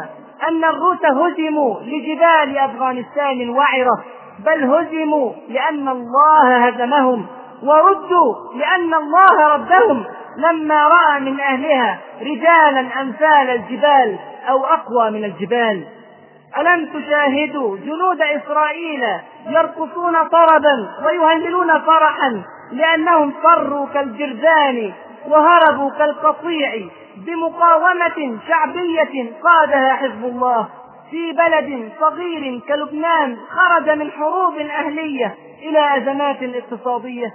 أن 0.48 0.64
الروس 0.64 1.06
هزموا 1.06 1.80
لجبال 1.82 2.58
أفغانستان 2.58 3.50
وعرة 3.50 4.04
بل 4.46 4.64
هزموا 4.64 5.32
لأن 5.50 5.88
الله 5.88 6.58
هزمهم 6.68 7.26
وردوا 7.64 8.36
لأن 8.56 8.94
الله 8.94 9.54
ردهم. 9.56 10.04
لما 10.38 10.88
رأى 10.88 11.20
من 11.20 11.40
أهلها 11.40 12.00
رجالا 12.22 13.02
أمثال 13.02 13.50
الجبال 13.50 14.20
أو 14.50 14.66
أقوى 14.66 15.12
من 15.12 15.24
الجبال. 15.24 15.88
ألم 16.58 16.86
تشاهدوا 16.86 17.78
جنود 17.78 18.22
إسرائيل 18.22 19.04
يرقصون 19.48 20.14
طربا 20.28 20.90
ويهللون 21.06 21.80
فرحا 21.80 22.44
لأنهم 22.72 23.32
فروا 23.44 23.88
كالجرذان 23.94 24.94
وهربوا 25.28 25.92
كالقطيع 25.92 26.72
بمقاومة 27.18 28.40
شعبية 28.48 29.32
قادها 29.44 29.94
حزب 29.94 30.26
الله 30.26 30.68
في 31.12 31.32
بلد 31.32 31.92
صغير 32.00 32.60
كلبنان 32.68 33.38
خرج 33.50 33.90
من 33.90 34.12
حروب 34.12 34.58
أهلية 34.58 35.36
إلى 35.62 35.98
أزمات 35.98 36.38
اقتصادية. 36.44 37.34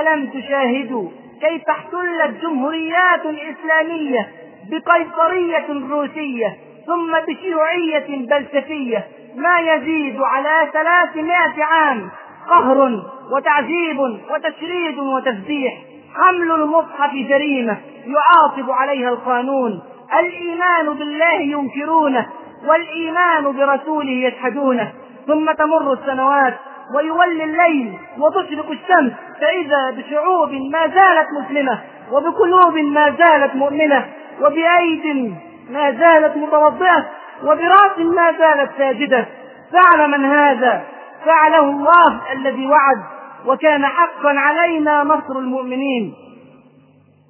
ألم 0.00 0.26
تشاهدوا 0.30 1.08
كيف 1.40 1.62
احتلت 1.70 2.42
جمهوريات 2.42 3.20
إسلامية 3.26 4.28
بقيصرية 4.70 5.88
روسية 5.90 6.56
ثم 6.88 7.32
بشيوعية 7.32 8.26
بلشفية 8.26 9.06
ما 9.36 9.58
يزيد 9.58 10.20
على 10.20 10.70
ثلاثمائة 10.72 11.64
عام 11.64 12.10
قهر 12.48 13.02
وتعذيب 13.32 13.98
وتشريد 14.30 14.98
وتفديح 14.98 15.74
حمل 16.14 16.52
المصحف 16.52 17.12
جريمة 17.12 17.76
يعاقب 18.06 18.70
عليها 18.70 19.08
القانون. 19.08 19.82
الإيمان 20.20 20.94
بالله 20.94 21.40
ينكرونه 21.40 22.26
والإيمان 22.66 23.44
برسوله 23.56 24.10
يجحدونه 24.10 24.92
ثم 25.26 25.52
تمر 25.52 25.92
السنوات 25.92 26.54
ويولي 26.96 27.44
الليل 27.44 27.92
وتشرق 28.18 28.70
الشمس. 28.70 29.12
فإذا 29.40 29.90
بشعوب 29.90 30.52
ما 30.52 30.86
زالت 30.86 31.28
مسلمة 31.40 31.78
وبقلوب 32.12 32.78
ما 32.78 33.10
زالت 33.10 33.54
مؤمنة 33.54 34.06
وبأيد 34.40 35.34
ما 35.68 35.92
زالت 35.92 36.36
متوضئة 36.36 37.06
وبرأس 37.42 37.98
ما 37.98 38.32
زالت 38.38 38.70
ساجدة. 38.78 39.26
فعل 39.72 40.10
من 40.10 40.24
هذا؟ 40.24 40.86
فعله 41.24 41.70
الله 41.70 42.32
الذي 42.32 42.66
وعد 42.66 43.02
وكان 43.46 43.86
حقا 43.86 44.34
علينا 44.38 45.02
نصر 45.02 45.38
المؤمنين. 45.38 46.14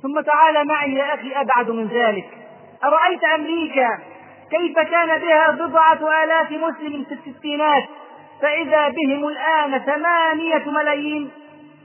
ثم 0.03 0.21
تعال 0.21 0.67
معي 0.67 0.95
يا 0.95 1.15
أخي 1.15 1.33
أبعد 1.33 1.71
من 1.71 1.87
ذلك. 1.87 2.29
أرأيت 2.85 3.25
أمريكا؟ 3.25 3.89
كيف 4.51 4.79
كان 4.79 5.19
بها 5.19 5.51
بضعة 5.51 6.25
آلاف 6.25 6.51
مسلم 6.51 7.05
في 7.05 7.31
الستينات؟ 7.31 7.85
فإذا 8.43 8.89
بهم 8.89 9.29
الآن 9.29 9.79
ثمانية 9.79 10.71
ملايين. 10.71 11.31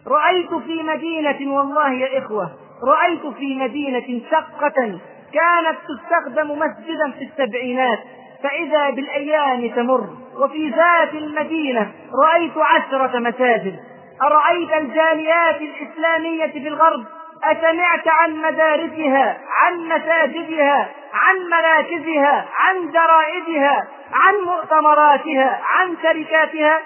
رأيت 0.07 0.53
في 0.53 0.83
مدينة 0.83 1.53
والله 1.53 1.91
يا 1.93 2.17
إخوة 2.17 2.51
رأيت 2.87 3.27
في 3.27 3.55
مدينة 3.59 4.21
شقة 4.31 4.99
كانت 5.33 5.77
تستخدم 5.87 6.51
مسجدا 6.59 7.11
في 7.11 7.23
السبعينات 7.23 7.99
فإذا 8.43 8.89
بالأيام 8.89 9.69
تمر 9.75 10.07
وفي 10.37 10.69
ذات 10.69 11.13
المدينة 11.13 11.91
رأيت 12.23 12.57
عشرة 12.57 13.19
مساجد. 13.19 13.79
أرأيت 14.21 14.73
الجاليات 14.73 15.61
الإسلامية 15.61 16.45
في 16.45 16.67
الغرب؟ 16.67 17.05
أسمعت 17.43 18.07
عن 18.07 18.35
مدارسها 18.35 19.37
عن 19.49 19.79
مساجدها 19.79 20.89
عن 21.13 21.35
مراكزها 21.51 22.45
عن 22.59 22.91
جرائدها 22.91 23.87
عن 24.13 24.35
مؤتمراتها 24.45 25.61
عن 25.63 25.95
شركاتها؟ 26.03 26.79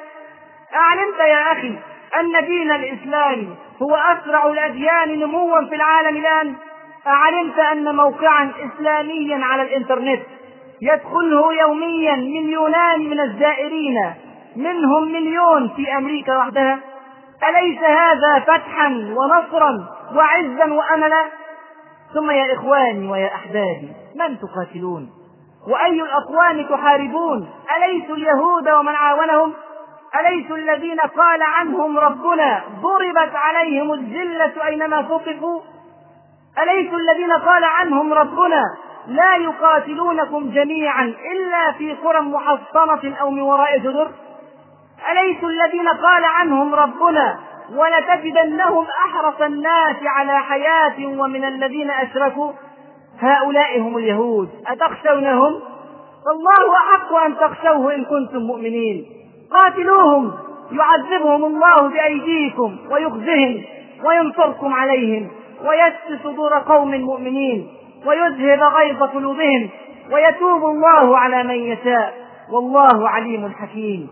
أعلمت 0.76 1.20
يا 1.20 1.52
أخي 1.52 1.76
أن 2.20 2.46
دين 2.46 2.72
الإسلام 2.72 3.56
هو 3.82 3.96
أسرع 3.96 4.48
الأديان 4.48 5.20
نموا 5.20 5.66
في 5.70 5.76
العالم 5.76 6.18
الآن. 6.18 6.56
أعلمت 7.08 7.60
أن 7.60 7.96
موقعا 7.96 8.52
إسلاميا 8.66 9.46
على 9.46 9.62
الإنترنت 9.62 10.22
يدخله 10.82 11.54
يوميا 11.54 12.16
مليونان 12.16 13.10
من 13.10 13.20
الزائرين 13.20 14.14
منهم 14.56 15.04
مليون 15.04 15.70
في 15.76 15.98
أمريكا 15.98 16.38
وحدها. 16.38 16.80
أليس 17.50 17.80
هذا 17.80 18.40
فتحا 18.40 18.88
ونصرا 18.88 19.88
وعزا 20.16 20.74
وأملا؟ 20.74 21.26
ثم 22.14 22.32
يا 22.32 22.54
إخواني 22.54 23.10
ويا 23.12 23.36
أحبابي 23.36 23.90
من 24.16 24.40
تقاتلون؟ 24.40 25.10
وأي 25.68 26.02
الأقوام 26.02 26.62
تحاربون؟ 26.62 27.50
أليسوا 27.78 28.16
اليهود 28.16 28.70
ومن 28.70 28.96
عاونهم؟ 28.96 29.54
أليسوا 30.20 30.58
الذين 30.58 31.00
قال 31.00 31.42
عنهم 31.42 31.98
ربنا 31.98 32.64
ضربت 32.82 33.36
عليهم 33.36 33.94
الذلة 33.94 34.66
أينما 34.66 35.02
ثقفوا؟ 35.02 35.62
أليسوا 36.64 36.98
الذين 36.98 37.32
قال 37.32 37.64
عنهم 37.64 38.14
ربنا 38.14 38.64
لا 39.08 39.36
يقاتلونكم 39.36 40.50
جميعا 40.50 41.04
إلا 41.06 41.72
في 41.78 41.94
قرى 41.94 42.22
محصنة 42.22 43.16
أو 43.22 43.30
من 43.30 43.42
وراء 43.42 43.78
جدر؟ 43.78 44.12
أليسوا 45.12 45.50
الذين 45.50 45.88
قال 45.88 46.24
عنهم 46.26 46.76
ربنا 46.76 47.40
ولتجدنهم 47.76 48.86
أحرص 49.06 49.42
الناس 49.42 49.96
على 50.04 50.40
حياة 50.40 51.08
ومن 51.20 51.44
الذين 51.44 51.92
أشركوا؟ 51.92 52.52
هؤلاء 53.20 53.80
هم 53.80 53.98
اليهود 53.98 54.50
أتخشونهم؟ 54.68 55.62
فالله 56.26 56.76
أحق 56.78 57.14
أن 57.16 57.38
تخشوه 57.38 57.96
إن 57.96 58.06
كنتم 58.06 58.40
مؤمنين. 58.40 59.06
قاتلوهم 59.52 60.34
يعذبهم 60.72 61.46
الله 61.46 61.88
بأيديكم 61.88 62.78
ويخزهم 62.92 63.64
وينصركم 64.06 64.74
عليهم. 64.74 65.30
ويشفي 65.66 66.24
صدور 66.24 66.60
قوم 66.60 66.96
مؤمنين 66.96 67.68
ويذهب 68.06 68.60
غيظ 68.62 69.04
قلوبهم 69.04 69.70
ويتوب 70.12 70.66
الله 70.66 71.18
على 71.18 71.44
من 71.44 71.56
يشاء 71.56 72.14
والله 72.52 73.10
عليم 73.10 73.54
حكيم. 73.60 74.10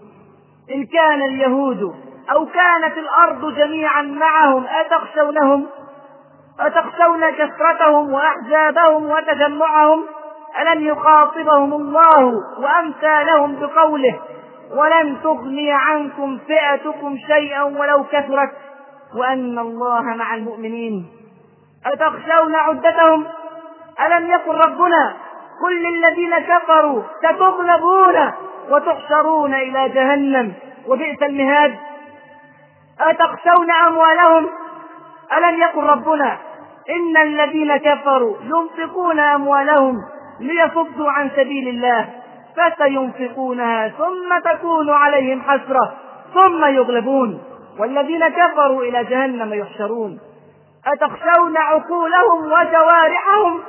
إن 0.71 0.85
كان 0.85 1.21
اليهود 1.21 1.95
أو 2.31 2.45
كانت 2.45 2.97
الأرض 2.97 3.55
جميعا 3.55 4.01
معهم 4.01 4.65
أتخشونهم؟ 4.67 5.65
أتخشون 6.59 7.29
كثرتهم 7.29 8.13
وأحزابهم 8.13 9.09
وتجمعهم؟ 9.09 10.03
ألم 10.61 10.87
يخاطبهم 10.87 11.73
الله 11.73 12.33
وأمثالهم 12.59 13.55
بقوله 13.55 14.19
ولن 14.75 15.17
تغني 15.23 15.71
عنكم 15.71 16.37
فئتكم 16.47 17.17
شيئا 17.27 17.63
ولو 17.63 18.03
كثرت؟ 18.03 18.51
وأن 19.15 19.59
الله 19.59 20.01
مع 20.01 20.35
المؤمنين. 20.35 21.05
أتخشون 21.85 22.55
عدتهم؟ 22.55 23.27
ألم 24.05 24.29
يقل 24.29 24.55
ربنا 24.55 25.13
قل 25.63 25.83
للذين 25.83 26.39
كفروا 26.39 27.01
ستغلبون 27.19 28.31
وتحشرون 28.69 29.53
إلى 29.53 29.89
جهنم؟ 29.89 30.53
وبئس 30.87 31.23
المهاد. 31.23 31.75
أتخشون 32.99 33.71
أموالهم؟ 33.87 34.49
ألم 35.37 35.59
يقل 35.59 35.83
ربنا 35.83 36.37
إن 36.89 37.17
الذين 37.17 37.77
كفروا 37.77 38.35
ينفقون 38.41 39.19
أموالهم 39.19 40.01
ليصدوا 40.39 41.11
عن 41.11 41.29
سبيل 41.29 41.67
الله 41.67 42.09
فسينفقونها 42.57 43.87
ثم 43.87 44.39
تكون 44.51 44.89
عليهم 44.89 45.41
حسرة 45.41 45.93
ثم 46.33 46.65
يغلبون 46.65 47.41
والذين 47.79 48.27
كفروا 48.27 48.83
إلى 48.83 49.03
جهنم 49.03 49.53
يحشرون. 49.53 50.19
أتخشون 50.87 51.57
عقولهم 51.57 52.45
وجوارحهم؟ 52.45 53.63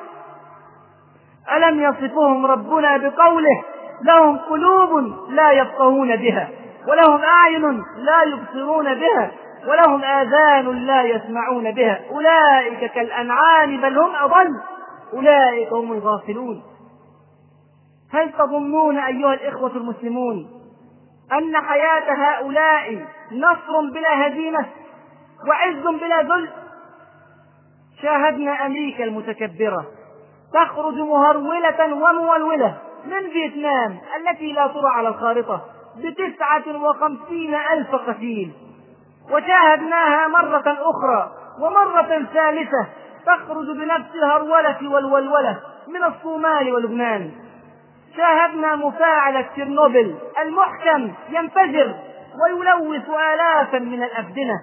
ألم 1.57 1.83
يصفهم 1.83 2.47
ربنا 2.47 2.97
بقوله 2.97 3.65
لهم 4.03 4.39
قلوب 4.39 5.15
لا 5.29 5.51
يفقهون 5.51 6.17
بها 6.17 6.49
ولهم 6.89 7.21
أعين 7.25 7.83
لا 7.97 8.23
يبصرون 8.23 8.95
بها 8.95 9.31
ولهم 9.67 10.05
آذان 10.05 10.87
لا 10.87 11.03
يسمعون 11.03 11.73
بها. 11.73 12.01
أولئك 12.11 12.93
كالأنعام 12.93 13.81
بل 13.81 13.99
هم 13.99 14.17
أضل. 14.17 14.61
أولئك 15.13 15.73
هم 15.73 15.93
الغافلون. 15.93 16.63
هل 18.13 18.33
تظنون 18.33 18.99
أيها 18.99 19.35
الإخوة 19.35 19.77
المسلمون 19.77 20.47
أن 21.33 21.57
حياة 21.57 22.13
هؤلاء 22.13 23.07
نصر 23.33 23.81
بلا 23.95 24.27
هزيمة 24.27 24.67
وعز 25.49 25.95
بلا 26.01 26.23
ذل؟ 26.23 26.66
شاهدنا 28.03 28.67
أمريكا 28.67 29.05
المتكبرة 29.05 29.87
تخرج 30.55 30.95
مهرولة 30.95 31.95
ومولولة 31.95 32.79
من 33.05 33.31
فيتنام 33.31 33.99
التي 34.17 34.53
لا 34.53 34.67
ترى 34.67 34.89
على 34.89 35.09
الخارطة 35.09 35.65
بتسعة 35.97 36.83
وخمسين 36.83 37.55
ألف 37.55 37.95
قتيل. 37.95 38.53
وشاهدناها 39.33 40.29
مرة 40.29 40.65
أخرى 40.67 41.31
ومرة 41.61 42.27
ثالثة 42.35 42.87
تخرج 43.27 43.67
بنفس 43.77 44.15
الهرولة 44.15 44.91
والولولة 44.91 45.61
من 45.89 46.05
الصومال 46.05 46.73
ولبنان. 46.75 47.31
شاهدنا 48.17 48.77
مفاعلة 48.77 49.41
تشيرنوبل 49.41 50.15
المحكم 50.43 51.13
ينفجر 51.31 51.95
ويلوث 52.43 53.09
آلافا 53.11 53.79
من 53.79 54.03
الأفدنة. 54.03 54.61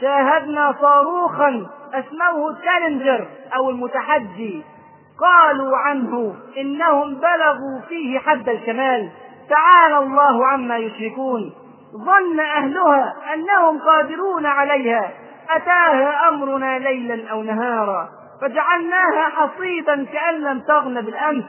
شاهدنا 0.00 0.74
صاروخا 0.80 1.66
أسموه 1.98 2.58
تشالنجر 2.60 3.26
أو 3.56 3.70
المتحجي 3.70 4.62
قالوا 5.20 5.76
عنه 5.76 6.34
إنهم 6.58 7.14
بلغوا 7.14 7.80
فيه 7.88 8.18
حد 8.18 8.48
الكمال. 8.48 9.10
تعالى 9.50 9.98
الله 9.98 10.46
عما 10.46 10.76
يشركون. 10.76 11.52
ظن 12.04 12.40
أهلها 12.40 13.16
أنهم 13.34 13.78
قادرون 13.78 14.46
عليها. 14.46 15.10
أتاها 15.50 16.28
أمرنا 16.28 16.78
ليلا 16.78 17.30
أو 17.30 17.42
نهارا. 17.42 18.08
فجعلناها 18.42 19.28
حصيدا 19.28 20.04
كأن 20.04 20.34
لم 20.34 20.60
تغن 20.60 21.00
بالأمس. 21.00 21.44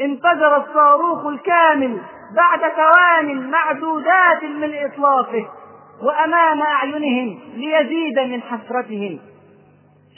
انفجر 0.00 0.56
الصاروخ 0.56 1.26
الكامل 1.26 1.98
بعد 2.36 2.60
ثوان 2.60 3.50
معدودات 3.50 4.44
من 4.44 4.74
إطلاقه 4.74 5.48
وأمام 6.02 6.62
أعينهم 6.62 7.38
ليزيد 7.54 8.18
من 8.18 8.42
حسرتهم. 8.42 9.18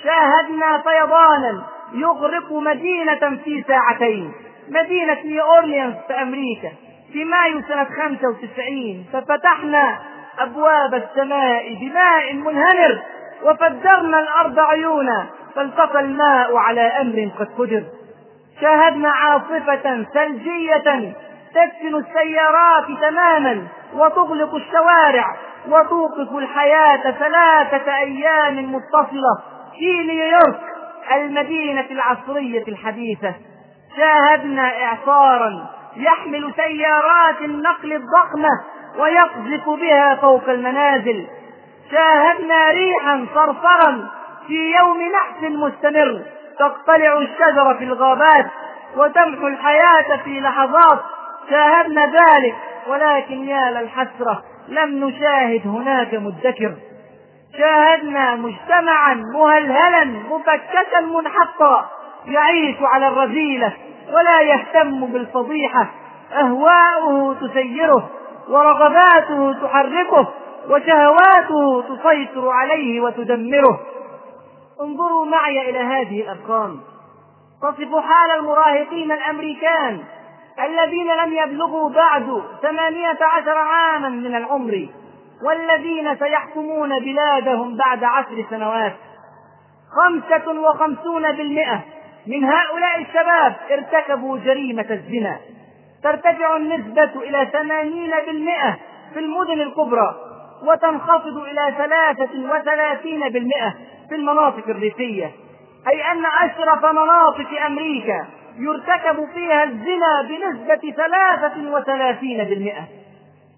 شاهدنا 0.05 0.79
فيضانا 0.79 1.63
يغرق 1.93 2.53
مدينة 2.53 3.39
في 3.45 3.65
ساعتين. 3.69 4.33
مدينة 4.69 5.19
نيو 5.25 5.45
أورليانز 5.45 5.95
في 6.07 6.23
أمريكا. 6.23 6.71
في 7.13 7.25
مايو 7.25 7.63
سنة 7.69 7.85
95 7.85 9.05
ففتحنا 9.13 9.99
أبواب 10.39 10.95
السماء 10.95 11.75
بماء 11.75 12.35
منهمر 12.35 13.03
وفجرنا 13.45 14.21
الأرض 14.21 14.59
عيونا 14.59 15.27
فالتقى 15.57 16.01
الماء 16.01 16.57
على 16.57 16.81
أمر 16.81 17.31
قد 17.39 17.49
قدر. 17.59 17.83
شاهدنا 18.61 19.11
عاصفة 19.11 20.05
ثلجية 20.15 21.15
تدفن 21.55 21.95
السيارات 21.95 22.85
تماما 23.01 23.67
وتغلق 23.95 24.55
الشوارع 24.55 25.37
وتوقف 25.69 26.37
الحياة 26.37 27.11
ثلاثة 27.11 27.97
أيام 27.97 28.73
متصلة. 28.75 29.39
في 29.81 30.03
نيويورك 30.03 30.61
المدينة 31.15 31.87
العصرية 31.91 32.65
الحديثة. 32.69 33.35
شاهدنا 33.97 34.85
إعصارا 34.85 35.67
يحمل 35.97 36.53
سيارات 36.57 37.41
النقل 37.41 37.93
الضخمة 37.93 38.51
ويقذف 38.99 39.69
بها 39.69 40.15
فوق 40.15 40.49
المنازل. 40.49 41.27
شاهدنا 41.91 42.71
ريحا 42.71 43.27
صرصرا 43.35 44.09
في 44.47 44.73
يوم 44.81 44.99
نحس 45.03 45.43
مستمر. 45.43 46.23
تقتلع 46.59 47.19
الشجر 47.19 47.75
في 47.79 47.85
الغابات 47.85 48.47
وتمحو 48.97 49.47
الحياة 49.47 50.17
في 50.25 50.41
لحظات. 50.41 51.01
شاهدنا 51.51 52.07
ذلك 52.07 52.55
ولكن 52.89 53.49
يا 53.49 53.71
للحسرة 53.71 54.43
لم 54.69 55.05
نشاهد 55.05 55.67
هناك 55.67 56.15
مدكر. 56.15 56.75
شاهدنا 57.61 58.35
مجتمعا 58.35 59.15
مهلهلا 59.15 60.05
مفككا 60.05 61.01
منحطا 61.01 61.91
يعيش 62.27 62.77
على 62.83 63.09
الرذيلة 63.09 63.73
ولا 64.13 64.41
يهتم 64.41 65.07
بالفضيحة. 65.07 65.87
أهواؤه 66.33 67.35
تسيره 67.35 68.11
ورغباته 68.49 69.53
تحركه 69.53 70.29
وشهواته 70.71 71.83
تسيطر 71.83 72.49
عليه 72.49 73.01
وتدمره. 73.01 73.81
انظروا 74.81 75.27
معي 75.27 75.71
إلى 75.71 75.79
هذه 75.79 76.21
الأرقام. 76.21 76.81
تصف 77.63 77.97
حال 77.97 78.31
المراهقين 78.39 79.13
الأمريكان 79.13 79.99
الذين 80.65 81.07
لم 81.25 81.33
يبلغوا 81.33 81.91
بعد 81.91 82.43
ثمانية 82.63 83.19
عشر 83.23 83.59
عاما 83.59 84.09
من 84.09 84.35
العمر. 84.35 84.89
والذين 85.43 86.17
سيحكمون 86.17 86.99
بلادهم 86.99 87.77
بعد 87.77 88.05
عشر 88.05 88.45
سنوات. 88.51 88.97
خمسة 89.97 90.61
وخمسون 90.61 91.33
بالمئة 91.33 91.81
من 92.27 92.45
هؤلاء 92.45 93.01
الشباب 93.01 93.55
ارتكبوا 93.71 94.39
جريمة 94.39 94.87
الزنا. 94.91 95.37
ترتفع 96.03 96.57
النسبة 96.57 97.11
إلى 97.17 97.49
ثمانين 97.53 98.11
بالمئة 98.27 98.79
في 99.15 99.21
المدن 99.21 99.61
الكبرى 99.61 100.15
وتنخفض 100.67 101.37
إلى 101.37 101.75
ثلاثة 101.79 102.55
وثلاثين 102.55 103.29
بالمئة 103.29 103.75
في 104.09 104.15
المناطق 104.15 104.69
الريفية. 104.69 105.31
أي 105.89 106.13
أن 106.13 106.25
أشرف 106.41 106.85
مناطق 106.85 107.63
أمريكا 107.67 108.27
يرتكب 108.59 109.29
فيها 109.35 109.65
الزنا 109.65 110.23
بنسبة 110.23 110.91
ثلاثة 110.97 111.73
وثلاثين 111.73 112.45
بالمئة. 112.45 113.00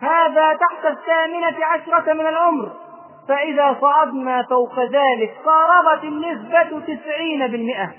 هذا 0.03 0.55
تحت 0.55 0.87
الثامنة 0.87 1.65
عشرة 1.65 2.13
من 2.13 2.27
العمر. 2.27 2.73
فإذا 3.29 3.77
صعدنا 3.81 4.43
فوق 4.43 4.81
ذلك 4.81 5.35
قاربت 5.45 6.05
النسبة 6.05 6.81
تسعين 6.81 7.47
بالمئة. 7.47 7.91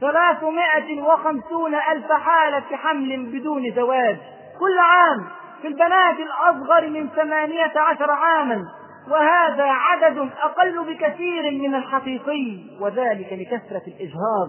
ثلاثمائة 0.00 1.02
وخمسون 1.02 1.74
ألف 1.74 2.12
حالة 2.12 2.76
حمل 2.76 3.26
بدون 3.26 3.72
زواج. 3.74 4.16
كل 4.60 4.78
عام 4.78 5.26
في 5.62 5.68
البنات 5.68 6.16
الأصغر 6.20 6.88
من 6.88 7.08
ثمانية 7.08 7.72
عشر 7.76 8.10
عاما. 8.10 8.64
وهذا 9.10 9.64
عدد 9.64 10.30
أقل 10.42 10.84
بكثير 10.84 11.50
من 11.50 11.74
الحقيقي 11.74 12.58
وذلك 12.80 13.32
لكثرة 13.32 13.82
الإجهاض. 13.86 14.48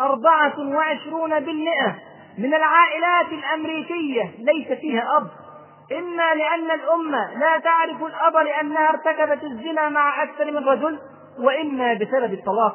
أربعة 0.00 0.76
وعشرون 0.76 1.40
بالمئة 1.40 1.96
من 2.38 2.54
العائلات 2.54 3.32
الأمريكية 3.32 4.22
ليس 4.38 4.78
فيها 4.80 5.16
أب. 5.16 5.43
إما 5.92 6.34
لأن 6.34 6.70
الأمة 6.70 7.34
لا 7.38 7.58
تعرف 7.58 8.02
الأب 8.02 8.36
لأنها 8.36 8.88
ارتكبت 8.88 9.44
الزنا 9.44 9.88
مع 9.88 10.22
أكثر 10.22 10.44
من 10.44 10.68
رجل 10.68 10.98
وإما 11.38 11.94
بسبب 11.94 12.32
الطلاق. 12.32 12.74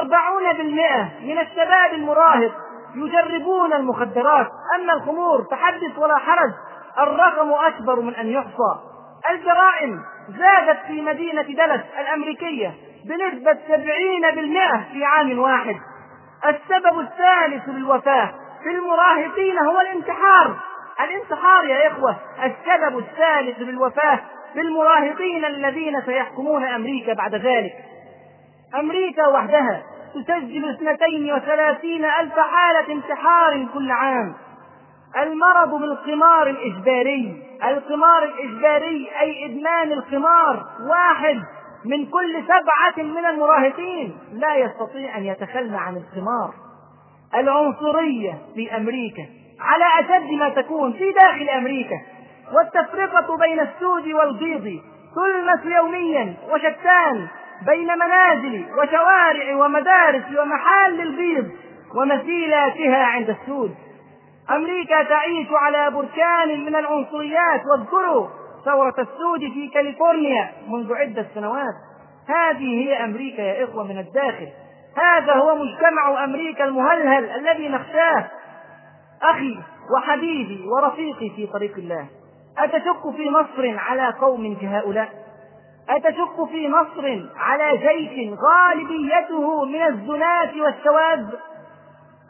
أربعون 0.00 0.52
بالمئة 0.52 1.08
من 1.22 1.38
الشباب 1.38 1.92
المراهق 1.92 2.52
يجربون 2.94 3.72
المخدرات. 3.72 4.46
أما 4.74 4.92
الخمور 4.92 5.46
فحدث 5.50 5.98
ولا 5.98 6.18
حرج. 6.18 6.50
الرقم 6.98 7.52
أكبر 7.52 8.00
من 8.00 8.14
أن 8.14 8.26
يحصى. 8.26 8.76
الجرائم 9.30 10.02
زادت 10.28 10.78
في 10.86 11.02
مدينة 11.02 11.42
دلس 11.42 11.84
الأمريكية 12.00 12.74
بنسبة 13.04 13.58
سبعين 13.68 14.30
بالمئة 14.34 14.84
في 14.92 15.04
عام 15.04 15.38
واحد. 15.38 15.76
السبب 16.44 17.00
الثالث 17.00 17.68
للوفاة 17.68 18.34
في 18.62 18.70
المراهقين 18.70 19.58
هو 19.58 19.80
الانتحار. 19.80 20.56
الانتحار 21.00 21.64
يا 21.64 21.88
إخوة 21.88 22.16
السبب 22.44 22.98
الثالث 22.98 23.58
للوفاة 23.58 24.20
في 24.54 24.60
المراهقين 24.60 25.44
الذين 25.44 26.02
سيحكمون 26.02 26.64
أمريكا 26.64 27.12
بعد 27.12 27.34
ذلك. 27.34 27.74
أمريكا 28.74 29.26
وحدها 29.26 29.82
تسجل 30.14 30.70
اثنتين 30.70 31.32
وثلاثين 31.32 32.04
ألف 32.04 32.38
حالة 32.38 32.92
انتحار 32.92 33.66
كل 33.74 33.90
عام. 33.90 34.34
المرض 35.16 35.80
بالقمار 35.80 36.50
الإجباري 36.50 37.42
القمار 37.64 38.24
الإجباري 38.24 39.10
أي 39.20 39.44
إدمان 39.46 39.92
القمار 39.92 40.64
واحد 40.90 41.42
من 41.84 42.06
كل 42.06 42.42
سبعة 42.44 43.04
من 43.04 43.26
المراهقين 43.26 44.18
لا 44.32 44.56
يستطيع 44.56 45.16
أن 45.16 45.24
يتخلى 45.24 45.76
عن 45.76 45.96
القمار. 45.96 46.54
العنصرية 47.34 48.38
في 48.54 48.76
أمريكا 48.76 49.26
على 49.60 49.84
أشد 50.00 50.30
ما 50.30 50.48
تكون 50.48 50.92
في 50.92 51.12
داخل 51.12 51.48
أمريكا 51.48 52.00
والتفرقة 52.52 53.36
بين 53.36 53.60
السود 53.60 54.06
والبيض 54.08 54.80
تلمس 55.14 55.76
يوميا 55.76 56.34
وشتان 56.50 57.26
بين 57.66 57.88
منازل 57.98 58.64
وشوارع 58.78 59.56
ومدارس 59.56 60.24
ومحال 60.38 60.96
للبيض 60.96 61.50
ومثيلاتها 61.94 63.04
عند 63.04 63.30
السود. 63.30 63.74
أمريكا 64.50 65.02
تعيش 65.02 65.46
على 65.50 65.90
بركان 65.90 66.64
من 66.64 66.76
العنصريات 66.76 67.62
واذكروا 67.66 68.28
ثورة 68.64 68.94
السود 68.98 69.40
في 69.40 69.68
كاليفورنيا 69.74 70.50
منذ 70.68 70.94
عدة 70.94 71.26
سنوات. 71.34 71.74
هذه 72.28 72.84
هي 72.84 73.04
أمريكا 73.04 73.42
يا 73.42 73.64
إخوة 73.64 73.84
من 73.84 73.98
الداخل. 73.98 74.48
هذا 74.96 75.32
هو 75.32 75.54
مجتمع 75.54 76.24
أمريكا 76.24 76.64
المهلهل 76.64 77.30
الذي 77.30 77.68
نخشاه. 77.68 78.24
أخي 79.30 79.58
وحبيبي 79.96 80.64
ورفيقي 80.68 81.30
في 81.36 81.46
طريق 81.46 81.74
الله. 81.76 82.06
أتشك 82.58 83.16
في 83.16 83.30
مصر 83.30 83.78
على 83.78 84.12
قوم 84.20 84.56
كهؤلاء؟ 84.60 85.08
أتشك 85.88 86.48
في 86.50 86.68
مصر 86.68 87.28
على 87.36 87.76
جيش 87.76 88.32
غالبيته 88.38 89.64
من 89.64 89.82
الزناة 89.82 90.52
والشواذ؟ 90.62 91.34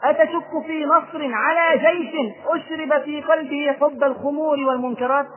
أتشك 0.03 0.65
في 0.67 0.85
مصر 0.85 1.33
على 1.33 1.77
جيش 1.77 2.13
أشرب 2.47 3.01
في 3.03 3.21
قلبه 3.21 3.75
حب 3.79 4.03
الخمور 4.03 4.59
والمنكرات؟ 4.59 5.27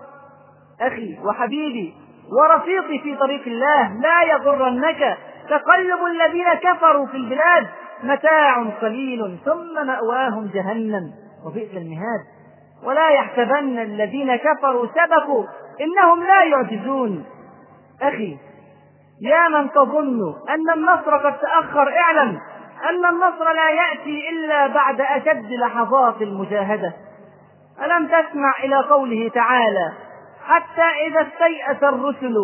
أخي 0.81 1.19
وحبيبي 1.25 1.95
ورفيقي 2.41 2.99
في 2.99 3.17
طريق 3.17 3.43
الله 3.47 4.01
لا 4.01 4.23
يغرنك 4.23 5.19
تقلب 5.49 5.99
الذين 6.07 6.55
كفروا 6.55 7.07
في 7.07 7.17
البلاد. 7.17 7.67
متاع 8.03 8.63
قليل 8.63 9.39
ثم 9.45 9.87
مأواهم 9.87 10.51
جهنم. 10.55 11.13
وبئس 11.47 11.77
المهاد. 11.77 12.21
ولا 12.85 13.11
يحسبن 13.11 13.79
الذين 13.79 14.37
كفروا 14.37 14.87
سبقوا. 14.87 15.45
إنهم 15.81 16.25
لا 16.25 16.45
يعجزون. 16.45 17.25
أخي 18.03 18.39
يا 19.23 19.49
من 19.49 19.71
تظن 19.71 20.21
أن 20.49 20.71
النصر 20.75 21.17
قد 21.17 21.39
تأخر 21.39 21.89
اعلم 21.89 22.41
أن 22.91 23.05
النصر 23.05 23.53
لا 23.53 23.71
يأتي 23.71 24.29
إلا 24.29 24.67
بعد 24.67 25.01
أشد 25.01 25.53
لحظات 25.53 26.23
المجاهدة. 26.23 26.93
ألم 27.85 28.07
تسمع 28.07 28.53
إلى 28.65 28.77
قوله 28.77 29.29
تعالى 29.29 29.93
حتى 30.45 31.07
إذا 31.07 31.21
استيأس 31.21 31.83
الرسل 31.83 32.37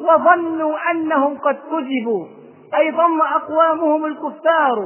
وظنوا 0.00 0.90
أنهم 0.90 1.38
قد 1.38 1.54
كذبوا 1.54 2.26
أي 2.74 2.92
ظن 2.92 3.20
أقوامهم 3.20 4.04
الكفار 4.04 4.78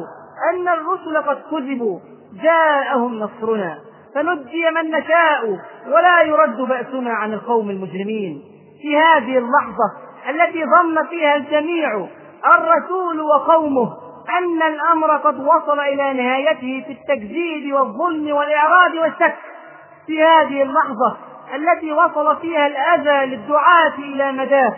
أن 0.53 0.69
الرسل 0.69 1.17
قد 1.17 1.43
كذبوا 1.51 2.01
جاءهم 2.43 3.19
نصرنا 3.19 3.79
فنجي 4.15 4.71
من 4.71 4.91
نشاء 4.91 5.59
ولا 5.87 6.23
يرد 6.23 6.57
بأسنا 6.57 7.11
عن 7.13 7.33
القوم 7.33 7.71
المجرمين. 7.71 8.43
في 8.83 8.97
هذه 8.99 9.39
اللحظة 9.39 9.93
التي 10.29 10.65
ظن 10.65 11.07
فيها 11.07 11.37
الجميع 11.37 12.07
الرسول 12.55 13.21
وقومه 13.21 13.89
أن 14.39 14.63
الأمر 14.63 15.17
قد 15.17 15.41
وصل 15.41 15.81
إلى 15.81 16.13
نهايته 16.13 16.85
في 16.87 16.93
التكذيب 16.93 17.75
والظلم 17.75 18.37
والإعراض 18.37 18.95
والشك. 19.03 19.37
في 20.07 20.23
هذه 20.23 20.63
اللحظة 20.63 21.17
التي 21.55 21.93
وصل 21.93 22.41
فيها 22.41 22.67
الأذى 22.67 23.27
للدعاة 23.37 23.95
إلى 23.99 24.33
مداه 24.33 24.73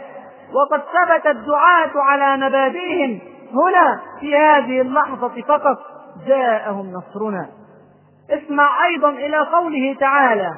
وقد 0.54 0.80
ثبت 0.80 1.26
الدعاة 1.26 1.90
على 1.94 2.46
مبادئهم. 2.46 3.18
هنا 3.54 4.00
في 4.20 4.36
هذه 4.36 4.80
اللحظة 4.80 5.42
فقط 5.48 5.91
جاءهم 6.26 6.92
نصرنا. 6.92 7.48
اسمع 8.30 8.86
أيضا 8.86 9.10
إلى 9.10 9.38
قوله 9.38 9.96
تعالى 10.00 10.50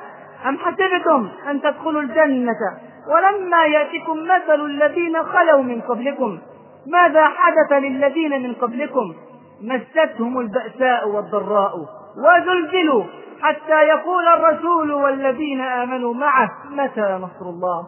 أم 0.47 0.59
حسبتم 0.59 1.29
أن 1.51 1.63
تدخلوا 1.63 2.03
الجنة 2.03 2.79
ولما 3.09 3.65
يأتكم 3.65 4.19
مثل 4.25 4.65
الذين 4.65 5.25
خلوا 5.25 5.63
من 5.63 5.81
قبلكم؟ 5.81 6.39
ماذا 6.87 7.29
حدث 7.29 7.73
للذين 7.73 8.43
من 8.43 8.55
قبلكم؟ 8.55 9.15
مستهم 9.63 10.39
البأساء 10.39 11.09
والضراء 11.09 11.73
وزلزلوا 12.17 13.05
حتى 13.43 13.83
يقول 13.89 14.29
الرسول 14.29 14.93
والذين 14.93 15.61
آمنوا 15.61 16.15
معه 16.15 16.51
متى 16.71 17.19
نصر 17.23 17.51
الله؟ 17.51 17.87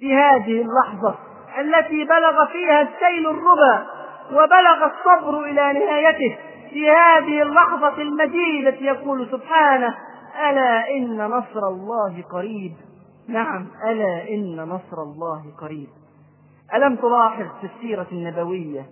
في 0.00 0.14
هذه 0.14 0.62
اللحظة 0.62 1.14
التي 1.58 2.04
بلغ 2.04 2.46
فيها 2.46 2.82
السيل 2.82 3.26
الربا 3.26 3.86
وبلغ 4.32 4.84
الصبر 4.86 5.44
إلى 5.44 5.72
نهايته 5.72 6.38
في 6.70 6.90
هذه 6.90 7.42
اللحظة 7.42 8.02
المجيدة. 8.02 8.76
يقول 8.80 9.28
سبحانه 9.32 9.94
ألا 10.50 10.90
إن 10.90 11.16
نصر 11.26 11.68
الله 11.68 12.24
قريب؟ 12.32 12.72
نعم 13.28 13.66
ألا 13.84 14.28
إن 14.28 14.56
نصر 14.56 15.02
الله 15.02 15.42
قريب. 15.60 15.88
ألم 16.74 16.96
تلاحظ 16.96 17.46
في 17.60 17.66
السيرة 17.76 18.06
النبوية 18.12 18.86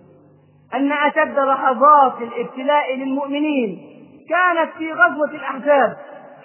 أن 0.73 0.91
أشد 0.91 1.39
لحظات 1.39 2.21
الابتلاء 2.21 2.95
للمؤمنين 2.95 3.79
كانت 4.29 4.71
في 4.77 4.93
غزوة 4.93 5.29
الأحزاب 5.29 5.97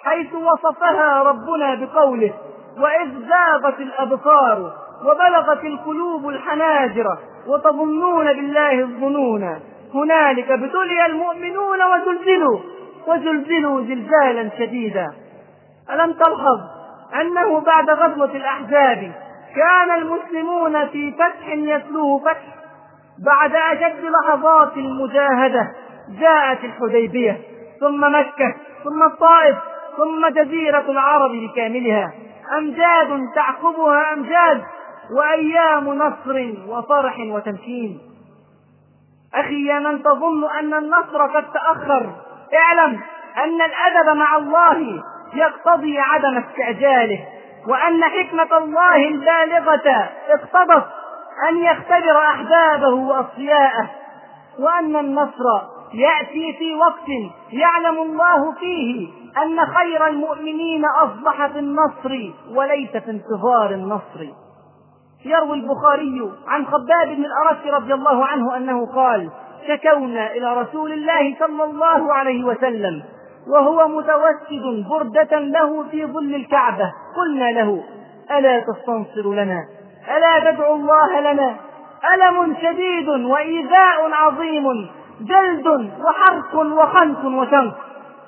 حيث 0.03 0.27
وصفها 0.33 1.23
ربنا 1.23 1.75
بقوله 1.75 2.33
وإذ 2.77 3.27
زاغت 3.27 3.79
الأبصار 3.79 4.73
وبلغت 5.05 5.63
القلوب 5.63 6.29
الحناجر 6.29 7.05
وتظنون 7.47 8.25
بالله 8.25 8.79
الظنون. 8.79 9.59
هنالك 9.93 10.51
ابتلي 10.51 11.05
المؤمنون 11.05 11.79
وزلزلوا 11.83 12.59
وزلزلوا 13.07 13.81
زلزالا 13.81 14.49
شديدا. 14.57 15.07
ألم 15.93 16.13
تلحظ 16.13 16.59
أنه 17.21 17.59
بعد 17.59 17.89
غزوة 17.89 18.35
الأحزاب 18.35 19.11
كان 19.55 19.91
المسلمون 19.97 20.87
في 20.87 21.11
فتح 21.11 21.47
يتلوه 21.47 22.19
فتح 22.19 22.45
بعد 23.25 23.55
أشد 23.55 24.05
لحظات 24.05 24.77
المجاهدة؟ 24.77 25.71
جاءت 26.19 26.63
الحديبية 26.63 27.37
ثم 27.79 28.15
مكة 28.15 28.55
ثم 28.83 29.03
الطائف 29.03 29.55
ثم 29.97 30.27
جزيرة 30.27 30.91
العرب 30.91 31.31
بكاملها. 31.31 32.11
أمجاد 32.57 33.29
تعقبها 33.35 34.13
أمجاد؟ 34.13 34.63
وأيام 35.11 35.93
نصر 35.93 36.53
وفرح 36.67 37.15
وتمكين. 37.19 37.99
أخي 39.33 39.65
يا 39.67 39.79
من 39.79 40.03
تظن 40.03 40.43
أن 40.59 40.73
النصر 40.73 41.27
قد 41.27 41.45
تأخر 41.53 42.15
اعلم 42.53 43.01
أن 43.37 43.61
الأدب 43.61 44.17
مع 44.17 44.37
الله 44.37 45.03
يقتضي 45.33 45.99
عدم 45.99 46.37
استعجاله 46.37 47.25
وأن 47.67 48.03
حكمة 48.03 48.57
الله 48.57 49.07
البالغة 49.07 50.09
اقتضت 50.29 50.85
أن 51.49 51.57
يختبر 51.57 52.17
أحبابه 52.17 52.93
وأصفياءه 52.93 53.89
وأن 54.59 54.95
النصر 54.95 55.43
يأتي 55.93 56.55
في 56.59 56.75
وقت 56.75 57.09
يعلم 57.51 57.97
الله 58.01 58.51
فيه 58.59 59.07
أن 59.43 59.65
خير 59.65 60.07
المؤمنين 60.07 60.85
أصبح 60.85 61.47
في 61.47 61.59
النصر 61.59 62.31
وليس 62.55 62.91
في 62.91 63.11
انتظار 63.11 63.69
النصر. 63.71 64.42
يروي 65.25 65.57
البخاري 65.57 66.31
عن 66.47 66.65
خباب 66.65 67.07
بن 67.07 67.25
الأرس 67.25 67.67
رضي 67.67 67.93
الله 67.93 68.25
عنه 68.25 68.57
أنه 68.57 68.85
قال 68.85 69.29
شكونا 69.67 70.31
إلى 70.31 70.61
رسول 70.61 70.91
الله 70.91 71.35
صلى 71.39 71.63
الله 71.63 72.13
عليه 72.13 72.43
وسلم 72.43 73.03
وهو 73.47 73.87
متوسد 73.87 74.85
بردة 74.89 75.39
له 75.39 75.83
في 75.91 76.05
ظل 76.05 76.35
الكعبة. 76.35 76.91
قلنا 77.17 77.51
له 77.51 77.83
ألا 78.31 78.59
تستنصر 78.59 79.33
لنا؟ 79.33 79.59
ألا 80.17 80.51
تدعو 80.51 80.75
الله 80.75 81.19
لنا؟ 81.19 81.55
ألم 82.13 82.55
شديد 82.55 83.09
وإيذاء 83.09 84.11
عظيم 84.13 84.65
جلد 85.21 85.67
وحرق 86.05 86.55
وخنق 86.55 87.25
وشنق 87.25 87.75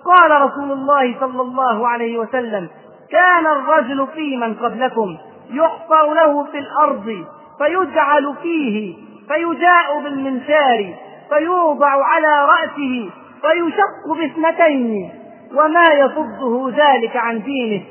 قال 0.05 0.41
رسول 0.41 0.71
الله 0.71 1.19
صلى 1.19 1.41
الله 1.41 1.87
عليه 1.87 2.17
وسلم 2.17 2.69
كان 3.11 3.47
الرجل 3.47 4.07
في 4.07 4.37
من 4.37 4.53
قبلكم. 4.53 5.17
يحفر 5.49 6.13
له 6.13 6.43
في 6.43 6.57
الأرض 6.57 7.25
فيجعل 7.57 8.35
فيه 8.41 8.95
فيجاء 9.27 9.99
بالمنشار 10.03 10.93
فيوضع 11.29 12.05
على 12.05 12.45
رأسه 12.45 13.09
فيشق 13.41 14.17
باثنتين 14.17 15.11
وما 15.55 15.85
يصده 15.93 16.71
ذلك 16.75 17.17
عن 17.17 17.41
دينه 17.41 17.83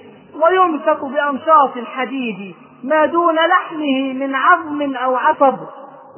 ويمسك 0.42 1.04
بأمشاط 1.04 1.76
الحديد 1.76 2.54
ما 2.84 3.06
دون 3.06 3.34
لحمه 3.34 4.12
من 4.12 4.34
عظم 4.34 4.96
أو 4.96 5.16
عصب 5.16 5.58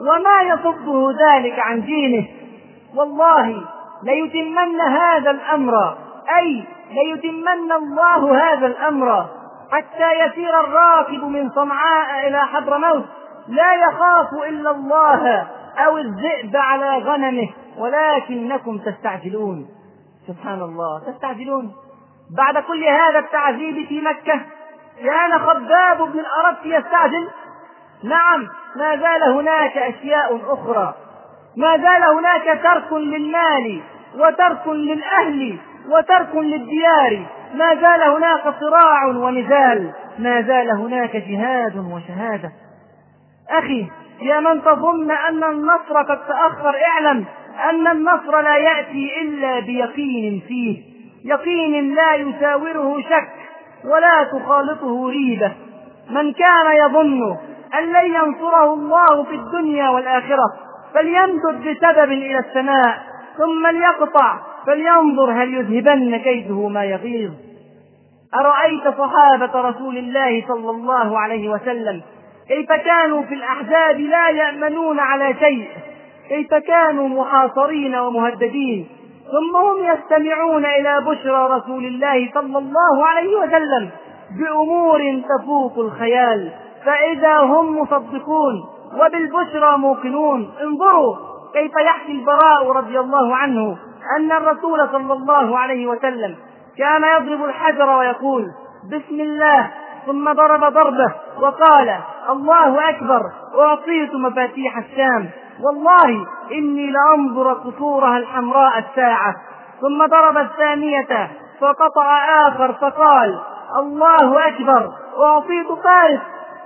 وما 0.00 0.42
يصده 0.42 1.14
ذلك 1.26 1.58
عن 1.58 1.82
دينه. 1.82 2.26
والله 2.96 3.62
ليتمن 4.02 4.80
هذا 4.80 5.30
الأمر 5.30 5.96
أي 6.38 6.64
ليتمن 6.90 7.72
الله 7.72 8.52
هذا 8.52 8.66
الأمر. 8.66 9.26
حتى 9.72 10.12
يسير 10.24 10.60
الراكب 10.60 11.24
من 11.24 11.50
صنعاء 11.50 12.28
إلى 12.28 12.46
حضرموت. 12.46 13.04
لا 13.48 13.74
يخاف 13.74 14.32
إلا 14.48 14.70
الله 14.70 15.46
أو 15.86 15.98
الذئب 15.98 16.56
على 16.56 16.98
غنمه 16.98 17.48
ولكنكم 17.78 18.78
تستعجلون. 18.78 19.68
سبحان 20.26 20.62
الله 20.62 21.12
تستعجلون. 21.12 21.72
بعد 22.36 22.58
كل 22.58 22.84
هذا 22.84 23.18
التعذيب 23.18 23.86
في 23.88 24.00
مكة 24.00 24.40
كان 25.04 25.38
خباب 25.38 26.12
بن 26.12 26.18
الأرد 26.20 26.56
يستعجل. 26.64 27.28
نعم 28.04 28.48
ما 28.76 28.96
زال 28.96 29.22
هناك 29.22 29.76
أشياء 29.76 30.40
أخرى. 30.52 30.94
ما 31.56 31.76
زال 31.76 32.02
هناك 32.02 32.62
ترك 32.62 32.92
للمال 32.92 33.82
وترك 34.18 34.68
للأهل 34.68 35.58
وترك 35.90 36.34
للديار. 36.34 37.26
ما 37.54 37.74
زال 37.74 38.02
هناك 38.02 38.42
صراع 38.60 39.06
ونزال 39.06 39.92
ما 40.18 40.42
زال 40.42 40.70
هناك 40.70 41.16
جهاد 41.16 41.76
وشهادة. 41.76 42.52
أخي 43.50 43.86
يا 44.22 44.40
من 44.40 44.62
تظن 44.62 45.10
أن 45.10 45.44
النصر 45.44 46.02
قد 46.08 46.18
تأخر 46.26 46.74
اعلم 46.86 47.24
أن 47.70 47.86
النصر 47.86 48.40
لا 48.40 48.56
يأتي 48.56 49.10
إلا 49.22 49.60
بيقين 49.60 50.42
فيه. 50.48 50.82
يقين 51.24 51.94
لا 51.94 52.14
يساوره 52.14 53.00
شك 53.00 53.32
ولا 53.84 54.24
تخالطه 54.24 55.08
ريبة. 55.08 55.52
من 56.10 56.32
كان 56.32 56.76
يظن 56.76 57.36
أن 57.78 57.84
لن 57.84 58.14
ينصره 58.14 58.74
الله 58.74 59.24
في 59.24 59.34
الدنيا 59.34 59.88
والآخرة 59.88 60.52
فليمدد 60.94 61.60
بسبب 61.60 62.12
إلى 62.12 62.38
السماء 62.38 62.98
ثم 63.38 63.66
ليقطع 63.66 64.38
فلينظر 64.66 65.30
هل 65.30 65.54
يذهبن 65.54 66.16
كيده 66.16 66.68
ما 66.68 66.84
يغيظ. 66.84 67.30
أرأيت 68.34 68.98
صحابة 68.98 69.68
رسول 69.68 69.96
الله 69.98 70.44
صلى 70.48 70.70
الله 70.70 71.18
عليه 71.18 71.48
وسلم؟ 71.48 72.02
كيف 72.48 72.72
كانوا 72.72 73.22
في 73.22 73.34
الأحزاب 73.34 74.00
لا 74.00 74.28
يأمنون 74.28 75.00
على 75.00 75.34
شيء؟ 75.34 75.68
كيف 76.28 76.54
كانوا 76.54 77.08
محاصرين 77.08 77.94
ومهددين؟ 77.94 78.88
ثم 79.32 79.56
هم 79.56 79.94
يستمعون 79.94 80.64
إلى 80.64 81.00
بشرى 81.00 81.48
رسول 81.56 81.86
الله 81.86 82.30
صلى 82.34 82.58
الله 82.58 83.06
عليه 83.06 83.36
وسلم 83.36 83.90
بأمور 84.40 85.22
تفوق 85.28 85.78
الخيال. 85.78 86.50
فإذا 86.84 87.38
هم 87.38 87.78
مصدقون 87.78 88.64
وبالبشرى 89.00 89.78
موقنون 89.78 90.50
انظروا 90.62 91.16
كيف 91.52 91.72
يحكي 91.86 92.12
البراء 92.12 92.70
رضي 92.70 93.00
الله 93.00 93.36
عنه. 93.36 93.76
أن 94.16 94.32
الرسول 94.32 94.88
صلى 94.92 95.12
الله 95.12 95.58
عليه 95.58 95.86
وسلم 95.86 96.36
كان 96.78 97.04
يضرب 97.04 97.44
الحجر 97.44 97.90
ويقول 97.98 98.46
بسم 98.92 99.20
الله 99.20 99.70
ثم 100.06 100.32
ضرب 100.32 100.60
ضربه 100.60 101.14
وقال 101.40 101.96
الله 102.30 102.88
أكبر 102.88 103.20
أعطيت 103.58 104.14
مفاتيح 104.14 104.78
الشام. 104.78 105.30
والله 105.62 106.26
إني 106.52 106.90
لأنظر 106.90 107.52
قصورها 107.52 108.18
الحمراء 108.18 108.78
الساعة. 108.78 109.34
ثم 109.80 110.06
ضرب 110.06 110.38
الثانية 110.38 111.30
فقطع 111.60 112.24
آخر 112.48 112.72
فقال 112.72 113.40
الله 113.78 114.48
أكبر 114.48 114.92
أعطيت 115.22 115.66
فارس. 115.84 116.20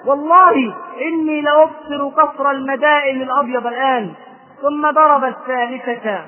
والله 0.06 0.74
إني 1.00 1.40
لأبصر 1.40 2.08
قصر 2.22 2.50
المدائن 2.50 3.22
الأبيض 3.22 3.66
الآن. 3.66 4.12
ثم 4.62 4.90
ضرب 4.90 5.24
الثالثة 5.24 6.20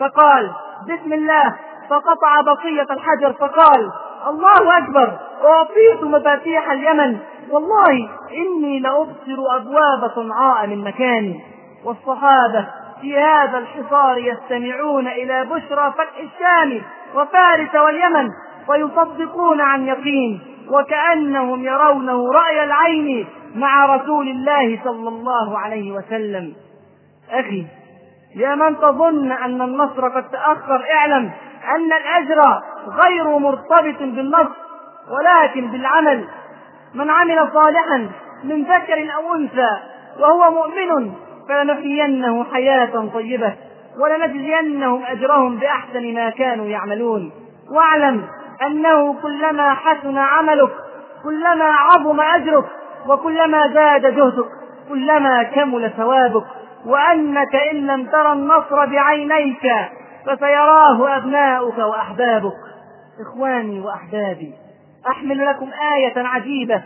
فقال 0.00 0.50
بسم 0.88 1.12
الله 1.12 1.56
فقطع 1.90 2.40
بقية 2.40 2.86
الحجر 2.90 3.32
فقال 3.32 3.90
الله 4.26 4.78
أكبر 4.78 5.18
أعطيت 5.44 6.02
مفاتيح 6.02 6.70
اليمن 6.70 7.18
والله 7.50 8.08
إني 8.32 8.80
لأبصر 8.80 9.56
أبواب 9.56 10.10
صنعاء 10.14 10.66
من 10.66 10.84
مكاني. 10.84 11.40
والصحابة 11.84 12.66
في 13.00 13.18
هذا 13.18 13.58
الحصار 13.58 14.18
يستمعون 14.18 15.08
إلى 15.08 15.44
بشرى 15.44 15.92
فتح 15.92 16.18
الشام 16.18 16.82
وفارس 17.14 17.74
واليمن 17.74 18.28
ويصدقون 18.68 19.60
عن 19.60 19.86
يقين 19.86 20.40
وكأنهم 20.70 21.64
يرونه 21.64 22.32
رأي 22.32 22.64
العين 22.64 23.26
مع 23.54 23.96
رسول 23.96 24.28
الله 24.28 24.80
صلى 24.84 25.08
الله 25.08 25.58
عليه 25.58 25.92
وسلم. 25.92 26.52
أخي 27.30 27.66
يا 28.36 28.54
من 28.54 28.76
تظن 28.76 29.32
أن 29.32 29.62
النصر 29.62 30.08
قد 30.08 30.30
تأخر 30.30 30.84
اعلم 30.94 31.30
أن 31.74 31.92
الأجر 31.92 32.62
غير 32.88 33.38
مرتبط 33.38 33.98
بالنص 33.98 34.48
ولكن 35.10 35.70
بالعمل. 35.70 36.24
من 36.94 37.10
عمل 37.10 37.48
صالحا 37.52 38.10
من 38.44 38.62
ذكر 38.62 39.14
أو 39.14 39.34
أنثى 39.34 39.78
وهو 40.20 40.50
مؤمن 40.50 41.12
فلنحيينه 41.48 42.44
حياة 42.44 43.08
طيبة 43.14 43.54
ولنجزينهم 43.98 45.04
أجرهم 45.04 45.56
بأحسن 45.56 46.14
ما 46.14 46.30
كانوا 46.30 46.66
يعملون. 46.66 47.32
واعلم 47.70 48.24
أنه 48.66 49.14
كلما 49.22 49.74
حسن 49.74 50.18
عملك 50.18 50.70
كلما 51.24 51.64
عظم 51.64 52.20
أجرك 52.20 52.64
وكلما 53.08 53.68
زاد 53.74 54.14
جهدك 54.14 54.48
كلما 54.88 55.42
كمل 55.42 55.92
ثوابك. 55.96 56.44
وأنك 56.86 57.56
إن 57.56 57.86
لم 57.86 58.06
ترى 58.06 58.32
النصر 58.32 58.86
بعينيك 58.86 59.62
فسيراه 60.26 61.16
أبناؤك 61.16 61.78
وأحبابك. 61.78 62.56
إخواني 63.20 63.80
وأحبابي 63.80 64.52
أحمل 65.10 65.46
لكم 65.46 65.70
آية 65.94 66.26
عجيبة 66.26 66.82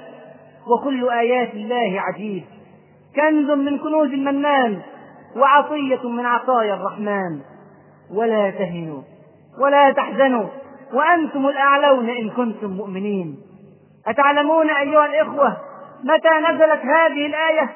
وكل 0.66 1.11
آيات 1.11 1.55
الله 1.55 2.01
عجيب. 2.01 2.45
كنز 3.16 3.51
من 3.51 3.78
كنوز 3.78 4.09
المنان 4.09 4.80
وعطية 5.36 6.09
من 6.09 6.26
عطايا 6.26 6.74
الرحمن. 6.74 7.40
ولا 8.14 8.51
تهنوا 8.51 9.03
ولا 9.61 9.92
تحزنوا 9.92 10.49
وأنتم 10.92 11.47
الأعلون 11.47 12.09
إن 12.09 12.30
كنتم 12.30 12.70
مؤمنين. 12.70 13.38
أتعلمون 14.07 14.70
أيها 14.70 15.07
الإخوة 15.07 15.57
متى 16.05 16.28
نزلت 16.51 16.80
هذه 16.84 17.26
الآية؟ 17.26 17.70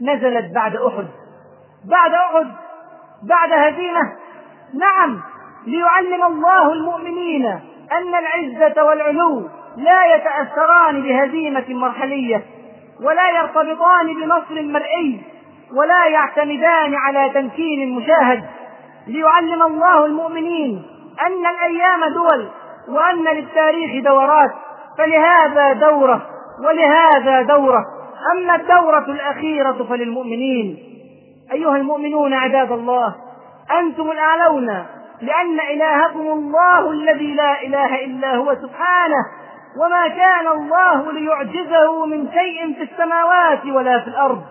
نزلت 0.00 0.54
بعد 0.54 0.76
أحد. 0.76 1.06
بعد 1.90 2.12
أحد 2.14 2.46
بعد 3.22 3.52
هزيمة. 3.52 4.12
نعم 4.74 5.20
ليعلم 5.66 6.24
الله 6.24 6.72
المؤمنين 6.72 7.46
أن 7.92 8.14
العزة 8.14 8.84
والعلو 8.84 9.48
لا 9.76 10.14
يتأثران 10.14 11.02
بهزيمة 11.02 11.64
مرحلية 11.68 12.42
ولا 13.02 13.30
يرتبطان 13.30 14.14
بنصر 14.14 14.62
مرئي 14.62 15.22
ولا 15.76 16.06
يعتمدان 16.06 16.94
على 16.94 17.30
تمكين 17.34 17.94
مشاهد 17.94 18.44
ليعلم 19.06 19.62
الله 19.62 20.06
المؤمنين 20.06 20.82
أن 21.26 21.46
الأيام 21.46 22.14
دول 22.14 22.48
وأن 22.88 23.24
للتاريخ 23.24 24.04
دورات. 24.04 24.50
فلهذا 24.98 25.72
دورة 25.72 26.26
ولهذا 26.64 27.42
دورة. 27.42 27.84
أما 28.32 28.54
الدورة 28.54 29.04
الأخيرة 29.08 29.86
فللمؤمنين. 29.88 30.93
أيها 31.52 31.76
المؤمنون 31.76 32.34
عباد 32.34 32.72
الله 32.72 33.14
أنتم 33.78 34.10
الأعلون 34.10 34.66
لأن 35.22 35.60
إلهكم 35.70 36.20
الله 36.20 36.90
الذي 36.90 37.34
لا 37.34 37.62
إله 37.62 38.04
إلا 38.04 38.36
هو 38.36 38.54
سبحانه 38.54 39.24
وما 39.84 40.08
كان 40.08 40.46
الله 40.48 41.12
ليعجزه 41.12 42.06
من 42.06 42.28
شيء 42.32 42.74
في 42.74 42.82
السماوات 42.92 43.66
ولا 43.66 44.00
في 44.00 44.08
الأرض. 44.08 44.42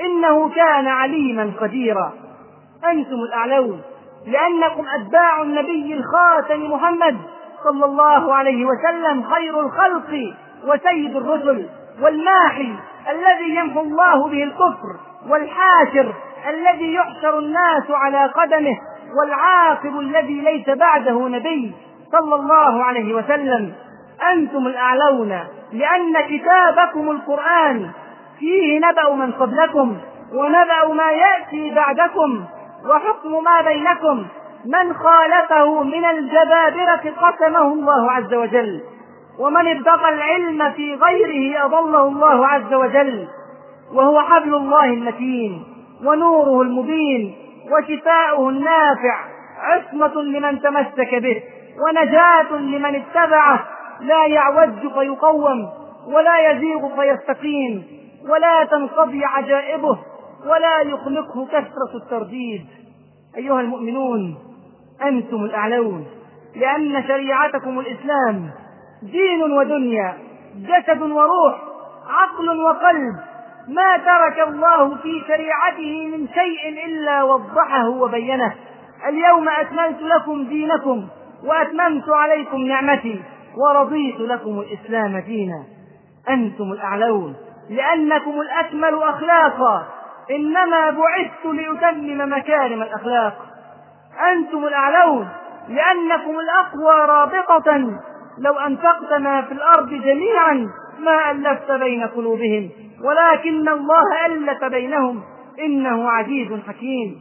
إنه 0.00 0.48
كان 0.48 0.86
عليما 0.88 1.52
قديرا. 1.60 2.12
أنتم 2.90 3.14
الأعلون 3.28 3.80
لأنكم 4.26 4.84
أتباع 4.94 5.42
النبي 5.42 5.94
الخاتم 5.94 6.72
محمد 6.72 7.16
صلى 7.64 7.84
الله 7.84 8.34
عليه 8.34 8.66
وسلم 8.66 9.22
خير 9.22 9.60
الخلق 9.60 10.34
وسيد 10.66 11.16
الرسل 11.16 11.68
والماحي 12.02 12.74
الذي 13.10 13.54
يمحو 13.56 13.80
الله 13.80 14.28
به 14.28 14.42
الكفر 14.42 14.96
والحاشر 15.28 16.12
الذي 16.48 16.94
يحشر 16.94 17.38
الناس 17.38 17.90
على 17.90 18.26
قدمه 18.26 18.76
والعاقب 19.18 20.00
الذي 20.00 20.40
ليس 20.40 20.68
بعده 20.68 21.28
نبي 21.28 21.72
صلى 22.12 22.34
الله 22.34 22.84
عليه 22.84 23.14
وسلم. 23.14 23.72
أنتم 24.32 24.66
الأعلون 24.66 25.40
لأن 25.72 26.20
كتابكم 26.20 27.10
القرآن 27.10 27.90
فيه 28.38 28.78
نبأ 28.78 29.14
من 29.14 29.32
قبلكم 29.32 29.96
ونبأ 30.34 30.94
ما 30.94 31.10
يأتي 31.10 31.74
بعدكم 31.74 32.44
وحكم 32.90 33.44
ما 33.44 33.62
بينكم. 33.62 34.26
من 34.66 34.94
خالفه 34.94 35.82
من 35.82 36.04
الجبابرة 36.04 37.14
قسمه 37.20 37.72
الله 37.72 38.12
عز 38.12 38.34
وجل 38.34 38.80
ومن 39.38 39.76
ابتغى 39.76 40.08
العلم 40.08 40.72
في 40.72 40.94
غيره 40.94 41.64
أضله 41.64 42.08
الله 42.08 42.46
عز 42.46 42.74
وجل 42.74 43.28
وهو 43.94 44.20
حبل 44.20 44.54
الله 44.54 44.84
المتين. 44.84 45.75
ونوره 46.04 46.62
المبين 46.62 47.34
وشفاؤه 47.72 48.48
النافع 48.48 49.16
عصمة 49.58 50.22
لمن 50.22 50.60
تمسك 50.60 51.14
به 51.14 51.42
ونجاة 51.86 52.52
لمن 52.52 52.94
اتبعه 52.94 53.64
لا 54.00 54.26
يعوج 54.26 54.92
فيقوم 54.98 55.68
ولا 56.06 56.50
يزيغ 56.50 56.88
فيستقيم 56.96 57.84
ولا 58.28 58.64
تنقضي 58.64 59.24
عجائبه 59.24 59.98
ولا 60.46 60.80
يخلقه 60.80 61.46
كثرة 61.46 61.96
الترديد. 62.04 62.66
أيها 63.36 63.60
المؤمنون 63.60 64.36
أنتم 65.02 65.44
الأعلون 65.44 66.06
لأن 66.56 67.02
شريعتكم 67.08 67.78
الإسلام 67.80 68.50
دين 69.02 69.52
ودنيا 69.52 70.14
جسد 70.56 71.02
وروح 71.02 71.54
عقل 72.08 72.60
وقلب 72.62 73.16
ما 73.68 73.96
ترك 73.96 74.48
الله 74.48 74.96
في 74.96 75.22
شريعته 75.28 76.06
من 76.06 76.28
شيء 76.28 76.86
إلا 76.86 77.22
وضحه 77.22 77.88
وبينه. 77.88 78.54
اليوم 79.08 79.48
أكملت 79.48 80.02
لكم 80.02 80.44
دينكم 80.44 81.08
وأتممت 81.44 82.08
عليكم 82.08 82.58
نعمتي 82.58 83.22
ورضيت 83.56 84.20
لكم 84.20 84.60
الإسلام 84.60 85.18
دينا. 85.18 85.64
أنتم 86.28 86.72
الأعلون 86.72 87.34
لأنكم 87.70 88.40
الأكمل 88.40 89.02
أخلاقا. 89.02 89.86
إنما 90.30 90.90
بعثت 90.90 91.44
لأتمم 91.44 92.32
مكارم 92.32 92.82
الأخلاق. 92.82 93.46
أنتم 94.32 94.64
الأعلون 94.64 95.28
لأنكم 95.68 96.38
الأقوى 96.38 97.06
رابطة. 97.08 98.00
لو 98.38 98.52
أنفقت 98.52 99.12
ما 99.20 99.42
في 99.42 99.52
الأرض 99.52 99.88
جميعا 99.88 100.68
ما 101.00 101.30
ألفت 101.30 101.70
بين 101.70 102.02
قلوبهم 102.02 102.70
ولكن 103.04 103.68
الله 103.68 104.26
ألف 104.26 104.64
بينهم. 104.64 105.22
إنه 105.64 106.08
عزيز 106.08 106.52
حكيم. 106.52 107.20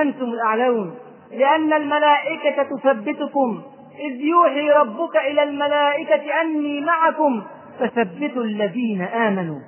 أنتم 0.00 0.24
الأعلون 0.24 0.94
لأن 1.30 1.72
الملائكة 1.72 2.62
تثبتكم. 2.62 3.62
إذ 3.98 4.20
يوحي 4.20 4.70
ربك 4.70 5.16
إلى 5.16 5.42
الملائكة 5.42 6.40
أني 6.40 6.80
معكم. 6.80 7.42
فثبتوا 7.78 8.42
الذين 8.42 9.02
آمنوا. 9.02 9.60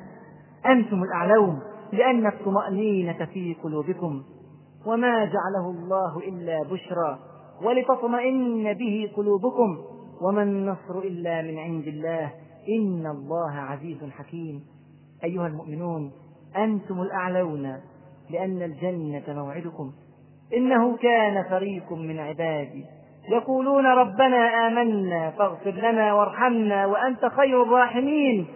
أنتم 0.66 1.02
الأعلون 1.02 1.60
لأن 1.92 2.26
الطمأنينة 2.26 3.28
في 3.34 3.56
قلوبكم. 3.64 4.22
وما 4.86 5.24
جعله 5.24 5.70
الله 5.70 6.18
إلا 6.28 6.62
بشرى. 6.62 7.18
ولتطمئن 7.62 8.72
به 8.72 9.10
قلوبكم. 9.16 9.78
وما 10.22 10.42
النصر 10.42 10.98
إلا 11.04 11.42
من 11.42 11.58
عند 11.58 11.86
الله. 11.86 12.30
إن 12.68 13.06
الله 13.06 13.50
عزيز 13.50 14.04
حكيم. 14.10 14.62
أيها 15.24 15.46
المؤمنون 15.46 16.12
أنتم 16.56 17.00
الأعلون 17.00 17.76
لأن 18.30 18.62
الجنة 18.62 19.22
موعدكم. 19.28 19.92
إنه 20.56 20.96
كان 20.96 21.44
فريق 21.50 21.92
من 21.92 22.18
عبادي. 22.18 22.84
يقولون 23.30 23.86
ربنا 23.86 24.66
آمنا 24.66 25.30
فاغفر 25.30 25.70
لنا 25.70 26.14
وارحمنا 26.14 26.86
وأنت 26.86 27.26
خير 27.26 27.62
الراحمين. 27.62 28.46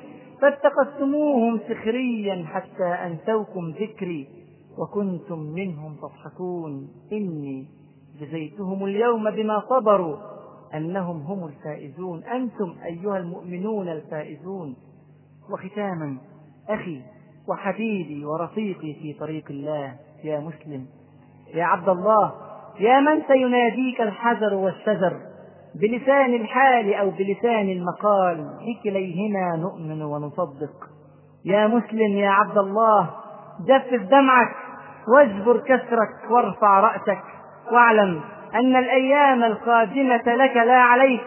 فاتخذتموهم 0.43 1.61
سخريا 1.69 2.45
حتى 2.47 2.85
أنسوكم 2.85 3.71
ذكري 3.81 4.29
وكنتم 4.79 5.39
منهم 5.39 5.97
تضحكون. 5.97 6.89
إني 7.13 7.67
جزيتهم 8.21 8.85
اليوم 8.85 9.31
بما 9.31 9.63
صبروا. 9.71 10.17
أنهم 10.75 11.23
هم 11.23 11.47
الفائزون. 11.47 12.25
أنتم 12.25 12.75
أيها 12.85 13.19
المؤمنون 13.19 13.89
الفائزون. 13.89 14.77
وختاما 15.51 16.17
أخي 16.69 17.03
وحبيبي 17.49 18.25
ورفيقي 18.25 18.95
في 18.95 19.17
طريق 19.21 19.45
الله 19.51 19.95
يا 20.25 20.41
مسلم 20.41 20.87
يا 21.55 21.65
عبد 21.65 21.89
الله 21.89 22.33
يا 22.81 23.01
من 23.01 23.23
سيناديك 23.29 24.01
الحجر 24.01 24.55
والشجر 24.55 25.21
بلسان 25.75 26.35
الحال 26.35 26.95
أو 26.95 27.11
بلسان 27.11 27.69
المقال 27.69 28.51
بكليهما 28.61 29.57
نؤمن 29.57 30.03
ونصدق. 30.03 30.91
يا 31.45 31.67
مسلم 31.67 32.17
يا 32.19 32.31
عبد 32.31 32.59
الله 32.59 33.11
جفف 33.67 34.03
دمعك 34.03 34.57
واجبر 35.15 35.59
كسرك 35.59 36.31
وارفع 36.31 36.81
رأسك 36.81 37.23
واعلم 37.73 38.21
أن 38.55 38.77
الأيام 38.77 39.45
القادمة 39.45 40.23
لك 40.27 40.57
لا 40.57 40.81
عليك 40.81 41.21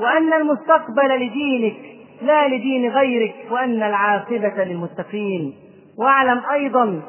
وأن 0.00 0.32
المستقبل 0.32 1.26
لدينك 1.26 1.76
لا 2.22 2.48
لدين 2.48 2.90
غيرك 2.90 3.34
وأن 3.50 3.82
العاقبة 3.82 4.64
للمتقين. 4.64 5.54
واعلم 5.98 6.42
أيضا 6.52 7.02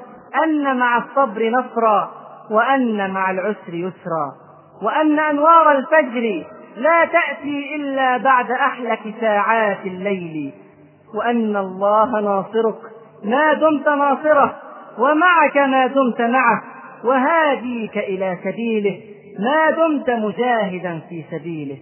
أن 0.43 0.77
مع 0.77 0.97
الصبر 0.97 1.49
نصرا 1.49 2.11
وأن 2.51 3.11
مع 3.11 3.31
العسر 3.31 3.73
يسرا. 3.73 4.31
وأن 4.81 5.19
أنوار 5.19 5.71
الفجر 5.71 6.45
لا 6.77 7.05
تأتي 7.05 7.75
إلا 7.75 8.17
بعد 8.17 8.51
أحلك 8.51 8.99
ساعات 9.21 9.85
الليل. 9.85 10.53
وأن 11.15 11.55
الله 11.55 12.21
ناصرك 12.21 12.79
ما 13.23 13.53
دمت 13.53 13.87
ناصره 13.87 14.55
ومعك 14.99 15.57
ما 15.57 15.87
دمت 15.87 16.21
معه 16.21 16.63
وهاديك 17.03 17.97
إلى 17.97 18.37
سبيله. 18.43 19.16
ما 19.39 19.71
دمت 19.71 20.09
مجاهدا 20.09 20.99
في 20.99 21.25
سبيله 21.31 21.79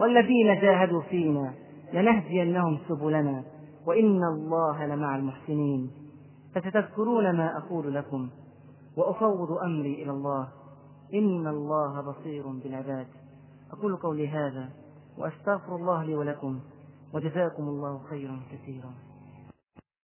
والذين 0.00 0.60
جاهدوا 0.60 1.02
فينا 1.02 1.54
لنهدينهم 1.92 2.78
سبلنا 2.88 3.44
وإن 3.86 4.24
الله 4.24 4.86
لمع 4.86 5.16
المحسنين. 5.16 5.90
فستذكرون 6.54 7.36
ما 7.36 7.58
أقول 7.58 7.94
لكم 7.94 8.28
وأفوض 8.96 9.52
أمري 9.64 10.02
إلى 10.02 10.10
الله. 10.10 10.48
إن 11.14 11.46
الله 11.46 12.00
بصير 12.00 12.46
بالعباد. 12.46 13.06
أقول 13.72 13.96
قولي 13.96 14.28
هذا 14.28 14.68
وأستغفر 15.18 15.76
الله 15.76 16.04
لي 16.04 16.14
ولكم 16.14 16.60
وجزاكم 17.14 17.62
الله 17.62 17.98
خيرا 18.10 18.40
كثيرا. 18.52 18.92